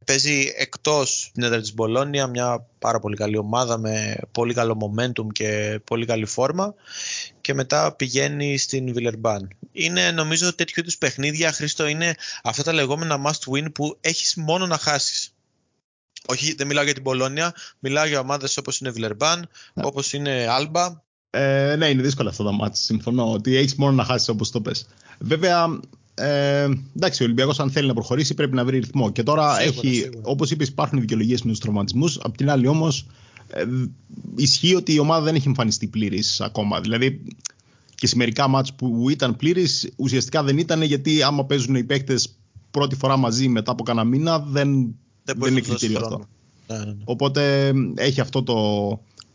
Παίζει 0.05 0.53
εκτός 0.57 1.31
την 1.35 1.43
έδρα 1.43 1.61
της 1.61 1.75
Μπολόνια, 1.75 2.27
μια 2.27 2.67
πάρα 2.79 3.01
πολύ 3.01 3.17
καλή 3.17 3.37
ομάδα 3.37 3.79
με 3.79 4.17
πολύ 4.33 4.55
καλό 4.55 4.77
momentum 4.81 5.27
και 5.33 5.81
πολύ 5.85 6.07
καλή 6.07 6.27
φόρμα 6.27 6.75
και 7.40 7.55
μετά 7.55 7.93
πηγαίνει 7.93 8.57
στην 8.57 8.93
Βιλερμπάν. 8.93 9.49
Είναι 9.73 10.11
νομίζω 10.11 10.55
τέτοιου 10.55 10.81
είδους 10.81 10.99
παιχνίδια, 10.99 11.53
Χρήστο, 11.53 11.87
είναι 11.87 12.14
αυτά 12.43 12.62
τα 12.62 12.73
λεγόμενα 12.73 13.21
must 13.27 13.53
win 13.53 13.73
που 13.75 13.97
έχεις 14.01 14.35
μόνο 14.37 14.67
να 14.67 14.79
χάσεις. 14.79 15.35
Όχι, 16.27 16.55
δεν 16.55 16.67
μιλάω 16.67 16.85
για 16.85 16.95
την 16.95 17.03
Πολώνια, 17.03 17.55
μιλάω 17.79 18.07
για 18.07 18.21
ομάδες 18.21 18.57
όπως 18.57 18.81
είναι 18.81 18.90
Βιλερμπάν, 18.90 19.49
ναι. 19.75 19.83
όπως 19.87 20.12
είναι 20.12 20.47
Άλμπα. 20.51 21.03
Ε, 21.31 21.75
ναι, 21.79 21.88
είναι 21.88 22.03
δύσκολα 22.03 22.31
αυτά 22.31 22.45
τα 22.45 22.53
μάτια. 22.53 22.83
Συμφωνώ 22.83 23.33
ότι 23.33 23.57
έχεις 23.57 23.75
μόνο 23.75 23.93
να 23.93 24.05
χάσεις 24.05 24.29
όπως 24.29 24.51
το 24.51 24.61
πες. 24.61 24.87
Βέβαια, 25.19 25.81
ε, 26.14 26.68
εντάξει, 26.96 27.22
ο 27.22 27.24
Ολυμπιακός, 27.24 27.61
αν 27.61 27.70
θέλει 27.70 27.87
να 27.87 27.94
προχωρήσει, 27.94 28.35
πρέπει 28.35 28.55
να 28.55 28.64
βρει 28.64 28.79
ρυθμό. 28.79 29.11
Και 29.11 29.22
τώρα 29.22 29.61
έχει, 29.61 30.11
όπως 30.22 30.50
είπες, 30.50 30.68
υπάρχουν 30.68 31.00
δικαιολογίες 31.00 31.42
με 31.42 31.53
του 31.53 31.59
τραυματισμούς. 31.59 32.18
Απ' 32.22 32.37
την 32.37 32.50
άλλη, 32.50 32.66
όμως, 32.66 33.07
ε, 33.48 33.64
ισχύει 34.37 34.74
ότι 34.74 34.94
η 34.94 34.98
ομάδα 34.98 35.24
δεν 35.24 35.35
έχει 35.35 35.48
εμφανιστεί 35.48 35.87
πλήρης 35.87 36.40
ακόμα. 36.40 36.81
Δηλαδή, 36.81 37.22
και 37.94 38.07
σε 38.07 38.16
μερικά 38.16 38.48
μάτς 38.48 38.72
που 38.72 39.11
ήταν 39.11 39.37
πλήρης, 39.37 39.92
ουσιαστικά 39.96 40.42
δεν 40.42 40.59
ήταν 40.59 40.83
γιατί 40.83 41.22
άμα 41.22 41.44
παίζουν 41.44 41.74
οι 41.74 41.85
παίκτες 41.85 42.35
πρώτη 42.70 42.96
φορά 42.96 43.16
μαζί 43.16 43.48
μετά 43.48 43.72
από 43.72 43.83
κανένα 43.83 44.07
μήνα, 44.07 44.38
δεν, 44.38 44.94
δεν, 45.24 45.37
δεν 45.38 45.50
είναι 45.50 45.61
κριτήριο 45.61 45.98
αυτό. 45.98 46.27
Ναι, 46.66 46.79
ναι, 46.79 46.85
ναι. 46.85 46.94
Οπότε 47.05 47.72
έχει 47.94 48.20
αυτό 48.20 48.42
το, 48.42 48.55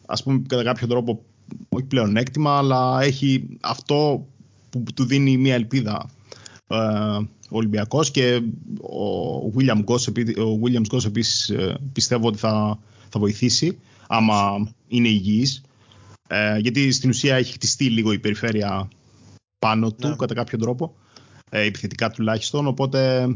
ας 0.05 0.23
πούμε, 0.23 0.41
κατά 0.47 0.63
κάποιο 0.63 0.87
τρόπο, 0.87 1.21
όχι 1.69 1.83
πλέον 1.83 2.17
έκτημα, 2.17 2.57
αλλά 2.57 3.01
έχει 3.01 3.47
αυτό 3.59 4.27
που 4.69 4.83
του 4.93 5.05
δίνει 5.05 5.37
μια 5.37 5.53
ελπίδα 5.53 6.09
ε, 6.09 6.18
ο 7.49 7.57
Ολυμπιακός 7.57 8.11
και 8.11 8.41
ο 8.81 9.51
William 9.57 9.83
Goss, 9.85 10.07
ο 10.37 10.59
Williams 10.63 10.95
Goss 10.95 11.05
επίσης 11.05 11.49
ε, 11.49 11.77
πιστεύω 11.93 12.27
ότι 12.27 12.37
θα, 12.37 12.79
θα 13.09 13.19
βοηθήσει 13.19 13.79
άμα 14.07 14.69
είναι 14.87 15.07
υγιής. 15.07 15.61
Ε, 16.27 16.57
γιατί 16.57 16.91
στην 16.91 17.09
ουσία 17.09 17.35
έχει 17.35 17.53
χτιστεί 17.53 17.89
λίγο 17.89 18.11
η 18.11 18.19
περιφέρεια 18.19 18.87
πάνω 19.59 19.91
του 19.91 20.07
ναι. 20.07 20.15
κατά 20.15 20.33
κάποιο 20.33 20.57
τρόπο 20.57 20.95
ε, 21.49 21.61
επιθετικά 21.61 22.09
τουλάχιστον 22.09 22.67
οπότε 22.67 23.27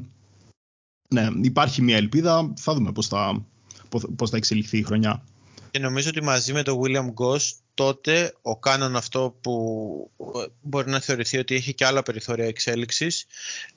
ναι, 1.09 1.27
υπάρχει 1.41 1.81
μια 1.81 1.97
ελπίδα. 1.97 2.53
Θα 2.55 2.73
δούμε 2.73 2.91
πώς 2.91 3.07
θα, 3.07 3.45
πώς 4.15 4.29
θα 4.29 4.37
εξελιχθεί 4.37 4.77
η 4.77 4.83
χρονιά. 4.83 5.23
Και 5.71 5.79
νομίζω 5.79 6.09
ότι 6.09 6.23
μαζί 6.23 6.53
με 6.53 6.63
τον 6.63 6.79
Williams-Goss 6.81 7.51
τότε 7.73 8.33
ο 8.41 8.57
Κάναν 8.57 8.95
αυτό 8.95 9.37
που 9.41 10.11
ε, 10.35 10.45
μπορεί 10.61 10.89
να 10.89 10.99
θεωρηθεί 10.99 11.37
ότι 11.37 11.55
έχει 11.55 11.73
και 11.73 11.85
άλλα 11.85 12.03
περιθώρια 12.03 12.45
εξέλιξης 12.45 13.25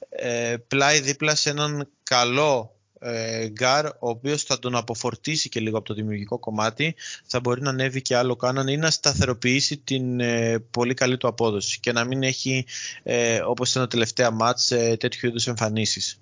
ε, 0.09 0.57
πλάι 0.69 1.01
δίπλα 1.01 1.35
σε 1.35 1.51
έναν 1.51 1.89
καλό 2.03 2.77
ε, 2.99 3.49
γκαρντ 3.49 3.87
ο 3.87 3.97
οποίος 3.99 4.43
θα 4.43 4.59
τον 4.59 4.75
αποφορτήσει 4.75 5.49
και 5.49 5.61
λίγο 5.61 5.77
από 5.77 5.87
το 5.87 5.95
δημιουργικό 5.95 6.39
κομμάτι 6.39 6.95
θα 7.27 7.41
μπορεί 7.41 7.63
να 7.63 7.71
ανέβει 7.71 8.03
και 8.03 8.17
άλλο 8.17 8.37
ο 8.37 8.42
Κάναν 8.42 8.69
ή 8.69 8.77
να 8.77 8.91
σταθεροποιήσει 8.91 9.77
την 9.77 10.21
ε, 10.21 10.59
πολύ 10.71 10.95
καλή 10.95 11.17
του 11.17 11.29
απόδοση 11.29 11.81
και 11.81 11.93
να 11.93 12.05
μην 12.05 12.23
έχει 12.23 12.67
ε, 13.03 13.41
όπως 13.41 13.71
ήταν 13.71 13.83
τα 13.83 13.89
τελευταία 13.89 14.31
ματς 14.31 14.71
ε, 14.71 14.97
τέτοιου 14.97 15.29
είδους 15.29 15.47
εμφανίσεις. 15.47 16.21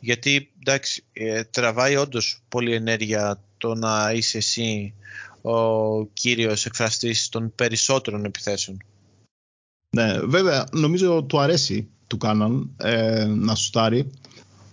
Γιατί 0.00 0.50
εντάξει 0.60 1.04
τραβάει 1.50 1.96
όντως 1.96 2.42
πολύ 2.48 2.74
ενέργεια 2.74 3.40
το 3.58 3.74
να 3.74 4.12
είσαι 4.12 4.38
εσύ 4.38 4.94
ο 5.44 6.06
κύριος 6.06 6.66
εκφραστής 6.66 7.28
των 7.28 7.52
περισσότερων 7.54 8.24
επιθέσεων. 8.24 8.82
Ναι, 9.90 10.18
βέβαια 10.18 10.66
νομίζω 10.72 11.22
του 11.22 11.38
αρέσει 11.38 11.88
του 12.06 12.16
Κάναν 12.16 12.70
ε, 12.76 13.24
να 13.24 13.54
σουτάρει. 13.54 14.10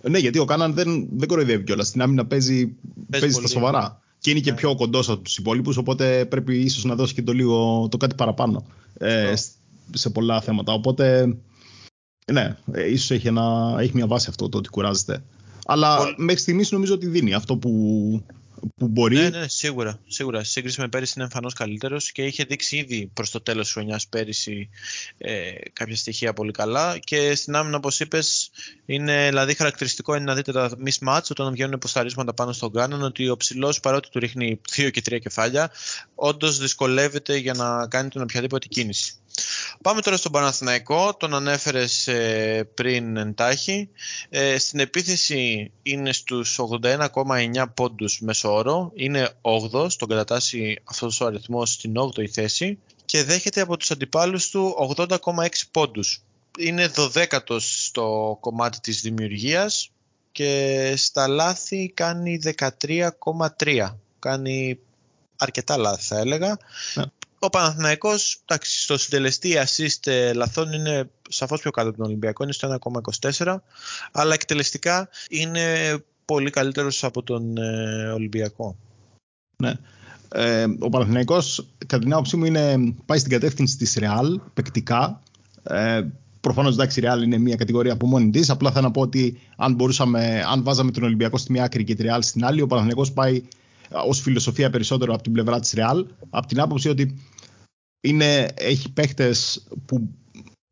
Ναι, 0.02 0.18
γιατί 0.18 0.38
ο 0.38 0.44
Κάναν 0.44 0.74
δεν, 0.74 1.08
δεν 1.12 1.28
κοροϊδεύει 1.28 1.64
κιόλας. 1.64 1.86
Στην 1.86 2.02
άμυνα 2.02 2.26
παίζει, 2.26 2.76
παίζει, 3.10 3.30
στα 3.30 3.48
σοβαρά. 3.48 4.00
Και 4.18 4.30
είναι 4.30 4.40
και 4.40 4.50
ναι. 4.50 4.56
πιο 4.56 4.74
κοντό 4.74 4.98
από 4.98 5.16
τους 5.16 5.36
υπόλοιπους, 5.36 5.76
οπότε 5.76 6.24
πρέπει 6.24 6.58
ίσως 6.58 6.84
να 6.84 6.94
δώσει 6.94 7.14
και 7.14 7.22
το 7.22 7.32
λίγο 7.32 7.88
το 7.90 7.96
κάτι 7.96 8.14
παραπάνω 8.14 8.66
ε, 8.98 9.34
σε 9.92 10.10
πολλά 10.10 10.40
θέματα. 10.40 10.72
Οπότε, 10.72 11.36
ναι, 12.32 12.56
ε, 12.72 12.90
ίσως 12.90 13.10
έχει, 13.10 13.28
έχει 13.78 13.90
μια 13.94 14.06
βάση 14.06 14.26
αυτό 14.28 14.48
το 14.48 14.58
ότι 14.58 14.68
κουράζεται. 14.68 15.22
Αλλά 15.66 16.14
μέχρι 16.16 16.40
στιγμής 16.40 16.70
νομίζω 16.70 16.94
ότι 16.94 17.06
δίνει 17.06 17.34
αυτό 17.34 17.56
που, 17.56 17.70
που 18.76 18.88
μπορεί. 18.88 19.16
Ναι, 19.16 19.28
ναι, 19.28 19.48
σίγουρα. 19.48 19.98
σίγουρα. 20.06 20.44
Σε 20.44 20.50
σύγκριση 20.50 20.80
με 20.80 20.88
πέρυσι 20.88 21.12
είναι 21.16 21.24
εμφανώς 21.24 21.54
καλύτερος 21.54 22.12
και 22.12 22.24
είχε 22.24 22.44
δείξει 22.44 22.76
ήδη 22.76 23.10
προς 23.14 23.30
το 23.30 23.40
τέλος 23.40 23.64
της 23.64 23.72
χρονιάς 23.72 24.08
πέρυσι 24.08 24.68
ε, 25.18 25.52
κάποια 25.72 25.96
στοιχεία 25.96 26.32
πολύ 26.32 26.50
καλά. 26.50 26.98
Και 26.98 27.34
στην 27.34 27.56
άμυνα, 27.56 27.76
όπως 27.76 28.00
είπες, 28.00 28.50
είναι 28.86 29.28
δηλαδή 29.28 29.54
χαρακτηριστικό 29.54 30.14
είναι 30.14 30.24
να 30.24 30.34
δείτε 30.34 30.52
τα 30.52 30.70
mismatch 30.86 31.30
όταν 31.30 31.52
βγαίνουν 31.52 31.72
υποσταρίσματα 31.72 32.34
πάνω 32.34 32.52
στον 32.52 32.72
Κάναν 32.72 33.02
ότι 33.02 33.28
ο 33.28 33.36
ψηλός 33.36 33.80
παρότι 33.80 34.08
του 34.08 34.18
ρίχνει 34.18 34.60
2 34.76 34.90
και 34.90 35.02
3 35.10 35.18
κεφάλια, 35.20 35.70
όντως 36.14 36.58
δυσκολεύεται 36.58 37.36
για 37.36 37.54
να 37.54 37.86
κάνει 37.88 38.08
την 38.08 38.22
οποιαδήποτε 38.22 38.66
κίνηση. 38.66 39.14
Πάμε 39.82 40.00
τώρα 40.00 40.16
στον 40.16 40.32
Παναθηναϊκό, 40.32 41.14
τον 41.14 41.34
ανέφερες 41.34 42.08
ε, 42.08 42.68
πριν 42.74 43.16
εντάχει. 43.16 43.88
Ε, 44.28 44.58
στην 44.58 44.80
επίθεση 44.80 45.70
είναι 45.82 46.12
στους 46.12 46.60
81,9 46.82 47.64
πόντους 47.74 48.20
μέσω 48.20 48.54
όρο, 48.54 48.92
είναι 48.94 49.30
8, 49.42 49.92
τον 49.96 50.08
κατατάσσει 50.08 50.78
αυτός 50.84 51.20
ο 51.20 51.26
αριθμός 51.26 51.72
στην 51.72 51.94
8η 51.98 52.26
θέση 52.26 52.78
και 53.04 53.24
δέχεται 53.24 53.60
από 53.60 53.76
τους 53.76 53.90
αντιπάλους 53.90 54.50
του 54.50 54.94
80,6 54.96 55.08
πόντους. 55.70 56.22
Είναι 56.58 56.90
12ο 56.96 57.56
στο 57.58 58.38
κομμάτι 58.40 58.80
της 58.80 59.00
δημιουργίας 59.00 59.90
και 60.32 60.94
στα 60.96 61.28
λάθη 61.28 61.92
κάνει 61.94 62.40
13,3. 62.42 63.96
Κάνει 64.18 64.78
αρκετά 65.36 65.76
λάθη 65.76 66.02
θα 66.02 66.18
έλεγα. 66.18 66.56
Ναι. 66.94 67.04
Ο 67.44 67.50
Παναθηναϊκός, 67.50 68.42
εντάξει, 68.44 68.82
στο 68.82 68.98
συντελεστή 68.98 69.54
assist 69.56 70.32
λαθών 70.34 70.72
είναι 70.72 71.10
σαφώς 71.28 71.60
πιο 71.60 71.70
κάτω 71.70 71.88
από 71.88 71.96
τον 71.96 72.06
Ολυμπιακό, 72.06 72.42
είναι 72.42 72.52
στο 72.52 72.78
1,24, 73.38 73.56
αλλά 74.12 74.34
εκτελεστικά 74.34 75.08
είναι 75.28 75.96
πολύ 76.24 76.50
καλύτερος 76.50 77.04
από 77.04 77.22
τον 77.22 77.56
ε, 77.56 78.10
Ολυμπιακό. 78.10 78.76
Ναι. 79.56 79.72
Ε, 80.28 80.66
ο 80.78 80.88
Παναθηναϊκός, 80.88 81.66
κατά 81.78 82.02
την 82.02 82.12
άποψή 82.12 82.36
μου, 82.36 82.44
είναι, 82.44 82.94
πάει 83.06 83.18
στην 83.18 83.30
κατεύθυνση 83.30 83.76
της 83.76 83.98
Real, 84.00 84.36
παικτικά. 84.54 85.22
Ε, 85.62 86.02
Προφανώς 86.40 86.74
εντάξει, 86.74 87.00
η 87.00 87.02
Real 87.06 87.22
είναι 87.22 87.38
μια 87.38 87.56
κατηγορία 87.56 87.92
από 87.92 88.06
μόνη 88.06 88.30
της. 88.30 88.50
Απλά 88.50 88.70
θέλω 88.70 88.84
να 88.84 88.90
πω 88.90 89.00
ότι 89.00 89.40
αν, 89.56 89.74
μπορούσαμε, 89.74 90.44
αν 90.50 90.62
βάζαμε 90.62 90.90
τον 90.90 91.02
Ολυμπιακό 91.02 91.38
στη 91.38 91.52
μία 91.52 91.64
άκρη 91.64 91.84
και 91.84 91.94
τη 91.94 92.04
Real 92.06 92.18
στην 92.20 92.44
άλλη, 92.44 92.60
ο 92.60 92.66
Παναθηναϊκός 92.66 93.12
πάει 93.12 93.42
ως 94.06 94.20
φιλοσοφία 94.20 94.70
περισσότερο 94.70 95.14
από 95.14 95.22
την 95.22 95.32
πλευρά 95.32 95.60
της 95.60 95.74
Real. 95.76 96.04
Από 96.30 96.46
την 96.46 96.60
άποψη 96.60 96.88
ότι 96.88 97.18
είναι, 98.02 98.48
έχει 98.54 98.92
παίχτες 98.92 99.66
που 99.86 100.08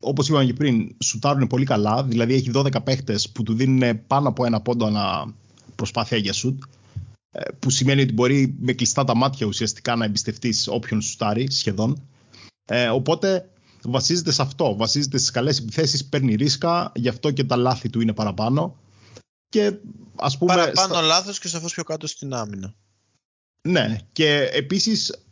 όπως 0.01 0.27
είπαμε 0.27 0.45
και 0.45 0.53
πριν, 0.53 0.95
σουτάρουν 1.03 1.47
πολύ 1.47 1.65
καλά. 1.65 2.03
Δηλαδή 2.03 2.33
έχει 2.33 2.51
12 2.53 2.83
παίχτες 2.83 3.29
που 3.29 3.43
του 3.43 3.53
δίνουν 3.53 4.05
πάνω 4.07 4.27
από 4.27 4.45
ένα 4.45 4.61
πόντο 4.61 4.85
ανά 4.85 5.33
προσπάθεια 5.75 6.17
για 6.17 6.33
σουτ. 6.33 6.63
Ε, 7.33 7.51
που 7.59 7.69
σημαίνει 7.69 8.01
ότι 8.01 8.13
μπορεί 8.13 8.55
με 8.59 8.73
κλειστά 8.73 9.03
τα 9.03 9.15
μάτια 9.15 9.47
ουσιαστικά 9.47 9.95
να 9.95 10.05
εμπιστευτείς 10.05 10.67
όποιον 10.67 11.01
σουτάρει 11.01 11.51
σχεδόν. 11.51 12.07
Ε, 12.65 12.87
οπότε 12.87 13.49
βασίζεται 13.83 14.31
σε 14.31 14.41
αυτό. 14.41 14.75
Βασίζεται 14.75 15.17
στις 15.17 15.31
καλές 15.31 15.59
επιθέσεις, 15.59 16.05
παίρνει 16.05 16.35
ρίσκα, 16.35 16.91
γι' 16.95 17.07
αυτό 17.07 17.31
και 17.31 17.43
τα 17.43 17.55
λάθη 17.55 17.89
του 17.89 18.01
είναι 18.01 18.13
παραπάνω. 18.13 18.77
Και, 19.49 19.73
ας 20.15 20.37
πούμε, 20.37 20.55
παραπάνω 20.55 20.93
στα... 20.93 21.01
λάθος 21.01 21.39
και 21.39 21.47
σαφώς 21.47 21.73
πιο 21.73 21.83
κάτω 21.83 22.07
στην 22.07 22.33
άμυνα. 22.33 22.73
Ναι, 23.67 23.97
και 24.11 24.49
επίσης 24.53 25.23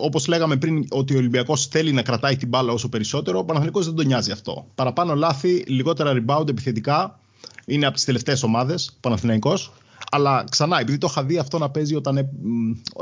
Όπως 0.00 0.26
λέγαμε 0.26 0.56
πριν, 0.56 0.86
ότι 0.90 1.14
ο 1.14 1.18
Ολυμπιακός 1.18 1.66
θέλει 1.66 1.92
να 1.92 2.02
κρατάει 2.02 2.36
την 2.36 2.48
μπάλα 2.48 2.72
όσο 2.72 2.88
περισσότερο, 2.88 3.38
ο 3.38 3.44
Παναθηναϊκός 3.44 3.86
δεν 3.86 3.94
τον 3.94 4.06
νοιάζει 4.06 4.30
αυτό. 4.30 4.66
Παραπάνω 4.74 5.14
λάθη, 5.14 5.64
λιγότερα 5.66 6.12
rebound 6.16 6.48
επιθετικά 6.48 7.20
είναι 7.66 7.86
από 7.86 7.94
τις 7.94 8.04
τελευταίες 8.04 8.42
ομάδες, 8.42 8.96
Παναθηναϊκός. 9.00 9.72
Αλλά 10.10 10.44
ξανά, 10.50 10.80
επειδή 10.80 10.98
το 10.98 11.06
είχα 11.10 11.24
δει 11.24 11.38
αυτό 11.38 11.58
να 11.58 11.70
παίζει 11.70 11.94
όταν 11.94 12.16
ε, 12.16 12.28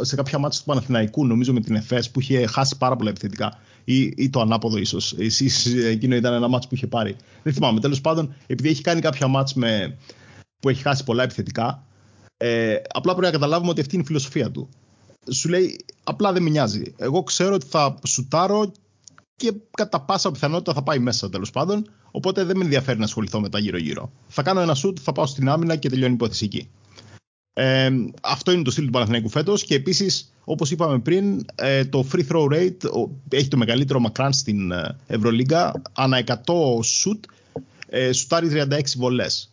σε 0.01 0.17
κάποια 0.17 0.39
μάτια 0.39 0.59
του 0.59 0.65
Παναθηναϊκού, 0.65 1.27
νομίζω 1.27 1.53
με 1.53 1.61
την 1.61 1.75
ΕΦΕΣ 1.75 2.11
που 2.11 2.21
είχε 2.21 2.47
χάσει 2.47 2.77
πάρα 2.77 2.97
πολλά 2.97 3.11
επιθετικά, 3.11 3.59
ή, 3.85 4.13
ή 4.17 4.31
το 4.31 4.41
ανάποδο 4.41 4.77
ίσως. 4.77 5.15
Εκείνο 5.87 6.15
ήταν 6.15 6.33
ένα 6.33 6.49
μάτσο 6.49 6.69
που 6.69 6.75
είχε 6.75 6.87
πάρει. 6.87 7.17
Δεν 7.43 7.53
θυμάμαι. 7.53 7.81
Τέλος 7.81 8.01
πάντων, 8.01 8.35
επειδή 8.47 8.69
έχει 8.69 8.83
κάνει 8.83 9.01
κάποια 9.01 9.27
μάτς 9.29 9.55
με, 9.55 9.97
που 10.61 10.69
έχει 10.69 10.83
χάσει 10.83 11.05
πολλά 11.05 11.23
επιθετικά, 11.23 11.87
ε, 12.37 12.75
απλά 12.93 13.13
πρέπει 13.13 13.27
να 13.27 13.33
καταλάβουμε 13.33 13.71
ότι 13.71 13.81
αυτή 13.81 13.95
είναι 13.95 14.03
η 14.05 14.07
φιλοσοφία 14.07 14.51
του. 14.51 14.69
Σου 15.31 15.49
λέει, 15.49 15.85
απλά 16.05 16.33
δεν 16.33 16.43
με 16.43 16.51
νοιάζει. 16.51 16.95
Εγώ 16.97 17.23
ξέρω 17.23 17.55
ότι 17.55 17.67
θα 17.67 17.99
σουτάρω 18.07 18.73
και 19.37 19.53
κατά 19.71 20.01
πάσα 20.01 20.31
πιθανότητα 20.31 20.73
θα 20.73 20.83
πάει 20.83 20.99
μέσα 20.99 21.29
τέλος 21.31 21.51
πάντων. 21.51 21.91
Οπότε 22.11 22.45
δεν 22.45 22.57
με 22.57 22.65
ενδιαφέρει 22.65 22.99
να 22.99 23.05
ασχοληθώ 23.05 23.41
με 23.41 23.49
τα 23.49 23.59
γύρω-γύρω. 23.59 24.13
Θα 24.29 24.43
κάνω 24.43 24.61
ένα 24.61 24.75
σουτ, 24.75 24.99
θα 25.03 25.13
πάω 25.13 25.27
στην 25.27 25.49
άμυνα 25.49 25.77
και 25.77 25.89
τελειώνει 25.89 26.13
η 26.13 26.15
υπόθεση 26.15 26.45
εκεί. 26.45 26.69
Ε, 27.53 27.91
αυτό 28.21 28.53
είναι 28.53 28.63
το 28.63 28.71
στυλ 28.71 28.85
του 28.85 28.91
Παναθηναϊκού 28.91 29.29
φέτος 29.29 29.65
και 29.65 29.75
επίσης, 29.75 30.33
όπως 30.45 30.71
είπαμε 30.71 30.99
πριν, 30.99 31.47
ε, 31.55 31.85
το 31.85 32.07
free 32.13 32.27
throw 32.29 32.53
rate 32.53 33.09
έχει 33.29 33.49
το 33.49 33.57
μεγαλύτερο 33.57 34.01
μακράν 34.01 34.33
στην 34.33 34.71
ε, 34.71 34.97
Ευρωλίγκα. 35.07 35.83
Ανά 35.93 36.25
100 36.27 36.35
σουτ, 36.83 37.25
ε, 37.89 38.13
σουτάρει 38.13 38.49
36 38.49 38.81
βολές. 38.97 39.51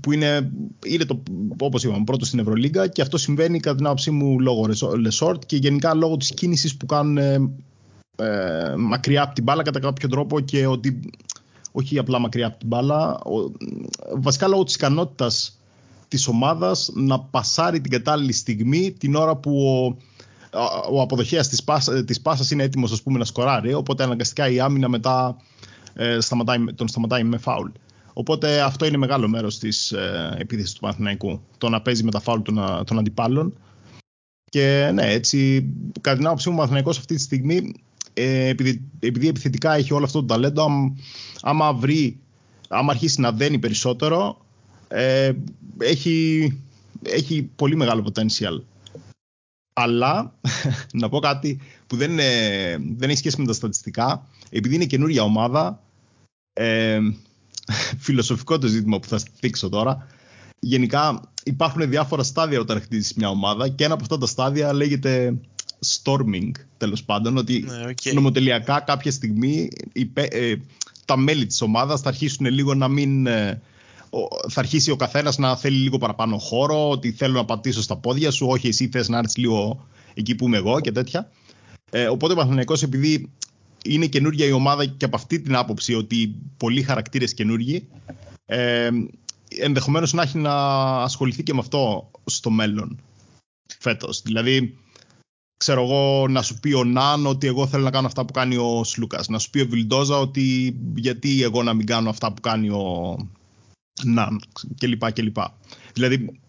Που 0.00 0.12
είναι, 0.12 0.50
είναι 0.86 1.04
το, 1.04 1.22
όπως 1.58 1.84
είπαμε, 1.84 2.04
πρώτο 2.04 2.24
στην 2.24 2.38
Ευρωλίγκα 2.38 2.86
και 2.86 3.02
αυτό 3.02 3.18
συμβαίνει 3.18 3.60
κατά 3.60 3.76
την 3.76 3.86
άποψή 3.86 4.10
μου 4.10 4.40
λόγω 4.40 4.66
Λεσόρτ 4.98 5.42
και 5.46 5.56
γενικά 5.56 5.94
λόγω 5.94 6.16
της 6.16 6.34
κίνησης 6.34 6.76
που 6.76 6.86
κάνουν 6.86 7.18
ε, 7.18 7.50
ε, 8.16 8.74
μακριά 8.76 9.22
από 9.22 9.34
την 9.34 9.44
μπάλα 9.44 9.62
κατά 9.62 9.80
κάποιο 9.80 10.08
τρόπο 10.08 10.40
και 10.40 10.66
ότι 10.66 11.00
όχι 11.72 11.98
απλά 11.98 12.18
μακριά 12.18 12.46
από 12.46 12.58
την 12.58 12.68
μπάλα, 12.68 13.18
ο, 13.18 13.52
βασικά 14.16 14.48
λόγω 14.48 14.62
της 14.62 14.74
ικανότητας 14.74 15.58
της 16.08 16.26
ομάδας 16.26 16.90
να 16.94 17.20
πασάρει 17.20 17.80
την 17.80 17.90
κατάλληλη 17.90 18.32
στιγμή 18.32 18.92
την 18.92 19.14
ώρα 19.14 19.36
που 19.36 19.66
ο, 19.66 20.96
ο 20.96 21.00
αποδοχέας 21.00 21.48
της, 21.48 21.64
πάσα, 21.64 22.04
της 22.04 22.20
πάσας 22.20 22.50
είναι 22.50 22.62
έτοιμος 22.62 22.92
ας 22.92 23.02
πούμε, 23.02 23.18
να 23.18 23.24
σκοράρει 23.24 23.74
οπότε 23.74 24.02
αναγκαστικά 24.02 24.48
η 24.48 24.60
άμυνα 24.60 24.88
μετά 24.88 25.36
ε, 25.94 26.20
σταματάει, 26.20 26.64
τον 26.74 26.88
σταματάει 26.88 27.24
με 27.24 27.38
φάουλ. 27.38 27.70
Οπότε 28.12 28.60
αυτό 28.60 28.86
είναι 28.86 28.96
μεγάλο 28.96 29.28
μέρος 29.28 29.58
της 29.58 29.92
ε, 29.92 30.36
επίθεσης 30.38 30.72
του 30.72 30.80
Παναθηναϊκού. 30.80 31.42
Το 31.58 31.68
να 31.68 31.82
παίζει 31.82 32.04
με 32.04 32.10
τα 32.10 32.20
φάουλ 32.20 32.40
των, 32.42 32.84
των 32.84 32.98
αντιπάλων. 32.98 33.54
Και 34.50 34.90
ναι, 34.94 35.12
έτσι, 35.12 35.68
κατά 36.00 36.16
την 36.16 36.26
άποψή 36.26 36.48
μου, 36.48 36.54
ο 36.54 36.56
Παναθηναϊκός 36.56 36.98
αυτή 36.98 37.14
τη 37.14 37.20
στιγμή, 37.20 37.74
ε, 38.14 38.48
επειδή, 38.48 38.82
επειδή 38.98 39.28
επιθετικά 39.28 39.74
έχει 39.74 39.92
όλο 39.92 40.04
αυτό 40.04 40.20
το 40.20 40.26
ταλέντο, 40.26 40.66
άμα 41.40 41.74
βρει, 41.74 42.18
άμα 42.68 42.92
αρχίσει 42.92 43.20
να 43.20 43.32
δένει 43.32 43.58
περισσότερο, 43.58 44.46
ε, 44.88 45.32
έχει, 45.78 46.48
έχει 47.02 47.42
πολύ 47.42 47.76
μεγάλο 47.76 48.12
potential. 48.12 48.62
Αλλά, 49.72 50.34
να 51.00 51.08
πω 51.08 51.18
κάτι 51.18 51.60
που 51.86 51.96
δεν, 51.96 52.16
δεν 52.96 53.08
έχει 53.08 53.18
σχέση 53.18 53.40
με 53.40 53.46
τα 53.46 53.52
στατιστικά, 53.52 54.26
επειδή 54.50 54.74
είναι 54.74 54.84
καινούργια 54.84 55.22
ομάδα, 55.22 55.82
ε, 56.52 57.00
φιλοσοφικό 57.98 58.58
το 58.58 58.66
ζήτημα 58.66 59.00
που 59.00 59.08
θα 59.08 59.20
δείξω 59.40 59.68
τώρα, 59.68 60.06
γενικά 60.60 61.20
υπάρχουν 61.44 61.88
διάφορα 61.88 62.22
στάδια 62.22 62.60
όταν 62.60 62.80
χτίζεις 62.80 63.14
μια 63.14 63.28
ομάδα 63.28 63.68
και 63.68 63.84
ένα 63.84 63.94
από 63.94 64.02
αυτά 64.02 64.18
τα 64.18 64.26
στάδια 64.26 64.72
λέγεται 64.72 65.34
storming, 65.86 66.50
τέλος 66.76 67.04
πάντων, 67.04 67.36
ότι 67.36 67.64
ναι, 68.04 68.12
νομοτελειακά 68.12 68.80
κάποια 68.80 69.10
στιγμή 69.10 69.68
ε, 70.12 70.54
τα 71.04 71.16
μέλη 71.16 71.46
της 71.46 71.60
ομάδας 71.62 72.00
θα 72.00 72.08
αρχίσουν 72.08 72.46
λίγο 72.46 72.74
να 72.74 72.88
μην... 72.88 73.26
Ε, 73.26 73.62
θα 74.48 74.60
αρχίσει 74.60 74.90
ο 74.90 74.96
καθένας 74.96 75.38
να 75.38 75.56
θέλει 75.56 75.76
λίγο 75.76 75.98
παραπάνω 75.98 76.38
χώρο, 76.38 76.90
ότι 76.90 77.12
θέλω 77.12 77.32
να 77.32 77.44
πατήσω 77.44 77.82
στα 77.82 77.96
πόδια 77.96 78.30
σου, 78.30 78.46
όχι 78.46 78.68
εσύ 78.68 78.88
θες 78.88 79.08
να 79.08 79.18
έρθεις 79.18 79.36
λίγο 79.36 79.86
εκεί 80.14 80.34
που 80.34 80.46
είμαι 80.46 80.56
εγώ 80.56 80.80
και 80.80 80.92
τέτοια. 80.92 81.30
Ε, 81.90 82.06
οπότε 82.06 82.32
ο 82.32 82.36
Παναθηναϊκός 82.36 82.82
επειδή 82.82 83.30
είναι 83.84 84.06
καινούργια 84.06 84.46
η 84.46 84.52
ομάδα 84.52 84.86
και 84.86 85.04
από 85.04 85.16
αυτή 85.16 85.40
την 85.40 85.56
άποψη 85.56 85.94
ότι 85.94 86.34
πολλοί 86.56 86.82
χαρακτήρες 86.82 87.34
καινούργοι 87.34 87.88
ε, 88.46 88.90
ενδεχομένως 89.58 90.12
να 90.12 90.22
έχει 90.22 90.38
να 90.38 90.54
ασχοληθεί 91.02 91.42
και 91.42 91.54
με 91.54 91.60
αυτό 91.60 92.10
στο 92.24 92.50
μέλλον 92.50 93.00
φέτος. 93.78 94.22
Δηλαδή, 94.22 94.78
ξέρω 95.56 95.82
εγώ, 95.82 96.28
να 96.28 96.42
σου 96.42 96.60
πει 96.60 96.72
ο 96.72 96.84
Ναν 96.84 97.26
ότι 97.26 97.46
εγώ 97.46 97.66
θέλω 97.66 97.82
να 97.82 97.90
κάνω 97.90 98.06
αυτά 98.06 98.24
που 98.24 98.32
κάνει 98.32 98.56
ο 98.56 98.84
Σλούκας. 98.84 99.28
Να 99.28 99.38
σου 99.38 99.50
πει 99.50 99.60
ο 99.60 99.66
Βιλντόζα 99.66 100.18
ότι 100.18 100.76
γιατί 100.94 101.42
εγώ 101.42 101.62
να 101.62 101.74
μην 101.74 101.86
κάνω 101.86 102.10
αυτά 102.10 102.32
που 102.32 102.40
κάνει 102.40 102.68
ο 102.68 103.16
Ναν 104.04 104.40
κλπ. 104.78 105.12
κλπ. 105.12 105.36
Δηλαδή, 105.92 106.40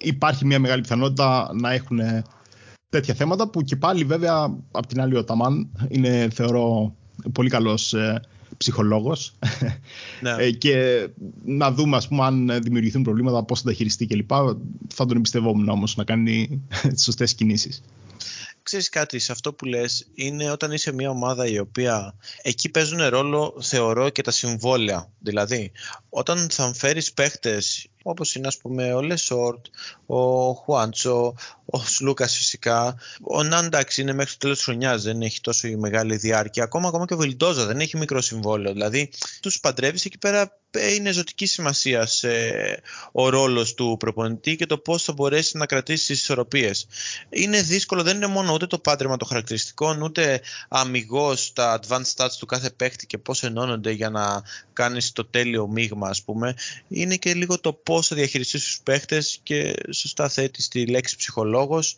υπάρχει 0.00 0.46
μια 0.46 0.58
μεγάλη 0.58 0.82
πιθανότητα 0.82 1.50
να 1.54 1.72
έχουν 1.72 2.00
τέτοια 2.92 3.14
θέματα 3.14 3.48
που 3.48 3.62
και 3.62 3.76
πάλι 3.76 4.04
βέβαια 4.04 4.56
από 4.70 4.86
την 4.86 5.00
άλλη 5.00 5.16
ο 5.16 5.24
Ταμάν 5.24 5.68
είναι 5.88 6.28
θεωρώ 6.32 6.94
πολύ 7.32 7.48
καλός 7.48 7.94
ε, 7.94 8.20
ψυχολόγος 8.56 9.34
ναι. 10.20 10.34
ε, 10.38 10.50
και 10.50 11.08
να 11.44 11.72
δούμε 11.72 11.96
ας 11.96 12.08
πούμε 12.08 12.24
αν 12.24 12.62
δημιουργηθούν 12.62 13.02
προβλήματα 13.02 13.44
πώς 13.44 13.60
θα 13.60 13.68
τα 13.68 13.72
χειριστεί 13.72 14.06
κλπ. 14.06 14.30
Θα 14.88 15.06
τον 15.06 15.16
εμπιστευόμουν 15.16 15.68
όμως 15.68 15.96
να 15.96 16.04
κάνει 16.04 16.62
τις 16.92 17.02
σωστές 17.02 17.34
κινήσεις 17.34 17.82
ξέρεις 18.62 18.88
κάτι, 18.88 19.18
σε 19.18 19.32
αυτό 19.32 19.52
που 19.52 19.64
λες 19.64 20.06
είναι 20.14 20.50
όταν 20.50 20.72
είσαι 20.72 20.92
μια 20.92 21.10
ομάδα 21.10 21.46
η 21.46 21.58
οποία 21.58 22.14
εκεί 22.42 22.68
παίζουν 22.68 23.08
ρόλο 23.08 23.56
θεωρώ 23.60 24.08
και 24.08 24.22
τα 24.22 24.30
συμβόλαια. 24.30 25.10
Δηλαδή, 25.18 25.72
όταν 26.08 26.50
θα 26.50 26.74
φέρεις 26.74 27.12
παίχτες 27.12 27.86
όπως 28.02 28.34
είναι 28.34 28.46
ας 28.46 28.56
πούμε 28.56 28.92
ο 28.92 29.02
Λεσόρτ, 29.02 29.66
ο 30.06 30.52
Χουάντσο, 30.52 31.34
ο 31.64 31.78
Σλούκας 31.78 32.36
φυσικά. 32.36 32.96
Ο 33.22 33.42
Ναν 33.42 33.58
εντάξει 33.58 33.96
είναι 33.96 34.12
μέχρι 34.12 34.32
το 34.32 34.38
τέλος 34.38 34.56
της 34.56 34.64
χρονιάς, 34.64 35.02
δεν 35.02 35.22
έχει 35.22 35.40
τόσο 35.40 35.68
μεγάλη 35.78 36.16
διάρκεια. 36.16 36.64
Ακόμα, 36.64 36.88
ακόμα 36.88 37.04
και 37.04 37.14
ο 37.14 37.16
Βιλδόζα 37.16 37.66
δεν 37.66 37.80
έχει 37.80 37.96
μικρό 37.96 38.20
συμβόλαιο. 38.20 38.72
Δηλαδή 38.72 39.10
τους 39.40 39.60
παντρεύεις 39.60 40.04
εκεί 40.04 40.18
πέρα 40.18 40.61
είναι 40.80 41.12
ζωτικής 41.12 41.52
σημασίας 41.52 42.14
σε 42.14 42.28
ο 43.12 43.28
ρόλος 43.28 43.74
του 43.74 43.96
προπονητή 43.98 44.56
και 44.56 44.66
το 44.66 44.78
πώς 44.78 45.02
θα 45.02 45.12
μπορέσει 45.12 45.56
να 45.56 45.66
κρατήσει 45.66 46.06
τις 46.06 46.20
ισορροπίες. 46.20 46.86
Είναι 47.30 47.62
δύσκολο, 47.62 48.02
δεν 48.02 48.16
είναι 48.16 48.26
μόνο 48.26 48.52
ούτε 48.52 48.66
το 48.66 48.78
πάντρεμα 48.78 49.16
των 49.16 49.28
χαρακτηριστικών, 49.28 50.02
ούτε 50.02 50.40
αμιγώς 50.68 51.52
τα 51.52 51.80
advanced 51.80 52.14
stats 52.16 52.32
του 52.38 52.46
κάθε 52.46 52.70
παίχτη 52.70 53.06
και 53.06 53.18
πώς 53.18 53.42
ενώνονται 53.42 53.90
για 53.90 54.10
να 54.10 54.42
κάνεις 54.72 55.12
το 55.12 55.24
τέλειο 55.24 55.68
μείγμα 55.68 56.08
ας 56.08 56.22
πούμε. 56.22 56.54
Είναι 56.88 57.16
και 57.16 57.34
λίγο 57.34 57.60
το 57.60 57.72
πώς 57.72 58.06
θα 58.06 58.16
διαχειριστείς 58.16 58.64
τους 58.64 58.80
παίχτες 58.82 59.40
και 59.42 59.74
σωστά 59.90 60.28
θέτεις 60.28 60.68
τη 60.68 60.86
λέξη 60.86 61.16
ψυχολόγος 61.16 61.96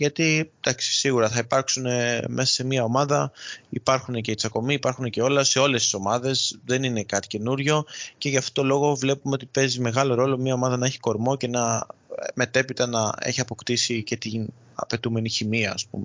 γιατί 0.00 0.52
εντάξει, 0.60 0.92
σίγουρα 0.92 1.28
θα 1.28 1.38
υπάρξουν 1.38 1.86
ε, 1.86 2.24
μέσα 2.28 2.52
σε 2.52 2.64
μια 2.64 2.84
ομάδα 2.84 3.32
υπάρχουν 3.70 4.20
και 4.20 4.30
οι 4.30 4.34
τσακωμοί, 4.34 4.74
υπάρχουν 4.74 5.10
και 5.10 5.22
όλα 5.22 5.44
σε 5.44 5.58
όλες 5.58 5.82
τις 5.82 5.94
ομάδες 5.94 6.58
δεν 6.64 6.82
είναι 6.82 7.02
κάτι 7.02 7.26
καινούριο 7.26 7.84
και 8.18 8.28
γι' 8.28 8.36
αυτό 8.36 8.60
το 8.60 8.66
λόγο 8.66 8.94
βλέπουμε 8.94 9.34
ότι 9.34 9.46
παίζει 9.46 9.80
μεγάλο 9.80 10.14
ρόλο 10.14 10.38
μια 10.38 10.54
ομάδα 10.54 10.76
να 10.76 10.86
έχει 10.86 10.98
κορμό 10.98 11.36
και 11.36 11.48
να 11.48 11.86
ε, 12.18 12.26
μετέπειτα 12.34 12.86
να 12.86 13.12
έχει 13.20 13.40
αποκτήσει 13.40 14.02
και 14.02 14.16
την 14.16 14.46
απαιτούμενη 14.74 15.28
χημεία 15.28 15.72
ας 15.72 15.86
πούμε. 15.86 16.04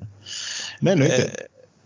Ναι, 0.80 0.92
εννοείται. 0.92 1.34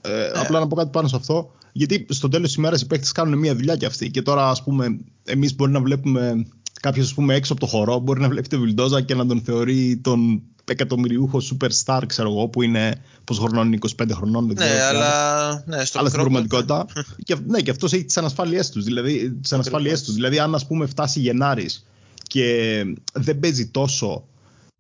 Ε, 0.02 0.26
ε, 0.26 0.32
απλά 0.36 0.60
να 0.60 0.68
πω 0.68 0.76
κάτι 0.76 0.90
πάνω 0.90 1.08
σε 1.08 1.16
αυτό. 1.16 1.52
Γιατί 1.72 2.06
στο 2.10 2.30
τέλος 2.30 2.48
της 2.48 2.56
ημέρας 2.56 2.82
οι 2.82 2.88
παίκτες 2.88 3.12
κάνουν 3.12 3.40
μια 3.40 3.56
δουλειά 3.56 3.76
κι 3.76 3.86
αυτοί. 3.86 4.12
Και 4.12 4.22
τώρα, 4.22 4.50
ας 4.50 4.64
πούμε, 4.64 5.00
εμείς 5.24 5.56
μπορεί 5.56 5.72
να 5.72 5.82
βλέπουμε 5.82 6.46
κάποιο 6.82 7.06
έξω 7.30 7.54
από 7.54 7.62
το 7.62 7.68
χορό, 7.68 8.00
μπορεί 8.00 8.22
να 8.22 8.30
βλέπει 8.30 8.48
τον 8.48 8.60
Βιλντόζα 8.60 9.02
και 9.02 9.16
να 9.16 9.26
τον 9.26 9.42
θεωρεί 9.42 9.98
τον 9.98 10.42
εκατομμυριούχος 10.70 11.54
superstar, 11.54 12.02
ξέρω 12.08 12.30
εγώ, 12.30 12.48
που 12.48 12.62
είναι 12.62 13.02
πόσο 13.24 13.42
χρονών, 13.42 13.80
25 13.98 14.06
χρονών. 14.12 14.48
Δεν 14.48 14.56
ξέρω, 14.56 14.74
ναι, 14.74 14.84
αλλά, 14.84 15.64
ναι, 15.68 15.86
στο 15.86 16.00
αλλά 16.00 16.10
στην 16.10 16.22
πραγματικότητα. 16.22 16.86
και, 17.28 17.36
ναι, 17.46 17.62
και 17.62 17.72
αυτός 17.72 17.94
έχει 17.94 18.06
τις 18.06 18.18
ανασφάλειές 18.18 18.70
τους. 18.70 18.84
Δηλαδή, 18.84 19.32
τις 19.42 19.54
ανασφάλειές 19.54 20.04
τους. 20.04 20.14
δηλαδή, 20.14 20.40
αν 20.40 20.56
ας 20.56 20.68
πούμε 20.68 20.86
φτάσει 20.86 21.20
Γενάρης 21.20 21.86
και 22.28 22.84
δεν 23.14 23.40
παίζει 23.40 23.68
τόσο 23.68 24.24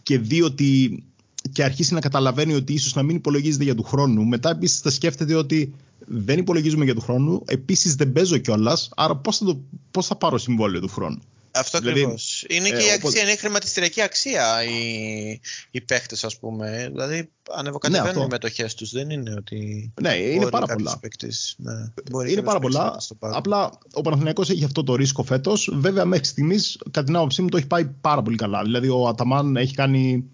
και 0.04 0.20
δει 0.20 0.42
ότι 0.42 1.04
και 1.52 1.64
αρχίσει 1.64 1.94
να 1.94 2.00
καταλαβαίνει 2.00 2.54
ότι 2.54 2.74
ίσως 2.74 2.96
να 2.96 3.04
μην 3.04 3.16
υπολογίζεται 3.16 3.64
για 3.64 3.76
του 3.76 3.84
χρόνου. 3.84 4.26
Μετά 4.26 4.50
επίσης 4.50 4.80
θα 4.80 4.90
σκέφτεται 4.90 5.36
ότι 5.36 5.74
δεν 6.06 6.40
υπολογίζουμε 6.40 6.86
για 6.86 6.96
του 6.96 7.02
χρόνου, 7.02 7.42
επίσης 7.46 7.96
δεν 7.96 8.12
παίζω 8.12 8.38
κιόλας, 8.38 8.90
άρα 8.96 9.16
πώς 9.16 9.38
θα, 9.38 9.58
πώς 9.92 10.08
θα 10.08 10.16
πάρω 10.16 10.38
συμβόλαιο 10.38 10.82
του 10.82 10.88
χρόνου. 10.88 11.20
Αυτό 11.60 11.80
δηλαδή, 11.80 12.00
ακριβώς. 12.00 12.46
Είναι 12.50 12.70
και 12.70 12.84
η 12.84 12.88
ε, 12.88 12.94
αξία, 12.94 13.22
είναι 13.22 13.32
η 13.32 13.36
χρηματιστηριακή 13.36 14.02
αξία 14.02 14.64
οι, 14.64 15.40
οι 15.72 15.82
παίχτες, 15.82 16.24
ας 16.24 16.38
πούμε. 16.38 16.90
Δηλαδή 16.92 17.30
ανεβοκατεβαίνουν 17.52 18.18
ναι, 18.18 18.24
οι 18.24 18.28
μετοχές 18.30 18.76
τους. 18.76 18.92
Δεν 18.92 19.10
είναι 19.10 19.34
ότι. 19.38 19.92
Ναι, 20.02 20.14
είναι 20.16 20.50
πάρα 20.50 20.66
πολλά. 20.66 20.98
Παίκτης, 21.00 21.56
ναι, 21.58 21.72
μπορεί 22.12 22.32
είναι 22.32 22.42
πάρα 22.42 22.60
πολλά. 22.60 22.98
Απλά 23.20 23.72
ο 23.94 24.02
Παναθηναϊκός 24.02 24.50
έχει 24.50 24.64
αυτό 24.64 24.84
το 24.84 24.96
ρίσκο 24.96 25.24
φέτος. 25.24 25.70
Βέβαια, 25.74 26.06
μέχρι 26.06 26.26
στιγμής, 26.26 26.78
κατά 26.92 27.06
την 27.06 27.16
άποψή 27.16 27.42
μου, 27.42 27.50
το 27.50 27.58
έχει 27.58 27.68
πάει 27.68 27.86
πάρα 27.86 28.22
πολύ 28.22 28.38
καλά. 28.38 28.62
Δηλαδή, 28.62 28.90
ο 28.90 29.08
Αταμάν 29.08 29.56
έχει 29.56 29.74
κάνει. 29.74 30.30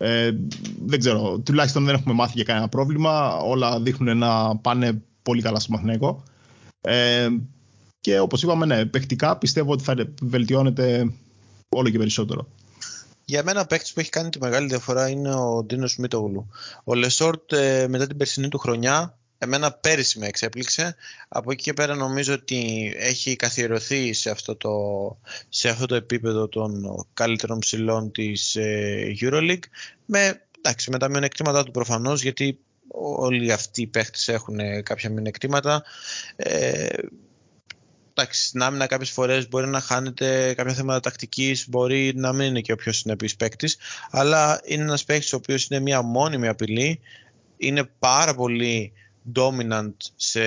Ε, 0.00 0.30
δεν 0.86 0.98
ξέρω, 0.98 1.38
τουλάχιστον 1.38 1.84
δεν 1.84 1.94
έχουμε 1.94 2.14
μάθει 2.14 2.32
για 2.34 2.44
κανένα 2.44 2.68
πρόβλημα. 2.68 3.36
Όλα 3.36 3.80
δείχνουν 3.80 4.18
να 4.18 4.56
πάνε 4.56 5.02
πολύ 5.22 5.42
καλά 5.42 5.58
στο 5.58 5.68
Παναθηναϊκό. 5.68 6.22
Ε, 6.80 7.28
Και 8.08 8.18
όπως 8.18 8.42
είπαμε, 8.42 8.66
ναι, 8.66 8.86
παιχτικά 8.86 9.36
πιστεύω 9.36 9.72
ότι 9.72 9.84
θα 9.84 9.94
βελτιώνεται 10.22 11.12
όλο 11.68 11.90
και 11.90 11.98
περισσότερο. 11.98 12.48
Για 13.24 13.42
μένα, 13.42 13.66
παίκτης 13.66 13.92
που 13.92 14.00
έχει 14.00 14.10
κάνει 14.10 14.28
τη 14.28 14.38
μεγάλη 14.40 14.66
διαφορά 14.68 15.08
είναι 15.08 15.34
ο 15.34 15.64
Ντίνος 15.64 15.96
Μίτογλου. 15.96 16.50
Ο 16.84 16.94
Λεσόρτ 16.94 17.52
ε, 17.52 17.86
μετά 17.88 18.06
την 18.06 18.16
περσινή 18.16 18.48
του 18.48 18.58
χρονιά, 18.58 19.18
εμένα 19.38 19.72
πέρυσι 19.72 20.18
με 20.18 20.26
εξέπληξε. 20.26 20.96
Από 21.28 21.52
εκεί 21.52 21.62
και 21.62 21.72
πέρα 21.72 21.94
νομίζω 21.94 22.34
ότι 22.34 22.92
έχει 22.96 23.36
καθιερωθεί 23.36 24.12
σε 24.12 24.30
αυτό 24.30 24.56
το, 24.56 24.70
σε 25.48 25.68
αυτό 25.68 25.86
το 25.86 25.94
επίπεδο 25.94 26.48
των 26.48 26.84
καλύτερων 27.14 27.58
ψηλών 27.58 28.12
της 28.12 28.56
ε, 28.56 29.16
EuroLeague. 29.20 29.68
Με, 30.04 30.42
εντάξει, 30.58 30.90
με 30.90 30.98
τα 30.98 31.08
μειονεκτήματά 31.08 31.64
του 31.64 31.70
προφανώς, 31.70 32.22
γιατί 32.22 32.58
όλοι 33.16 33.52
αυτοί 33.52 33.82
οι 33.82 33.86
παίχτες 33.86 34.28
έχουν 34.28 34.58
κάποια 34.82 35.10
μειονεκτήματα. 35.10 35.82
Ε, 36.36 36.86
εντάξει, 38.18 38.46
στην 38.46 38.62
άμυνα 38.62 38.86
κάποιες 38.86 39.10
φορές 39.10 39.48
μπορεί 39.48 39.66
να 39.66 39.80
χάνεται 39.80 40.54
κάποια 40.54 40.74
θέματα 40.74 41.00
τακτικής, 41.00 41.68
μπορεί 41.68 42.12
να 42.14 42.32
μην 42.32 42.46
είναι 42.46 42.60
και 42.60 42.72
ο 42.72 42.76
πιο 42.76 42.92
συνεπής 42.92 43.36
παίκτης, 43.36 43.76
αλλά 44.10 44.60
είναι 44.64 44.82
ένας 44.82 45.04
παίκτης 45.04 45.32
ο 45.32 45.36
οποίος 45.36 45.66
είναι 45.66 45.80
μια 45.80 46.02
μόνιμη 46.02 46.48
απειλή, 46.48 47.00
είναι 47.56 47.84
πάρα 47.98 48.34
πολύ 48.34 48.92
dominant 49.34 49.94
σε 50.16 50.40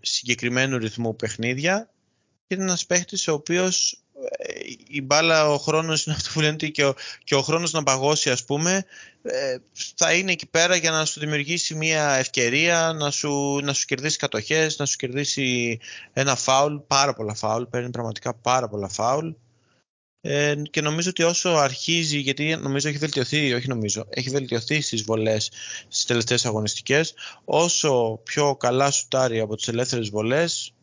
συγκεκριμένου 0.00 0.78
ρυθμού 0.78 1.16
παιχνίδια 1.16 1.90
και 2.46 2.54
είναι 2.54 2.64
ένας 2.64 2.86
παίκτης 2.86 3.28
ο 3.28 3.32
οποίος 3.32 4.00
η 4.88 5.02
μπάλα, 5.02 5.48
ο 5.48 5.58
χρόνος 5.58 6.06
είναι 6.06 6.14
αυτό 6.14 6.30
που 6.32 6.40
λένε 6.40 6.56
και 6.56 6.84
ο, 6.84 6.94
και 7.24 7.34
ο 7.34 7.42
χρόνος 7.42 7.72
να 7.72 7.82
παγώσει 7.82 8.30
ας 8.30 8.44
πούμε 8.44 8.84
ε, 9.22 9.56
θα 9.96 10.12
είναι 10.12 10.32
εκεί 10.32 10.46
πέρα 10.46 10.76
για 10.76 10.90
να 10.90 11.04
σου 11.04 11.20
δημιουργήσει 11.20 11.74
μια 11.74 12.10
ευκαιρία 12.10 12.92
να 12.92 13.10
σου, 13.10 13.60
να 13.62 13.72
σου 13.72 13.86
κερδίσει 13.86 14.18
κατοχές, 14.18 14.78
να 14.78 14.86
σου 14.86 14.96
κερδίσει 14.96 15.78
ένα 16.12 16.36
φάουλ, 16.36 16.76
πάρα 16.86 17.14
πολλά 17.14 17.34
φάουλ, 17.34 17.62
παίρνει 17.62 17.90
πραγματικά 17.90 18.34
πάρα 18.34 18.68
πολλά 18.68 18.88
φάουλ. 18.88 19.28
Ε, 20.20 20.54
και 20.70 20.80
νομίζω 20.80 21.10
ότι 21.10 21.22
όσο 21.22 21.48
αρχίζει, 21.48 22.18
γιατί 22.18 22.56
νομίζω 22.56 22.88
έχει 22.88 22.98
βελτιωθεί, 22.98 23.52
όχι 23.52 23.68
νομίζω, 23.68 24.06
έχει 24.10 24.30
βελτιωθεί 24.30 24.80
στις 24.80 25.02
βολές 25.02 25.50
στις 25.88 26.04
τελευταίες 26.04 26.46
αγωνιστικές, 26.46 27.14
όσο 27.44 28.20
πιο 28.24 28.56
καλά 28.56 28.90
σουτάρει 28.90 29.40
από 29.40 29.56
τις 29.56 29.68
ελεύθερες 29.68 30.08
βολές, 30.08 30.74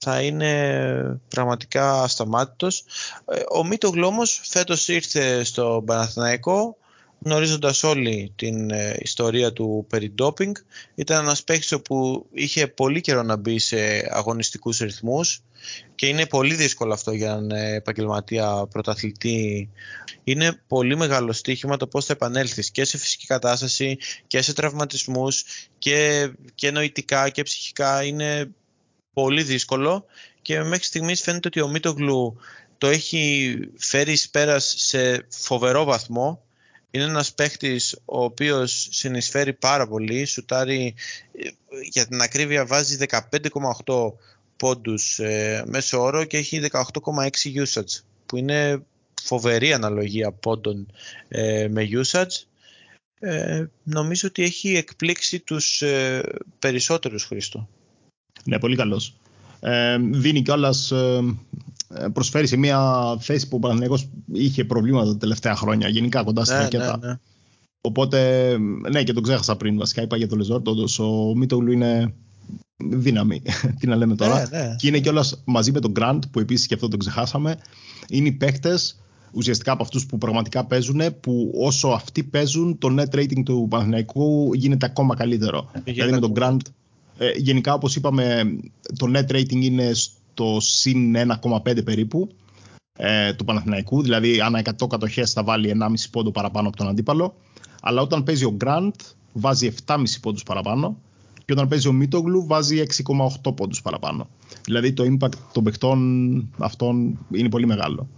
θα 0.00 0.22
είναι 0.22 1.20
πραγματικά 1.28 2.02
ασταμάτητος. 2.02 2.84
Ε, 3.24 3.40
ο 3.50 3.64
Μίτογλου 3.64 4.06
όμως 4.06 4.40
φέτος 4.44 4.88
ήρθε 4.88 5.44
στο 5.44 5.82
Παναθηναϊκό 5.86 6.76
γνωρίζοντας 7.24 7.82
όλη 7.82 8.32
την 8.36 8.70
ε, 8.70 8.96
ιστορία 8.98 9.52
του 9.52 9.86
περί 9.88 10.10
ντόπινγκ. 10.10 10.54
Ήταν 10.94 11.22
ένας 11.22 11.44
παίκτης 11.44 11.78
που 11.84 12.26
είχε 12.32 12.66
πολύ 12.66 13.00
καιρό 13.00 13.22
να 13.22 13.36
μπει 13.36 13.58
σε 13.58 13.76
αγωνιστικούς 14.08 14.78
ρυθμούς 14.78 15.42
και 15.94 16.06
είναι 16.06 16.26
πολύ 16.26 16.54
δύσκολο 16.54 16.92
αυτό 16.92 17.12
για 17.12 17.30
έναν 17.30 17.50
επαγγελματία 17.50 18.66
πρωταθλητή. 18.70 19.70
Είναι 20.24 20.62
πολύ 20.66 20.96
μεγάλο 20.96 21.32
στοίχημα 21.32 21.76
το 21.76 21.86
πώς 21.86 22.04
θα 22.04 22.12
επανέλθεις 22.12 22.70
και 22.70 22.84
σε 22.84 22.98
φυσική 22.98 23.26
κατάσταση 23.26 23.98
και 24.26 24.42
σε 24.42 24.52
τραυματισμούς 24.52 25.44
και, 25.78 26.30
και 26.54 26.70
νοητικά 26.70 27.28
και 27.28 27.42
ψυχικά. 27.42 28.04
Είναι 28.04 28.50
πολύ 29.12 29.42
δύσκολο 29.42 30.04
και 30.42 30.62
μέχρι 30.62 30.84
στιγμής 30.84 31.20
φαίνεται 31.20 31.48
ότι 31.48 31.60
ο 31.60 31.68
Μίτογλου 31.68 32.36
το 32.78 32.86
έχει 32.86 33.56
φέρει 33.76 34.12
εις 34.12 34.30
πέρας 34.30 34.74
σε 34.78 35.26
φοβερό 35.28 35.84
βαθμό. 35.84 36.44
Είναι 36.90 37.04
ένας 37.04 37.32
παίχτης 37.32 38.00
ο 38.04 38.24
οποίος 38.24 38.88
συνεισφέρει 38.90 39.52
πάρα 39.52 39.86
πολύ, 39.88 40.24
σουτάρει 40.24 40.94
για 41.90 42.06
την 42.06 42.20
ακρίβεια 42.20 42.66
βάζει 42.66 42.96
15,8 43.08 44.12
πόντους 44.56 45.18
ε, 45.18 45.62
μέσω 45.66 46.00
όρο 46.00 46.24
και 46.24 46.36
έχει 46.36 46.60
18,6 46.70 46.82
usage 47.64 48.02
που 48.26 48.36
είναι 48.36 48.82
φοβερή 49.22 49.72
αναλογία 49.72 50.32
πόντων 50.32 50.92
ε, 51.28 51.68
με 51.70 51.88
usage. 51.92 52.44
Ε, 53.20 53.64
νομίζω 53.82 54.28
ότι 54.28 54.42
έχει 54.42 54.76
εκπλήξει 54.76 55.40
τους 55.40 55.82
ε, 55.82 56.22
περισσότερους 56.58 57.24
Χρήστο. 57.24 57.68
Ναι, 58.44 58.58
πολύ 58.58 58.76
καλός. 58.76 59.14
Ε, 59.60 59.96
δίνει 59.98 60.42
κιόλας. 60.42 60.90
Ε, 60.90 62.08
προσφέρει 62.12 62.46
σε 62.46 62.56
μια 62.56 62.80
θέση 63.20 63.48
που 63.48 63.56
ο 63.56 63.58
Παναθηναϊκός 63.58 64.08
είχε 64.32 64.64
προβλήματα 64.64 65.10
τα 65.10 65.16
τελευταία 65.16 65.56
χρόνια, 65.56 65.88
γενικά 65.88 66.24
κοντά 66.24 66.44
στην 66.44 66.56
ναι, 66.56 66.78
Ναι, 66.78 67.08
ναι. 67.08 67.18
Οπότε, 67.80 68.58
ναι, 68.90 69.02
και 69.02 69.12
τον 69.12 69.22
ξέχασα 69.22 69.56
πριν. 69.56 69.78
Βασικά 69.78 70.02
είπα 70.02 70.16
για 70.16 70.28
το 70.28 70.36
Λεζόρ. 70.36 70.62
ο 70.98 71.36
Μίτογλου 71.36 71.72
είναι 71.72 72.14
δύναμη. 72.76 73.42
Τι 73.78 73.86
να 73.86 73.96
λέμε 73.96 74.14
τώρα. 74.14 74.48
Ναι, 74.50 74.58
ναι. 74.58 74.74
Και 74.78 74.88
είναι 74.88 74.98
κιόλας 74.98 75.42
μαζί 75.44 75.72
με 75.72 75.80
τον 75.80 75.90
Γκραντ, 75.90 76.22
που 76.30 76.40
επίσης 76.40 76.66
και 76.66 76.74
αυτό 76.74 76.88
τον 76.88 76.98
ξεχάσαμε. 76.98 77.56
Είναι 78.08 78.28
οι 78.28 78.32
παίκτες 78.32 79.00
ουσιαστικά 79.32 79.72
από 79.72 79.82
αυτούς 79.82 80.06
που 80.06 80.18
πραγματικά 80.18 80.64
παίζουν, 80.64 81.00
που 81.20 81.52
όσο 81.58 81.88
αυτοί 81.88 82.22
παίζουν, 82.22 82.78
το 82.78 82.94
net 82.98 83.14
rating 83.14 83.42
του 83.44 83.66
Παναθηναϊκού 83.70 84.54
γίνεται 84.54 84.86
ακόμα 84.86 85.14
καλύτερο. 85.14 85.70
δηλαδή 85.84 86.12
με 86.12 86.18
τον 86.18 86.32
Grant 86.36 86.60
ε, 87.22 87.30
γενικά, 87.36 87.74
όπως 87.74 87.96
είπαμε, 87.96 88.56
το 88.96 89.10
net 89.14 89.32
rating 89.32 89.60
είναι 89.60 89.92
στο 89.92 90.56
συν 90.60 91.16
1,5 91.16 91.84
περίπου 91.84 92.28
ε, 92.92 93.32
του 93.32 93.44
Παναθηναϊκού. 93.44 94.02
Δηλαδή, 94.02 94.40
ανά 94.40 94.62
100 94.64 94.88
κατοχές 94.88 95.32
θα 95.32 95.44
βάλει 95.44 95.72
1,5 95.80 95.94
πόντο 96.10 96.30
παραπάνω 96.30 96.68
από 96.68 96.76
τον 96.76 96.88
αντίπαλο. 96.88 97.34
Αλλά 97.82 98.02
όταν 98.02 98.22
παίζει 98.22 98.44
ο 98.44 98.56
Grant, 98.64 98.94
βάζει 99.32 99.72
7,5 99.86 100.02
πόντους 100.20 100.42
παραπάνω. 100.42 100.96
Και 101.44 101.52
όταν 101.52 101.68
παίζει 101.68 101.88
ο 101.88 101.92
Μίτογλου, 101.92 102.46
βάζει 102.46 102.82
6,8 103.42 103.54
πόντους 103.56 103.82
παραπάνω. 103.82 104.28
Δηλαδή, 104.64 104.92
το 104.92 105.04
impact 105.04 105.38
των 105.52 105.64
παιχτών 105.64 106.50
αυτών 106.58 107.18
είναι 107.30 107.48
πολύ 107.48 107.66
μεγάλο. 107.66 108.08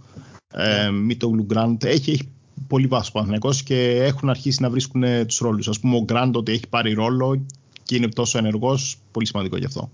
Ε, 0.53 0.89
Μίτογλου, 0.89 1.45
Grant, 1.53 1.83
έχει, 1.83 2.11
έχει 2.11 2.29
πολύ 2.67 2.87
βάσο 2.87 3.09
ο 3.09 3.13
Παναθηναϊκός 3.13 3.63
και 3.63 4.03
έχουν 4.03 4.29
αρχίσει 4.29 4.61
να 4.61 4.69
βρίσκουν 4.69 5.03
τους 5.27 5.37
ρόλους. 5.37 5.67
Ας 5.67 5.79
πούμε, 5.79 5.95
ο 5.95 6.05
Grant 6.07 6.31
ότι 6.33 6.51
έχει 6.51 6.67
πάρει 6.69 6.93
ρόλο 6.93 7.45
και 7.83 7.95
είναι 7.95 8.07
τόσο 8.07 8.37
ενεργός, 8.37 8.97
πολύ 9.11 9.27
σημαντικό 9.27 9.57
γι' 9.57 9.65
αυτό. 9.65 9.91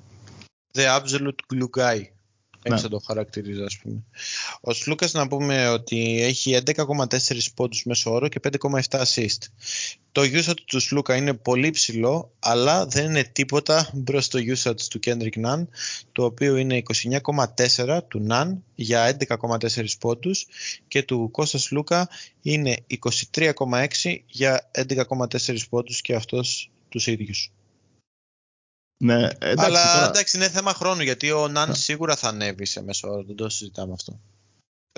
The 0.73 0.99
absolute 0.99 1.39
glue 1.53 1.69
guy. 1.79 2.01
Έτσι 2.61 2.75
ναι. 2.75 2.79
θα 2.79 2.89
το 2.89 2.99
χαρακτηρίζω, 3.05 3.63
ας 3.63 3.77
πούμε. 3.77 4.03
Ο 4.61 4.73
Σλούκας 4.73 5.11
να 5.11 5.27
πούμε 5.27 5.67
ότι 5.67 6.21
έχει 6.21 6.57
11,4 6.65 7.37
πόντους 7.55 7.83
μέσω 7.83 8.11
όρο 8.11 8.27
και 8.27 8.39
5,7 8.43 8.81
assist. 8.89 9.37
Το 10.11 10.21
usage 10.21 10.59
του 10.65 10.79
Σλούκα 10.79 11.15
είναι 11.15 11.33
πολύ 11.33 11.69
ψηλό, 11.69 12.31
αλλά 12.39 12.85
δεν 12.85 13.05
είναι 13.05 13.23
τίποτα 13.23 13.89
μπρος 13.93 14.25
στο 14.25 14.39
usage 14.39 14.81
του 14.89 14.99
Kendrick 15.05 15.45
Nunn, 15.45 15.67
το 16.11 16.23
οποίο 16.23 16.55
είναι 16.55 16.81
29,4 17.55 17.99
του 18.07 18.27
Nunn 18.29 18.57
για 18.75 19.17
11,4 19.29 19.85
πόντους 19.99 20.47
και 20.87 21.03
του 21.03 21.29
Κώστα 21.31 21.57
Σλούκα 21.57 22.09
είναι 22.41 22.77
23,6 23.33 24.23
για 24.25 24.69
11,4 24.71 25.57
πόντους 25.69 26.01
και 26.01 26.15
αυτός 26.15 26.71
τους 26.89 27.07
ίδιους. 27.07 27.51
Ναι, 29.03 29.27
εντάξει, 29.39 29.65
Αλλά 29.65 29.93
τώρα... 29.93 30.07
εντάξει, 30.07 30.37
είναι 30.37 30.49
θέμα 30.49 30.73
χρόνου 30.73 31.01
γιατί 31.01 31.31
ο 31.31 31.47
Ναν 31.47 31.75
σίγουρα 31.75 32.15
θα 32.15 32.27
ανέβει 32.27 32.65
σε 32.65 32.83
μέσο 32.83 33.23
δεν 33.25 33.35
το 33.35 33.49
συζητάμε 33.49 33.93
αυτό. 33.93 34.19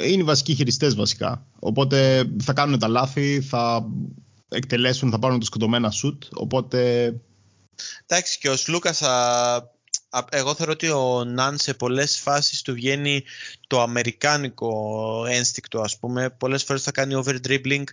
Είναι 0.01 0.21
οι 0.21 0.25
βασικοί 0.25 0.53
χειριστές 0.53 0.95
βασικά. 0.95 1.45
Οπότε 1.59 2.29
θα 2.43 2.53
κάνουν 2.53 2.79
τα 2.79 2.87
λάθη, 2.87 3.41
θα 3.41 3.85
εκτελέσουν, 4.49 5.11
θα 5.11 5.19
πάρουν 5.19 5.39
το 5.39 5.45
σκοτωμένα 5.45 5.91
σουτ. 5.91 6.23
Οπότε. 6.33 7.13
Εντάξει, 8.05 8.39
και 8.39 8.49
ο 8.49 8.55
Σλούκα 8.55 8.93
θα 8.93 9.75
εγώ 10.29 10.55
θεωρώ 10.55 10.71
ότι 10.71 10.89
ο 10.89 11.23
Ναν 11.23 11.57
σε 11.57 11.73
πολλές 11.73 12.19
φάσεις 12.19 12.61
του 12.61 12.73
βγαίνει 12.73 13.23
το 13.67 13.81
αμερικάνικο 13.81 15.25
ένστικτο 15.29 15.81
ας 15.81 15.97
πούμε. 15.97 16.29
Πολλές 16.29 16.63
φορές 16.63 16.83
θα 16.83 16.91
κάνει 16.91 17.15
over 17.15 17.35
dribbling. 17.47 17.83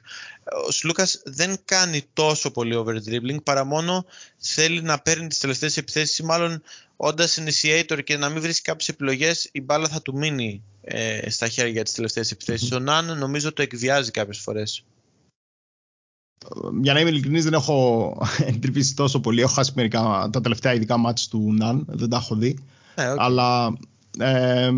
Ο 0.66 0.70
Σλούκας 0.70 1.20
δεν 1.24 1.58
κάνει 1.64 2.04
τόσο 2.12 2.50
πολύ 2.50 2.74
over 2.74 2.94
dribbling 3.08 3.42
παρά 3.42 3.64
μόνο 3.64 4.04
θέλει 4.38 4.82
να 4.82 4.98
παίρνει 4.98 5.26
τις 5.26 5.38
τελευταίες 5.38 5.76
επιθέσεις 5.76 6.18
ή 6.18 6.22
μάλλον 6.22 6.62
όντας 6.96 7.40
initiator 7.40 8.04
και 8.04 8.16
να 8.16 8.28
μην 8.28 8.42
βρίσκει 8.42 8.62
κάποιες 8.62 8.88
επιλογές 8.88 9.48
η 9.52 9.60
μπάλα 9.60 9.88
θα 9.88 10.02
του 10.02 10.16
μείνει 10.16 10.62
ε, 10.82 11.30
στα 11.30 11.48
χέρια 11.48 11.72
για 11.72 11.82
τις 11.82 11.92
τελευταίες 11.92 12.30
επιθέσεις. 12.30 12.72
Ο 12.72 12.78
Ναν 12.78 13.18
νομίζω 13.18 13.52
το 13.52 13.62
εκβιάζει 13.62 14.10
κάποιες 14.10 14.38
φορές 14.38 14.84
για 16.82 16.92
να 16.92 17.00
είμαι 17.00 17.10
ειλικρινής 17.10 17.44
δεν 17.44 17.52
έχω 17.52 18.16
εντρυπήσει 18.54 18.94
τόσο 18.94 19.20
πολύ. 19.20 19.40
Έχω 19.40 19.52
χάσει 19.52 19.72
μερικά 19.74 20.28
τα 20.32 20.40
τελευταία 20.40 20.74
ειδικά 20.74 20.96
μάτς 20.96 21.28
του 21.28 21.54
Ναν, 21.58 21.84
δεν 21.88 22.08
τα 22.08 22.16
έχω 22.16 22.34
δει. 22.34 22.58
Ε, 22.94 23.14
αλλά, 23.16 23.72
ε, 24.18 24.70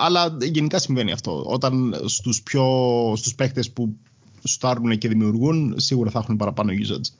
αλλά 0.00 0.36
γενικά 0.40 0.78
συμβαίνει 0.78 1.12
αυτό. 1.12 1.44
Όταν 1.46 2.02
στους, 2.06 2.42
πιο, 2.42 2.66
στους 3.16 3.34
παίχτες 3.34 3.70
που 3.70 3.96
στάρουν 4.42 4.98
και 4.98 5.08
δημιουργούν, 5.08 5.74
σίγουρα 5.76 6.10
θα 6.10 6.18
έχουν 6.18 6.36
παραπάνω 6.36 6.72
usage. 6.72 7.14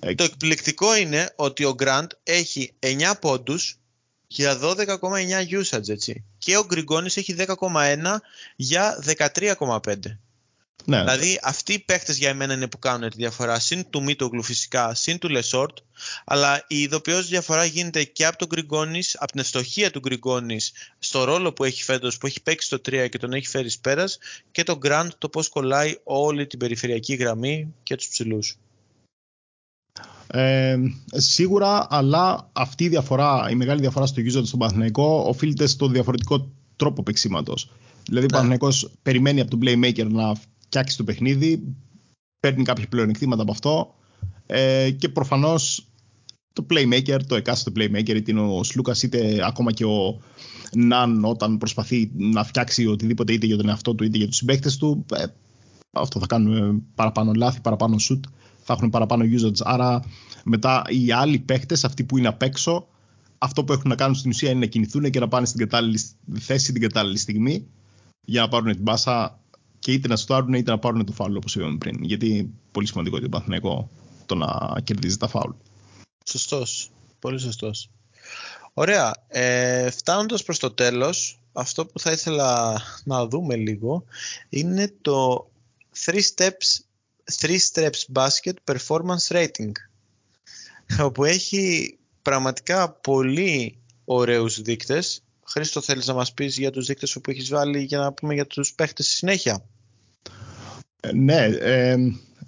Ε, 0.00 0.14
Το 0.14 0.24
εκπληκτικό 0.24 0.96
είναι 0.96 1.32
ότι 1.36 1.64
ο 1.64 1.74
Grant 1.78 2.06
έχει 2.22 2.72
9 2.80 2.86
πόντους 3.20 3.76
για 4.26 4.58
12,9 4.60 5.60
usage, 5.60 5.88
έτσι. 5.88 6.24
Και 6.38 6.56
ο 6.56 6.64
Γκριγκόνης 6.66 7.16
έχει 7.16 7.34
10,1 7.38 7.46
για 8.56 9.04
13,5. 9.04 10.18
Ναι. 10.84 10.98
Δηλαδή 10.98 11.40
αυτοί 11.42 11.72
οι 11.72 11.78
παίχτες 11.78 12.12
για 12.12 12.28
εμένα 12.28 12.54
είναι 12.54 12.68
που 12.68 12.78
κάνουν 12.78 13.10
τη 13.10 13.16
διαφορά. 13.16 13.58
Συν 13.58 13.90
του 13.90 14.02
Μίτογλου 14.02 14.42
φυσικά, 14.42 14.94
συν 14.94 15.18
του 15.18 15.28
Λεσόρτ. 15.28 15.78
Αλλά 16.24 16.64
η 16.68 16.80
ειδοποιός 16.80 17.22
διαφορά 17.22 17.64
γίνεται 17.64 18.04
και 18.04 18.26
από 18.26 18.36
τον 18.36 18.48
Γκριγκόνις, 18.48 19.16
από 19.18 19.32
την 19.32 19.40
ευστοχία 19.40 19.90
του 19.90 19.98
Γκριγκόνις 19.98 20.72
στο 20.98 21.24
ρόλο 21.24 21.52
που 21.52 21.64
έχει 21.64 21.82
φέτος, 21.82 22.18
που 22.18 22.26
έχει 22.26 22.42
παίξει 22.42 22.66
στο 22.66 22.76
3 22.76 23.08
και 23.08 23.18
τον 23.18 23.32
έχει 23.32 23.46
φέρει 23.46 23.62
εις 23.62 23.70
πέρας. 23.80 24.18
Και 24.50 24.62
τον 24.62 24.78
Γκραντ 24.78 25.10
το 25.18 25.28
πώς 25.28 25.48
κολλάει 25.48 25.94
όλη 26.04 26.46
την 26.46 26.58
περιφερειακή 26.58 27.14
γραμμή 27.14 27.74
και 27.82 27.96
τους 27.96 28.08
ψηλούς. 28.08 28.56
Ε, 30.26 30.76
σίγουρα, 31.12 31.86
αλλά 31.90 32.48
αυτή 32.52 32.84
η 32.84 32.88
διαφορά, 32.88 33.46
η 33.50 33.54
μεγάλη 33.54 33.80
διαφορά 33.80 34.06
στο 34.06 34.22
usage 34.22 34.42
στον 34.44 34.58
Παναθηναϊκό 34.58 35.24
οφείλεται 35.26 35.66
στο 35.66 35.88
διαφορετικό 35.88 36.48
τρόπο 36.76 37.02
παίξήματος. 37.02 37.70
Δηλαδή, 38.04 38.26
ναι. 38.26 38.32
ο 38.32 38.36
Παναθηναϊκός 38.36 38.90
περιμένει 39.02 39.40
από 39.40 39.50
τον 39.50 39.60
Playmaker 39.62 40.06
να 40.06 40.34
φτιάξει 40.72 40.96
το 40.96 41.04
παιχνίδι, 41.04 41.62
παίρνει 42.40 42.62
κάποια 42.62 42.86
πλεονεκτήματα 42.88 43.42
από 43.42 43.52
αυτό 43.52 43.94
ε, 44.46 44.90
και 44.90 45.08
προφανώς 45.08 45.86
το 46.52 46.66
playmaker, 46.70 47.18
το 47.26 47.34
εκάστοτε 47.34 47.84
playmaker, 47.84 48.14
είτε 48.14 48.30
είναι 48.30 48.40
ο 48.40 48.62
Σλούκα 48.62 48.94
είτε 49.02 49.46
ακόμα 49.46 49.72
και 49.72 49.84
ο 49.84 50.20
Ναν 50.72 51.24
όταν 51.24 51.58
προσπαθεί 51.58 52.10
να 52.14 52.44
φτιάξει 52.44 52.86
οτιδήποτε 52.86 53.32
είτε 53.32 53.46
για 53.46 53.56
τον 53.56 53.68
εαυτό 53.68 53.94
του 53.94 54.04
είτε 54.04 54.18
για 54.18 54.26
τους 54.26 54.36
συμπαίκτες 54.36 54.76
του. 54.76 55.06
Ε, 55.14 55.24
αυτό 55.92 56.20
θα 56.20 56.26
κάνουν 56.26 56.84
παραπάνω 56.94 57.32
λάθη, 57.32 57.60
παραπάνω 57.60 57.96
shoot, 58.08 58.20
θα 58.62 58.72
έχουν 58.72 58.90
παραπάνω 58.90 59.24
usage. 59.24 59.60
Άρα 59.64 60.02
μετά 60.44 60.82
οι 60.88 61.12
άλλοι 61.12 61.38
παίχτε, 61.38 61.76
αυτοί 61.82 62.04
που 62.04 62.18
είναι 62.18 62.28
απ' 62.28 62.42
έξω, 62.42 62.86
αυτό 63.38 63.64
που 63.64 63.72
έχουν 63.72 63.88
να 63.88 63.94
κάνουν 63.96 64.14
στην 64.14 64.30
ουσία 64.30 64.50
είναι 64.50 64.60
να 64.60 64.66
κινηθούν 64.66 65.10
και 65.10 65.20
να 65.20 65.28
πάνε 65.28 65.46
στην 65.46 65.58
κατάλληλη 65.58 66.00
θέση 66.38 66.72
την 66.72 66.82
κατάλληλη 66.82 67.18
στιγμή 67.18 67.66
για 68.24 68.40
να 68.40 68.48
πάρουν 68.48 68.72
την 68.72 68.82
μπάσα 68.82 69.41
και 69.82 69.92
είτε 69.92 70.08
να 70.08 70.16
στάρουν 70.16 70.52
είτε 70.52 70.70
να 70.70 70.78
πάρουν 70.78 71.04
το 71.04 71.12
φάουλ 71.12 71.36
όπως 71.36 71.54
είπαμε 71.54 71.78
πριν. 71.78 72.04
Γιατί 72.04 72.50
πολύ 72.72 72.86
σημαντικό 72.86 73.18
για 73.18 73.28
τον 73.28 73.38
Παθηναϊκό 73.38 73.90
το 74.26 74.34
να 74.34 74.80
κερδίζει 74.84 75.16
τα 75.16 75.28
φάουλ. 75.28 75.50
Σωστός. 76.24 76.90
Πολύ 77.18 77.38
σωστός. 77.38 77.90
Ωραία. 78.74 79.24
Ε, 79.28 79.90
Φτάνοντας 79.90 80.42
προς 80.42 80.58
το 80.58 80.70
τέλος, 80.70 81.40
αυτό 81.52 81.86
που 81.86 81.98
θα 81.98 82.12
ήθελα 82.12 82.80
να 83.04 83.26
δούμε 83.26 83.56
λίγο 83.56 84.04
είναι 84.48 84.94
το 85.02 85.50
3 86.04 86.20
steps, 86.34 86.80
3 87.40 87.58
steps 87.72 88.04
basket 88.14 88.74
performance 88.74 89.26
rating 89.28 89.72
όπου 91.00 91.24
έχει 91.24 91.96
πραγματικά 92.22 92.90
πολύ 92.90 93.78
ωραίους 94.04 94.60
δείκτες 94.62 95.22
Χρήστο 95.52 95.80
θέλεις 95.80 96.06
να 96.06 96.14
μας 96.14 96.32
πεις 96.32 96.58
για 96.58 96.70
τους 96.70 96.86
δείκτες 96.86 97.12
που 97.12 97.30
έχεις 97.30 97.48
βάλει 97.48 97.82
για 97.82 97.98
να 97.98 98.12
πούμε 98.12 98.34
για 98.34 98.46
τους 98.46 98.74
παίχτες 98.74 99.06
στη 99.06 99.14
συνέχεια; 99.14 99.64
Ε, 101.00 101.12
ναι, 101.12 101.44
ε, 101.60 101.96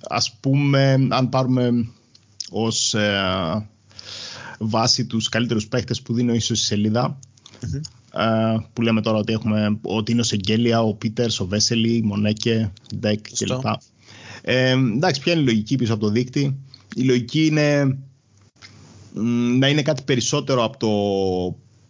ας 0.08 0.36
πούμε 0.40 1.06
αν 1.10 1.28
πάρουμε 1.28 1.88
ως 2.50 2.94
ε, 2.94 3.68
βάση 4.58 5.06
τους 5.06 5.28
καλύτερους 5.28 5.68
παίχτες 5.68 6.02
που 6.02 6.14
δίνω 6.14 6.34
ίσως 6.34 6.58
στη 6.58 6.66
σελιδα 6.66 7.18
ε, 8.12 8.56
που 8.72 8.82
λέμε 8.82 9.00
τώρα 9.00 9.18
ότι 9.18 9.32
έχουμε 9.32 9.78
ότι 9.82 10.12
είναι 10.12 10.20
ο 10.20 10.24
Σεγγέλια, 10.24 10.82
ο 10.82 10.94
Πίτερς, 10.94 11.40
ο 11.40 11.46
Βέσελη, 11.46 12.02
Μονέκε, 12.02 12.72
Ντεκ 12.96 13.20
κλπ. 13.38 13.64
Ε, 14.42 14.70
εντάξει, 14.70 15.20
ποια 15.20 15.32
είναι 15.32 15.42
η 15.42 15.44
λογική 15.44 15.76
πίσω 15.76 15.92
από 15.92 16.02
το 16.02 16.10
δείκτη; 16.10 16.56
Η 16.94 17.02
λογική 17.02 17.46
είναι 17.46 17.98
να 19.58 19.68
είναι 19.68 19.82
κάτι 19.82 20.02
περισσότερο 20.02 20.64
από 20.64 20.78
το 20.78 20.88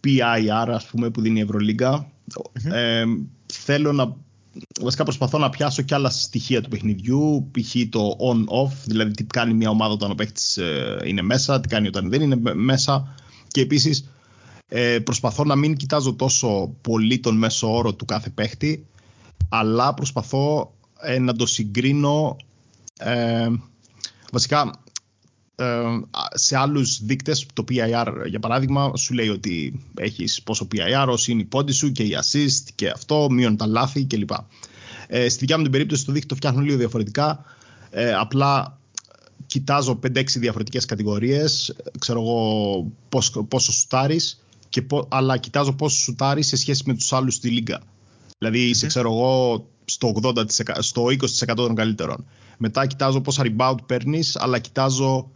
PIR 0.05 0.67
ας 0.67 0.85
πούμε 0.85 1.09
που 1.09 1.21
δίνει 1.21 1.39
η 1.39 1.41
ευρωλιγκα 1.41 2.07
Ε, 2.63 3.05
θέλω 3.53 3.91
να 3.91 4.15
βασικά 4.81 5.03
προσπαθώ 5.03 5.37
να 5.37 5.49
πιάσω 5.49 5.81
και 5.81 5.93
άλλα 5.93 6.09
στοιχεία 6.09 6.61
του 6.61 6.69
παιχνιδιού, 6.69 7.51
π.χ. 7.51 7.75
το 7.89 8.17
on-off, 8.19 8.71
δηλαδή 8.85 9.11
τι 9.11 9.23
κάνει 9.23 9.53
μια 9.53 9.69
ομάδα 9.69 9.93
όταν 9.93 10.11
ο 10.11 10.15
παίχτης 10.15 10.57
ε, 10.57 10.97
είναι 11.03 11.21
μέσα, 11.21 11.59
τι 11.59 11.67
κάνει 11.67 11.87
όταν 11.87 12.09
δεν 12.09 12.21
είναι 12.21 12.53
μέσα. 12.53 13.15
Και 13.47 13.61
επίσης 13.61 14.09
ε, 14.67 14.99
προσπαθώ 14.99 15.43
να 15.43 15.55
μην 15.55 15.75
κοιτάζω 15.75 16.13
τόσο 16.13 16.75
πολύ 16.81 17.19
τον 17.19 17.37
μέσο 17.37 17.75
όρο 17.75 17.93
του 17.93 18.05
κάθε 18.05 18.29
παίχτη, 18.29 18.85
αλλά 19.49 19.93
προσπαθώ 19.93 20.73
ε, 21.01 21.19
να 21.19 21.35
το 21.35 21.45
συγκρίνω 21.45 22.35
βασικά 24.31 24.61
ε, 24.61 24.69
σε 26.33 26.57
άλλους 26.57 27.05
δείκτες, 27.05 27.45
το 27.53 27.63
PIR 27.69 28.13
για 28.27 28.39
παράδειγμα, 28.39 28.91
σου 28.95 29.13
λέει 29.13 29.29
ότι 29.29 29.81
έχεις 29.97 30.41
πόσο 30.41 30.67
PIR, 30.71 31.07
όσοι 31.07 31.31
είναι 31.31 31.41
η 31.41 31.45
πόντι 31.45 31.71
σου 31.71 31.91
και 31.91 32.03
η 32.03 32.17
assist 32.21 32.69
και 32.75 32.89
αυτό, 32.89 33.27
μείον 33.29 33.57
τα 33.57 33.65
λάθη 33.65 34.05
κλπ. 34.05 34.29
Ε, 35.07 35.29
στη 35.29 35.39
δικιά 35.39 35.57
μου 35.57 35.63
την 35.63 35.71
περίπτωση 35.71 36.05
το 36.05 36.11
δείκτη 36.11 36.27
το 36.27 36.35
φτιάχνω 36.35 36.61
λίγο 36.61 36.77
διαφορετικά. 36.77 37.45
Ε, 37.89 38.13
απλά 38.13 38.79
κοιτάζω 39.45 39.99
5-6 40.03 40.23
διαφορετικές 40.25 40.85
κατηγορίες, 40.85 41.75
ξέρω 41.99 42.21
εγώ 42.21 42.91
πόσο, 43.09 43.43
πόσο 43.43 43.71
σουτάρεις, 43.71 44.43
και, 44.69 44.85
αλλά 45.07 45.37
κοιτάζω 45.37 45.73
πόσο 45.73 45.97
σουτάρεις 45.97 46.47
σε 46.47 46.55
σχέση 46.55 46.83
με 46.85 46.93
τους 46.93 47.13
άλλους 47.13 47.35
στη 47.35 47.49
λίγα. 47.49 47.79
Δηλαδή 48.37 48.59
είσαι, 48.59 48.87
ξέρω 48.87 49.11
εγώ, 49.11 49.65
στο, 49.85 50.13
80%, 50.21 50.43
στο 50.79 51.05
20% 51.05 51.53
των 51.55 51.75
καλύτερων. 51.75 52.25
Μετά 52.57 52.85
κοιτάζω 52.85 53.21
πόσα 53.21 53.43
rebound 53.45 53.75
παίρνεις, 53.85 54.35
αλλά 54.35 54.59
κοιτάζω 54.59 55.29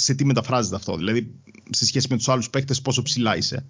σε 0.00 0.14
τι 0.14 0.24
μεταφράζεται 0.24 0.76
αυτό. 0.76 0.96
Δηλαδή, 0.96 1.34
σε 1.70 1.86
σχέση 1.86 2.06
με 2.10 2.16
τους 2.16 2.28
άλλους 2.28 2.50
παίκτες, 2.50 2.82
πόσο 2.82 3.02
ψηλά 3.02 3.36
είσαι. 3.36 3.64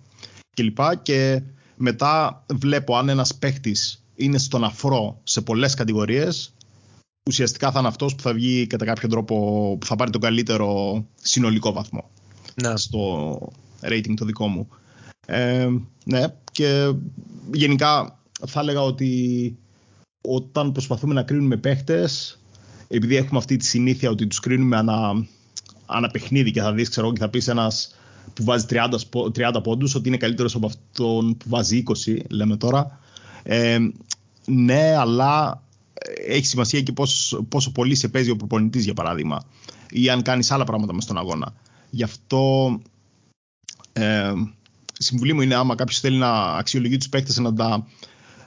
Και 0.55 0.63
λοιπά. 0.63 0.95
Και 0.97 1.43
μετά 1.77 2.45
βλέπω 2.55 2.97
αν 2.97 3.09
ένας 3.09 3.35
παίκτης 3.35 4.05
είναι 4.15 4.39
στον 4.39 4.65
αφρό 4.65 5.21
σε 5.25 5.41
πολλές 5.41 5.75
κατηγορίες, 5.75 6.55
ουσιαστικά 7.29 7.73
θα 7.73 7.79
είναι 7.79 7.89
αυτός 7.89 8.15
που 8.15 8.23
θα 8.23 8.33
βγει 8.33 8.67
κατά 8.67 8.85
κάποιο 8.85 9.09
τρόπο 9.09 9.37
που 9.81 9.87
θα 9.87 9.97
πάρει 9.97 10.11
τον 10.11 10.21
καλύτερο 10.21 11.05
συνολικό 11.23 11.73
βαθμό. 11.73 12.11
Ναι. 12.63 12.77
Στο 12.77 13.39
rating 13.81 14.15
το 14.17 14.25
δικό 14.25 14.47
μου. 14.47 14.69
Ε, 15.27 15.69
ναι, 16.05 16.25
και 16.53 16.95
γενικά 17.53 18.19
θα 18.47 18.61
έλεγα 18.61 18.81
ότι 18.81 19.57
όταν 20.29 20.73
προσπαθούμε 20.73 21.15
να 21.15 21.23
κρίνουμε 21.23 21.57
παίχτες, 21.57 22.39
επειδή 22.89 23.17
έχουμε 23.17 23.39
αυτή 23.39 23.57
τη 23.57 23.65
συνήθεια 23.65 24.11
ότι 24.11 24.27
τους 24.27 24.41
κρίνουμε 24.41 24.77
ανα, 24.77 25.27
ανα 25.87 26.09
παιχνίδι 26.09 26.51
και 26.51 26.61
θα 26.61 26.73
δεις, 26.73 26.89
ξέρω, 26.89 27.13
και 27.13 27.19
θα 27.19 27.29
πεις 27.29 27.49
ένας 27.49 27.95
που 28.35 28.45
βάζει 28.45 28.67
30, 28.71 28.89
30 29.35 29.63
πόντους 29.63 29.95
ότι 29.95 30.09
είναι 30.09 30.17
καλύτερος 30.17 30.55
από 30.55 30.67
αυτόν 30.67 31.37
που 31.37 31.49
βάζει 31.49 31.83
20, 32.07 32.17
λέμε 32.31 32.57
τώρα. 32.57 32.99
Ε, 33.43 33.79
ναι, 34.47 34.97
αλλά 34.97 35.63
έχει 36.29 36.47
σημασία 36.47 36.81
και 36.81 36.93
πόσο, 36.93 37.43
πόσο 37.43 37.73
πολύ 37.73 37.95
σε 37.95 38.09
παίζει 38.09 38.31
ο 38.31 38.37
προπονητής, 38.37 38.85
για 38.85 38.95
παράδειγμα, 38.95 39.45
ή 39.91 40.11
αν 40.11 40.23
κάνεις 40.23 40.51
άλλα 40.51 40.65
πράγματα 40.65 40.95
μες 40.95 41.05
στον 41.05 41.19
αγώνα. 41.19 41.55
Γι' 41.91 42.03
αυτό 42.03 42.81
ε, 43.93 44.33
η 44.99 45.03
συμβουλή 45.03 45.33
μου 45.33 45.41
είναι 45.41 45.55
άμα 45.55 45.75
κάποιος 45.75 46.01
θέλει 46.01 46.17
να 46.17 46.31
αξιολογεί 46.31 46.97
τους 46.97 47.09
παίκτες 47.09 47.39
να, 47.39 47.85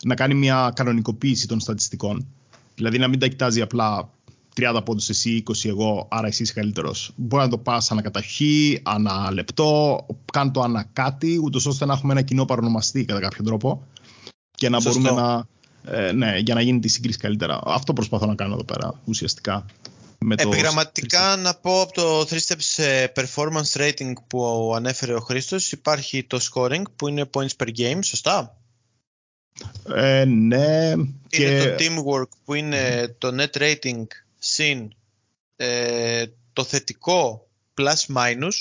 να 0.04 0.16
κάνει 0.16 0.34
μια 0.34 0.72
κανονικοποίηση 0.76 1.48
των 1.48 1.60
στατιστικών. 1.60 2.28
Δηλαδή 2.76 2.98
να 2.98 3.08
μην 3.08 3.20
τα 3.20 3.28
κοιτάζει 3.28 3.62
απλά 3.62 4.10
30 4.58 4.82
πόντους 4.86 5.10
εσύ, 5.10 5.44
20 5.48 5.54
εγώ, 5.66 6.08
άρα 6.10 6.28
εσύ 6.28 6.44
είσαι 6.44 6.54
καλύτερος. 6.54 7.12
Μπορεί 7.16 7.44
να 7.44 7.50
το 7.50 7.58
πας 7.58 7.92
ανακαταχή, 7.92 8.80
ανά 8.84 9.32
λεπτό, 9.32 10.06
κάν 10.32 10.52
το 10.52 10.62
ανά 10.62 10.90
κάτι, 10.94 11.40
ούτως 11.44 11.66
ώστε 11.66 11.86
να 11.86 11.94
έχουμε 11.94 12.14
ένα 12.14 12.22
κοινό 12.22 12.46
παρονομαστή 12.46 13.06
κατά 13.06 13.20
κάποιο 13.20 13.44
τρόπο 13.44 13.88
και 14.52 14.70
να 14.70 14.80
Σωστό. 14.80 15.00
μπορούμε 15.00 15.22
να. 15.22 15.48
Ε, 15.92 16.12
ναι, 16.12 16.38
για 16.38 16.54
να 16.54 16.62
γίνει 16.62 16.80
τη 16.80 16.88
σύγκριση 16.88 17.18
καλύτερα. 17.18 17.60
Αυτό 17.66 17.94
προσπαθώ 17.94 18.26
να 18.26 18.36
κάνω 18.36 18.54
εδώ 18.54 18.64
πέρα 18.64 19.02
ουσιαστικά. 19.06 19.66
Με 20.20 20.36
Επιγραμματικά 20.38 21.36
να 21.36 21.54
πω 21.54 21.82
από 21.82 21.94
το 21.94 22.20
3 22.22 22.26
Steps 22.26 22.84
ε, 22.84 23.06
Performance 23.16 23.72
Rating 23.74 24.14
που 24.28 24.72
ανέφερε 24.76 25.14
ο 25.14 25.20
Χρήστος 25.20 25.72
υπάρχει 25.72 26.24
το 26.24 26.40
scoring 26.52 26.82
που 26.96 27.08
είναι 27.08 27.30
points 27.34 27.56
per 27.58 27.68
game, 27.78 28.00
σωστά; 28.04 28.58
Ε, 29.96 30.26
ναι. 30.26 30.92
Είναι 30.92 31.10
και... 31.30 31.76
το 31.78 31.84
teamwork 31.84 32.30
που 32.46 32.54
είναι 32.54 33.16
το 33.18 33.36
net 33.38 33.58
rating 33.62 34.04
συν 34.50 34.88
ε, 35.56 36.26
το 36.54 36.64
θετικό 36.64 37.48
plus 37.74 38.16
minus 38.16 38.54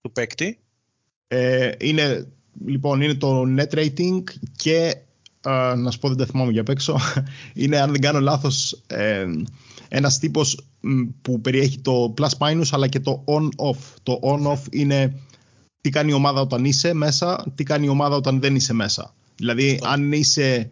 του 0.00 0.12
παίκτη. 0.12 0.58
Ε, 1.28 1.72
είναι, 1.78 2.28
λοιπόν, 2.66 3.00
είναι 3.00 3.14
το 3.14 3.42
net 3.56 3.74
rating 3.74 4.22
και 4.56 4.96
να 5.76 5.90
σου 5.90 5.98
πω 5.98 6.08
δεν 6.08 6.16
τα 6.16 6.26
θυμάμαι 6.26 6.52
για 6.52 6.60
απ' 6.60 6.68
έξω 6.68 6.98
είναι 7.54 7.80
αν 7.80 7.90
δεν 7.90 8.00
κάνω 8.00 8.20
λάθος 8.20 8.82
ε, 8.86 9.26
ένας 9.88 10.18
τύπος 10.18 10.66
που 11.22 11.40
περιέχει 11.40 11.78
το 11.78 12.14
plus 12.18 12.38
minus 12.38 12.68
αλλά 12.70 12.88
και 12.88 13.00
το 13.00 13.24
on-off. 13.26 13.78
Το 14.02 14.20
on-off 14.22 14.62
είναι 14.70 15.20
τι 15.80 15.90
κάνει 15.90 16.10
η 16.10 16.14
ομάδα 16.14 16.40
όταν 16.40 16.64
είσαι 16.64 16.94
μέσα, 16.94 17.52
τι 17.54 17.62
κάνει 17.62 17.86
η 17.86 17.88
ομάδα 17.88 18.16
όταν 18.16 18.40
δεν 18.40 18.54
είσαι 18.54 18.72
μέσα. 18.72 19.14
Δηλαδή 19.36 19.80
αν, 19.82 20.12
είσαι, 20.12 20.70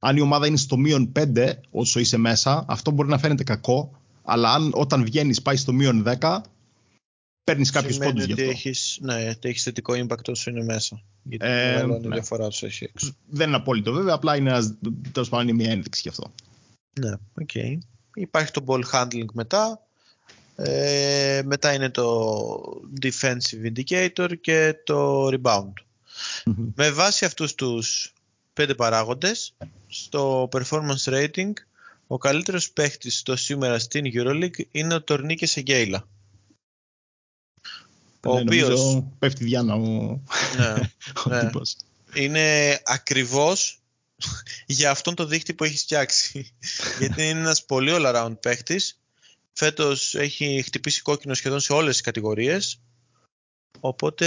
αν 0.00 0.16
η 0.16 0.20
ομάδα 0.20 0.46
είναι 0.46 0.56
στο 0.56 0.76
μείον 0.76 1.12
5 1.16 1.52
όσο 1.70 2.00
είσαι 2.00 2.16
μέσα, 2.16 2.64
αυτό 2.68 2.90
μπορεί 2.90 3.08
να 3.08 3.18
φαίνεται 3.18 3.44
κακό, 3.44 4.00
αλλά 4.24 4.52
αν 4.52 4.70
όταν 4.74 5.04
βγαίνεις 5.04 5.42
πάει 5.42 5.56
στο 5.56 5.72
μείον 5.72 6.04
10, 6.20 6.40
παίρνεις 7.44 7.70
κάποιους 7.70 7.98
πόντους 7.98 8.24
γι' 8.24 8.32
αυτό. 8.32 8.44
Έχεις, 8.44 8.98
ναι, 9.00 9.28
ότι 9.28 9.48
έχεις 9.48 9.62
θετικό 9.62 9.92
impact 9.96 10.28
όσο 10.28 10.50
είναι 10.50 10.64
μέσα. 10.64 11.02
Γιατί 11.22 11.46
ε, 11.46 11.82
ναι. 11.86 12.08
διαφορά 12.08 12.48
του 12.48 12.66
έχει 12.66 12.84
έξω. 12.84 13.14
Δεν 13.26 13.48
είναι 13.48 13.56
απόλυτο 13.56 13.92
βέβαια, 13.92 14.14
απλά 14.14 14.36
είναι, 14.36 14.76
τέλος 15.12 15.28
πάντων, 15.28 15.48
είναι 15.48 15.62
μια 15.62 15.70
ένδειξη 15.70 16.00
γι' 16.02 16.08
αυτό. 16.08 16.32
Ναι, 17.00 17.12
οκ. 17.12 17.50
Okay. 17.54 17.78
Υπάρχει 18.14 18.50
το 18.52 18.64
ball 18.66 18.82
handling 18.92 19.32
μετά. 19.32 19.86
Ε, 20.56 21.42
μετά 21.44 21.72
είναι 21.72 21.90
το 21.90 22.82
defensive 23.02 23.72
indicator 23.72 24.30
και 24.40 24.74
το 24.84 25.28
rebound. 25.28 25.72
Με 26.74 26.90
βάση 26.90 27.24
αυτούς 27.24 27.54
τους 27.54 28.14
πέντε 28.54 28.74
παράγοντες, 28.74 29.54
στο 29.86 30.48
performance 30.52 31.04
rating, 31.04 31.52
ο 32.06 32.18
καλύτερος 32.18 32.70
παίχτης 32.70 33.22
ως 33.22 33.36
σήμερα 33.36 33.78
στην 33.78 34.04
EuroLeague 34.14 34.64
είναι 34.70 34.94
ο 34.94 35.02
Τόρνικε 35.02 35.46
Σενγκέλια. 35.46 36.08
Ο 38.26 38.34
ναι, 38.34 38.40
οποίος... 38.40 39.02
Πέφτει 39.18 39.44
διάνα 39.44 39.74
ο, 39.74 40.20
ναι, 41.28 41.42
ναι. 41.42 41.50
Είναι 42.14 42.80
ακριβώς 42.84 43.82
για 44.66 44.90
αυτόν 44.90 45.14
το 45.14 45.26
δίχτυ 45.26 45.54
που 45.54 45.64
έχεις 45.64 45.82
φτιάξει. 45.82 46.52
Γιατί 46.98 47.28
είναι 47.28 47.40
ένας 47.40 47.64
πολύ 47.64 47.90
all 47.94 48.14
around 48.14 48.40
παίχτης. 48.40 49.00
Φέτος 49.52 50.14
έχει 50.14 50.62
χτυπήσει 50.66 51.02
κόκκινο 51.02 51.34
σχεδόν 51.34 51.60
σε 51.60 51.72
όλες 51.72 51.92
τις 51.92 52.00
κατηγορίες. 52.00 52.80
Οπότε 53.86 54.26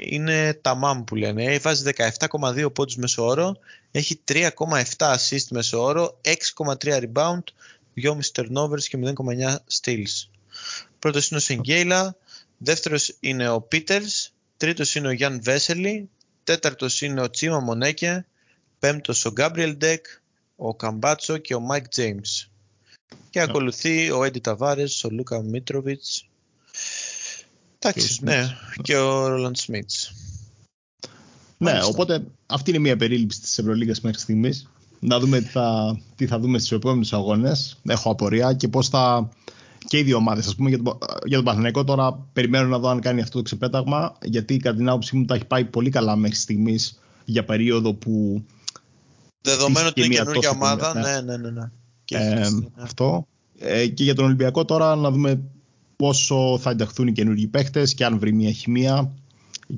είναι 0.00 0.54
τα 0.54 0.74
μάμ 0.74 1.04
που 1.04 1.14
λένε. 1.14 1.58
Βάζει 1.58 1.92
17,2 1.94 2.74
πόντους 2.74 2.96
μέσω 2.96 3.24
όρο, 3.24 3.56
έχει 3.90 4.20
3,7 4.28 4.50
assist 4.96 5.46
μέσω 5.50 5.82
όρο, 5.82 6.20
6,3 6.24 6.76
rebound, 6.82 7.42
2,5 7.94 8.18
turnovers 8.34 8.82
και 8.82 8.98
0,9 8.98 9.56
steals. 9.80 10.28
Πρώτος 10.98 11.28
είναι 11.28 11.38
ο 11.38 11.42
Σενγκέλια, 11.42 12.16
δεύτερος 12.58 13.16
είναι 13.20 13.48
ο 13.48 13.60
Πίτερς, 13.60 14.32
τρίτος 14.56 14.94
είναι 14.94 15.08
ο 15.08 15.12
Γιαν 15.12 15.42
Βέσελι, 15.42 16.08
τέταρτος 16.44 17.00
είναι 17.00 17.20
ο 17.20 17.30
Τσίμα 17.30 17.58
Μονέκε, 17.60 18.26
πέμπτος 18.78 19.24
ο 19.24 19.30
Γκάμπριελ 19.30 19.76
Ντεκ, 19.76 20.06
ο 20.56 20.74
Καμπάτσο 20.74 21.36
και 21.38 21.54
ο 21.54 21.60
Μάικ 21.60 21.88
Τζέιμς. 21.88 22.50
Και 23.30 23.40
ακολουθεί 23.40 24.10
ο 24.10 24.24
Έντι 24.24 24.40
Ταβάρες, 24.40 25.04
ο 25.04 25.10
Λούκα 25.10 25.42
Μίτροβιτς, 25.42 26.26
Εντάξει, 27.84 28.18
ναι, 28.22 28.56
και 28.82 28.96
ο 28.96 29.26
Ρόλαντς 29.26 29.56
Σμιτς. 29.56 30.12
Ναι, 31.58 31.78
οπότε 31.82 32.24
αυτή 32.46 32.70
είναι 32.70 32.78
μια 32.78 32.96
περίληψη 32.96 33.40
της 33.40 33.58
Ευρωλίγας 33.58 34.00
μέχρι 34.00 34.20
στιγμής. 34.20 34.70
Να 35.00 35.18
δούμε 35.18 35.40
τι 35.40 35.48
θα, 35.48 35.98
τι 36.16 36.26
θα 36.26 36.38
δούμε 36.38 36.58
στους 36.58 36.72
επόμενους 36.72 37.12
αγώνες. 37.12 37.80
Έχω 37.88 38.10
απορία 38.10 38.52
και 38.52 38.68
πώς 38.68 38.88
θα... 38.88 39.28
Και 39.88 39.98
οι 39.98 40.02
δύο 40.02 40.16
ομάδες, 40.16 40.46
ας 40.46 40.54
πούμε, 40.54 40.68
για 40.68 40.82
τον, 40.82 40.98
για 41.24 41.36
τον 41.36 41.44
Παναθηναϊκό 41.44 41.84
τώρα 41.84 42.26
περιμένω 42.32 42.68
να 42.68 42.78
δω 42.78 42.88
αν 42.88 43.00
κάνει 43.00 43.20
αυτό 43.20 43.36
το 43.36 43.42
ξεπέταγμα, 43.42 44.16
γιατί 44.22 44.56
κατά 44.56 44.76
την 44.76 44.88
άποψή 44.88 45.16
μου 45.16 45.24
τα 45.24 45.34
έχει 45.34 45.44
πάει 45.44 45.64
πολύ 45.64 45.90
καλά 45.90 46.16
μέχρι 46.16 46.36
στιγμής 46.36 47.00
για 47.24 47.44
περίοδο 47.44 47.94
που... 47.94 48.44
Δεδομένου 49.40 49.86
ότι 49.90 50.04
είναι 50.04 50.14
καινούργια 50.14 50.50
ομάδα, 50.50 50.94
ναι, 50.94 51.20
ναι, 51.20 51.36
ναι. 51.36 51.50
ναι. 51.50 51.70
Και 52.04 52.16
ε, 52.16 52.48
αυτό. 52.76 53.26
Ε, 53.58 53.86
και 53.86 54.04
για 54.04 54.14
τον 54.14 54.24
Ολυμπιακό 54.24 54.64
τώρα 54.64 54.96
να 54.96 55.10
δούμε 55.10 55.40
πόσο 55.96 56.58
θα 56.58 56.70
ενταχθούν 56.70 57.06
οι 57.06 57.12
καινούργιοι 57.12 57.46
παίχτε 57.46 57.84
και 57.84 58.04
αν 58.04 58.18
βρει 58.18 58.32
μια 58.32 58.52
χημεία 58.52 59.12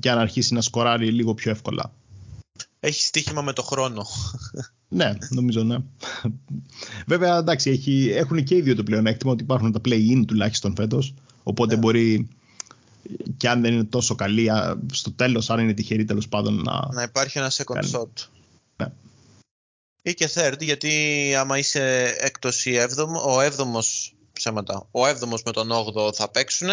και 0.00 0.10
αν 0.10 0.18
αρχίσει 0.18 0.54
να 0.54 0.60
σκοράρει 0.60 1.10
λίγο 1.10 1.34
πιο 1.34 1.50
εύκολα. 1.50 1.92
Έχει 2.80 3.02
στοίχημα 3.02 3.42
με 3.42 3.52
το 3.52 3.62
χρόνο. 3.62 4.06
ναι, 4.88 5.12
νομίζω 5.28 5.62
ναι. 5.62 5.76
Βέβαια, 7.06 7.36
εντάξει, 7.36 7.70
έχει, 7.70 8.10
έχουν 8.14 8.44
και 8.44 8.54
οι 8.54 8.60
δύο 8.60 8.74
το 8.74 8.82
πλεονέκτημα 8.82 9.32
ότι 9.32 9.42
υπάρχουν 9.42 9.72
τα 9.72 9.80
play-in 9.84 10.22
τουλάχιστον 10.26 10.74
φέτος. 10.76 11.14
Οπότε 11.42 11.74
ναι. 11.74 11.80
μπορεί 11.80 12.28
και 13.36 13.48
αν 13.48 13.60
δεν 13.60 13.72
είναι 13.72 13.84
τόσο 13.84 14.14
καλή, 14.14 14.50
στο 14.92 15.12
τέλος, 15.12 15.50
αν 15.50 15.58
είναι 15.58 15.74
τυχερή 15.74 16.04
τέλος 16.04 16.28
πάντων 16.28 16.62
να. 16.62 16.88
Να 16.92 17.02
υπάρχει 17.02 17.38
ένα 17.38 17.50
second 17.50 17.90
shot. 17.92 18.28
Ναι. 18.76 18.86
Ή 20.02 20.14
και 20.14 20.30
third, 20.34 20.60
γιατί 20.60 20.92
άμα 21.38 21.58
είσαι 21.58 22.14
έκτος 22.18 22.66
ή 22.66 22.76
έβδομο, 22.76 23.20
ο 23.34 23.40
έβδομος 23.40 24.14
ψέματα. 24.34 24.88
Ο 24.90 25.06
7ο 25.06 25.40
με 25.44 25.52
τον 25.52 25.68
8ο 25.72 26.14
θα 26.14 26.30
παίξουν, 26.30 26.68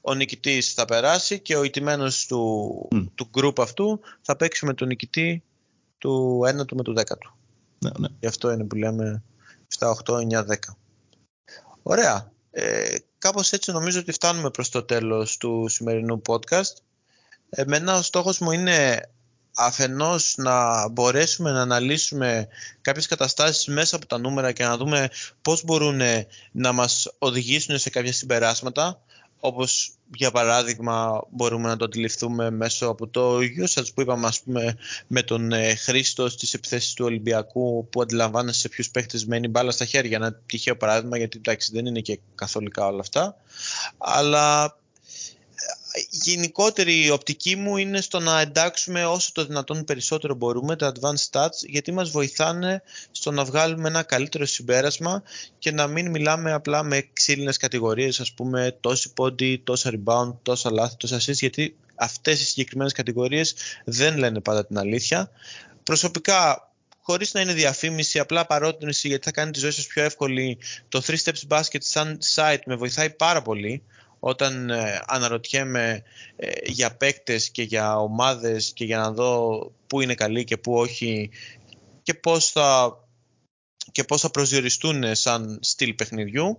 ο 0.00 0.14
νικητής 0.14 0.72
θα 0.72 0.84
περάσει 0.84 1.40
και 1.40 1.56
ο 1.56 1.62
ηττημένος 1.62 2.26
του, 2.26 2.88
mm. 2.94 3.06
του 3.14 3.30
group 3.34 3.58
αυτού 3.58 4.00
θα 4.22 4.36
παίξει 4.36 4.66
με 4.66 4.74
τον 4.74 4.88
νικητή 4.88 5.42
του 5.98 6.40
1ου 6.44 6.74
με 6.74 6.82
του 6.82 6.94
10ου. 6.96 7.32
Ναι, 7.78 7.90
ναι. 7.98 8.08
Γι' 8.20 8.26
αυτό 8.26 8.50
είναι 8.50 8.64
που 8.64 8.76
λέμε 8.76 9.22
7, 9.78 9.92
8, 10.04 10.14
9, 10.14 10.46
10. 10.46 10.54
Ωραία. 11.82 12.32
Ε, 12.50 12.96
κάπως 13.18 13.52
έτσι 13.52 13.72
νομίζω 13.72 14.00
ότι 14.00 14.12
φτάνουμε 14.12 14.50
προς 14.50 14.68
το 14.68 14.82
τέλος 14.82 15.36
του 15.36 15.68
σημερινού 15.68 16.22
podcast. 16.26 16.74
Εμένα 17.48 17.96
ο 17.96 18.02
στόχος 18.02 18.38
μου 18.38 18.50
είναι 18.50 19.08
αφενός 19.56 20.34
να 20.36 20.88
μπορέσουμε 20.88 21.50
να 21.50 21.60
αναλύσουμε 21.60 22.48
κάποιες 22.80 23.06
καταστάσεις 23.06 23.66
μέσα 23.66 23.96
από 23.96 24.06
τα 24.06 24.18
νούμερα 24.18 24.52
και 24.52 24.64
να 24.64 24.76
δούμε 24.76 25.08
πώς 25.42 25.64
μπορούν 25.64 26.00
να 26.52 26.72
μας 26.72 27.14
οδηγήσουν 27.18 27.78
σε 27.78 27.90
κάποια 27.90 28.12
συμπεράσματα 28.12 29.00
όπως 29.40 29.90
για 30.14 30.30
παράδειγμα 30.30 31.22
μπορούμε 31.30 31.68
να 31.68 31.76
το 31.76 31.84
αντιληφθούμε 31.84 32.50
μέσω 32.50 32.86
από 32.86 33.08
το 33.08 33.36
usage 33.36 33.94
που 33.94 34.00
είπαμε 34.00 34.26
ας 34.26 34.40
πούμε 34.40 34.76
με 35.06 35.22
τον 35.22 35.52
ε, 35.52 35.74
Χρήστο 35.74 36.28
στις 36.28 36.54
επιθέσεις 36.54 36.92
του 36.92 37.04
Ολυμπιακού 37.04 37.88
που 37.90 38.02
αντιλαμβάνεσαι 38.02 38.60
σε 38.60 38.68
ποιους 38.68 38.90
παίχτες 38.90 39.26
μένει 39.26 39.48
μπάλα 39.48 39.70
στα 39.70 39.84
χέρια. 39.84 40.16
Ένα 40.16 40.34
τυχαίο 40.46 40.76
παράδειγμα 40.76 41.16
γιατί 41.16 41.36
εντάξει 41.36 41.72
δεν 41.72 41.86
είναι 41.86 42.00
και 42.00 42.18
καθολικά 42.34 42.86
όλα 42.86 43.00
αυτά. 43.00 43.36
Αλλά 43.98 44.76
γενικότερη 46.10 47.04
η 47.04 47.10
οπτική 47.10 47.56
μου 47.56 47.76
είναι 47.76 48.00
στο 48.00 48.20
να 48.20 48.40
εντάξουμε 48.40 49.04
όσο 49.04 49.30
το 49.32 49.44
δυνατόν 49.44 49.84
περισσότερο 49.84 50.34
μπορούμε 50.34 50.76
τα 50.76 50.92
advanced 50.94 51.30
stats 51.30 51.66
γιατί 51.66 51.92
μας 51.92 52.10
βοηθάνε 52.10 52.82
στο 53.10 53.30
να 53.30 53.44
βγάλουμε 53.44 53.88
ένα 53.88 54.02
καλύτερο 54.02 54.46
συμπέρασμα 54.46 55.22
και 55.58 55.72
να 55.72 55.86
μην 55.86 56.10
μιλάμε 56.10 56.52
απλά 56.52 56.82
με 56.82 57.08
ξύλινες 57.12 57.56
κατηγορίες 57.56 58.20
ας 58.20 58.32
πούμε 58.32 58.76
τόση 58.80 59.12
πόντι, 59.12 59.60
τόσα 59.64 59.92
rebound, 59.94 60.34
τόσα 60.42 60.70
λάθη, 60.70 60.96
τόσα 60.96 61.16
assist 61.16 61.34
γιατί 61.34 61.76
αυτές 61.94 62.40
οι 62.40 62.44
συγκεκριμένες 62.44 62.92
κατηγορίες 62.92 63.54
δεν 63.84 64.16
λένε 64.16 64.40
πάντα 64.40 64.66
την 64.66 64.78
αλήθεια. 64.78 65.30
Προσωπικά 65.82 66.70
χωρίς 67.00 67.34
να 67.34 67.40
είναι 67.40 67.52
διαφήμιση, 67.52 68.18
απλά 68.18 68.46
παρότρινση 68.46 69.08
γιατί 69.08 69.24
θα 69.24 69.30
κάνει 69.30 69.50
τη 69.50 69.58
ζωή 69.58 69.70
σας 69.70 69.86
πιο 69.86 70.02
εύκολη 70.02 70.58
το 70.88 71.02
3 71.06 71.14
Steps 71.24 71.58
Basket 71.58 71.78
σαν 71.78 72.18
site 72.34 72.60
με 72.66 72.74
βοηθάει 72.74 73.10
πάρα 73.10 73.42
πολύ 73.42 73.82
όταν 74.28 74.70
ε, 74.70 75.00
αναρωτιέμαι 75.06 76.02
ε, 76.36 76.50
για 76.64 76.96
παίκτες 76.96 77.50
και 77.50 77.62
για 77.62 77.98
ομάδες 77.98 78.72
και 78.72 78.84
για 78.84 78.98
να 78.98 79.10
δω 79.12 79.60
πού 79.86 80.00
είναι 80.00 80.14
καλοί 80.14 80.44
και 80.44 80.56
πού 80.56 80.74
όχι 80.74 81.30
και 82.02 82.14
πώς 82.14 82.50
θα, 82.50 82.98
και 83.92 84.04
πώς 84.04 84.20
θα 84.20 84.30
προσδιοριστούν 84.30 85.14
σαν 85.14 85.58
στυλ 85.62 85.94
παιχνιδιού. 85.94 86.58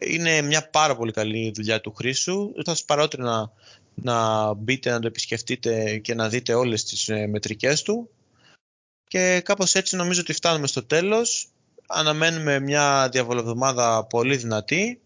Είναι 0.00 0.42
μια 0.42 0.70
πάρα 0.70 0.96
πολύ 0.96 1.12
καλή 1.12 1.52
δουλειά 1.54 1.80
του 1.80 1.94
Χρήσου. 1.94 2.52
Θα 2.64 2.70
σας 2.70 2.84
παρότρινα 2.84 3.52
να 3.94 4.52
μπείτε 4.54 4.90
να 4.90 5.00
το 5.00 5.06
επισκεφτείτε 5.06 5.98
και 5.98 6.14
να 6.14 6.28
δείτε 6.28 6.54
όλες 6.54 6.84
τις 6.84 7.08
ε, 7.08 7.26
μετρικές 7.26 7.82
του. 7.82 8.10
Και 9.08 9.40
κάπως 9.44 9.74
έτσι 9.74 9.96
νομίζω 9.96 10.20
ότι 10.20 10.32
φτάνουμε 10.32 10.66
στο 10.66 10.84
τέλος. 10.84 11.48
Αναμένουμε 11.86 12.60
μια 12.60 13.08
διαβολευδομάδα 13.12 14.04
πολύ 14.04 14.36
δυνατή 14.36 15.00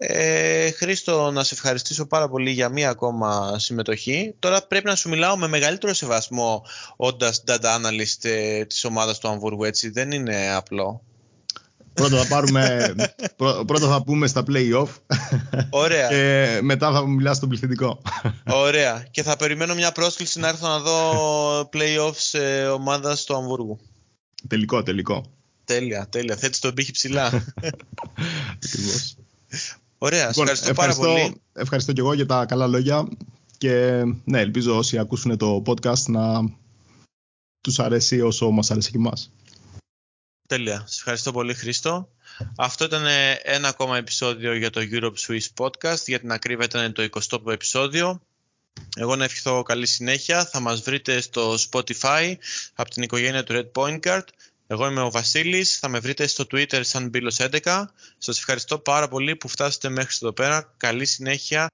ε, 0.00 0.70
Χρήστο, 0.70 1.30
να 1.30 1.44
σε 1.44 1.54
ευχαριστήσω 1.54 2.06
πάρα 2.06 2.28
πολύ 2.28 2.50
για 2.50 2.68
μία 2.68 2.90
ακόμα 2.90 3.58
συμμετοχή. 3.58 4.34
Τώρα 4.38 4.62
πρέπει 4.62 4.86
να 4.86 4.94
σου 4.94 5.08
μιλάω 5.08 5.36
με 5.36 5.48
μεγαλύτερο 5.48 5.94
σεβασμό 5.94 6.64
όντας 6.96 7.44
data 7.46 7.56
analyst 7.56 8.22
ε, 8.22 8.64
της 8.64 8.84
ομάδας 8.84 9.18
του 9.18 9.28
Αμβούργου, 9.28 9.64
έτσι. 9.64 9.90
Δεν 9.90 10.10
είναι 10.10 10.52
απλό. 10.54 11.02
Πρώτα 11.94 12.16
θα, 12.16 12.26
πάρουμε, 12.26 12.94
πρώτα 13.66 13.88
θα 13.88 14.02
πούμε 14.02 14.26
στα 14.26 14.42
play-off 14.48 14.88
Ωραία. 15.70 16.08
και 16.08 16.58
μετά 16.62 16.92
θα 16.92 17.06
μιλάς 17.06 17.36
στον 17.36 17.48
πληθυντικό. 17.48 18.02
Ωραία. 18.46 19.06
Και 19.10 19.22
θα 19.22 19.36
περιμένω 19.36 19.74
μια 19.74 19.92
πρόσκληση 19.92 20.38
να 20.38 20.48
έρθω 20.48 20.68
να 20.68 20.78
δω 20.78 21.70
play-off 21.72 22.14
σε 22.16 22.66
ομάδας 22.68 23.24
του 23.24 23.36
Αμβούργου. 23.36 23.78
Τελικό, 24.48 24.82
τελικό. 24.82 25.24
Τέλεια, 25.64 26.06
τέλεια. 26.10 26.36
Θέτεις 26.36 26.58
τον 26.58 26.74
πύχη 26.74 26.92
ψηλά. 26.92 27.26
Ακριβώς. 28.64 29.16
Ωραία, 29.98 30.26
λοιπόν, 30.26 30.48
ευχαριστώ, 30.48 30.74
πάρα 30.74 30.94
πολύ. 30.94 31.40
Ευχαριστώ 31.52 31.92
και 31.92 32.00
εγώ 32.00 32.12
για 32.12 32.26
τα 32.26 32.46
καλά 32.46 32.66
λόγια 32.66 33.08
και 33.58 34.02
ναι, 34.24 34.40
ελπίζω 34.40 34.76
όσοι 34.76 34.98
ακούσουν 34.98 35.36
το 35.36 35.62
podcast 35.66 36.02
να 36.06 36.42
τους 37.60 37.78
αρέσει 37.78 38.20
όσο 38.20 38.50
μας 38.50 38.70
αρέσει 38.70 38.90
και 38.90 38.96
εμάς. 38.96 39.30
Τέλεια. 40.48 40.82
Σας 40.86 40.96
ευχαριστώ 40.96 41.32
πολύ 41.32 41.54
Χρήστο. 41.54 42.08
Αυτό 42.56 42.84
ήταν 42.84 43.04
ένα 43.42 43.68
ακόμα 43.68 43.96
επεισόδιο 43.96 44.54
για 44.54 44.70
το 44.70 44.80
Europe 44.92 45.14
Swiss 45.26 45.46
Podcast. 45.56 46.04
Για 46.06 46.20
την 46.20 46.32
ακρίβεια 46.32 46.64
ήταν 46.64 46.92
το 46.92 47.08
20ο 47.10 47.52
επεισόδιο. 47.52 48.20
Εγώ 48.96 49.16
να 49.16 49.24
ευχηθώ 49.24 49.62
καλή 49.62 49.86
συνέχεια. 49.86 50.44
Θα 50.44 50.60
μας 50.60 50.80
βρείτε 50.80 51.20
στο 51.20 51.54
Spotify 51.70 52.34
από 52.74 52.90
την 52.90 53.02
οικογένεια 53.02 53.44
του 53.44 53.52
Red 53.56 53.82
Point 53.82 54.00
Card 54.00 54.24
εγώ 54.70 54.86
είμαι 54.86 55.00
ο 55.00 55.10
Βασίλης, 55.10 55.78
θα 55.78 55.88
με 55.88 55.98
βρείτε 55.98 56.26
στο 56.26 56.44
Twitter 56.50 56.80
σαν 56.84 57.10
Μπίλος11. 57.12 57.84
Σας 58.18 58.38
ευχαριστώ 58.38 58.78
πάρα 58.78 59.08
πολύ 59.08 59.36
που 59.36 59.48
φτάσετε 59.48 59.88
μέχρι 59.88 60.16
εδώ 60.22 60.32
πέρα. 60.32 60.74
Καλή 60.76 61.04
συνέχεια 61.04 61.66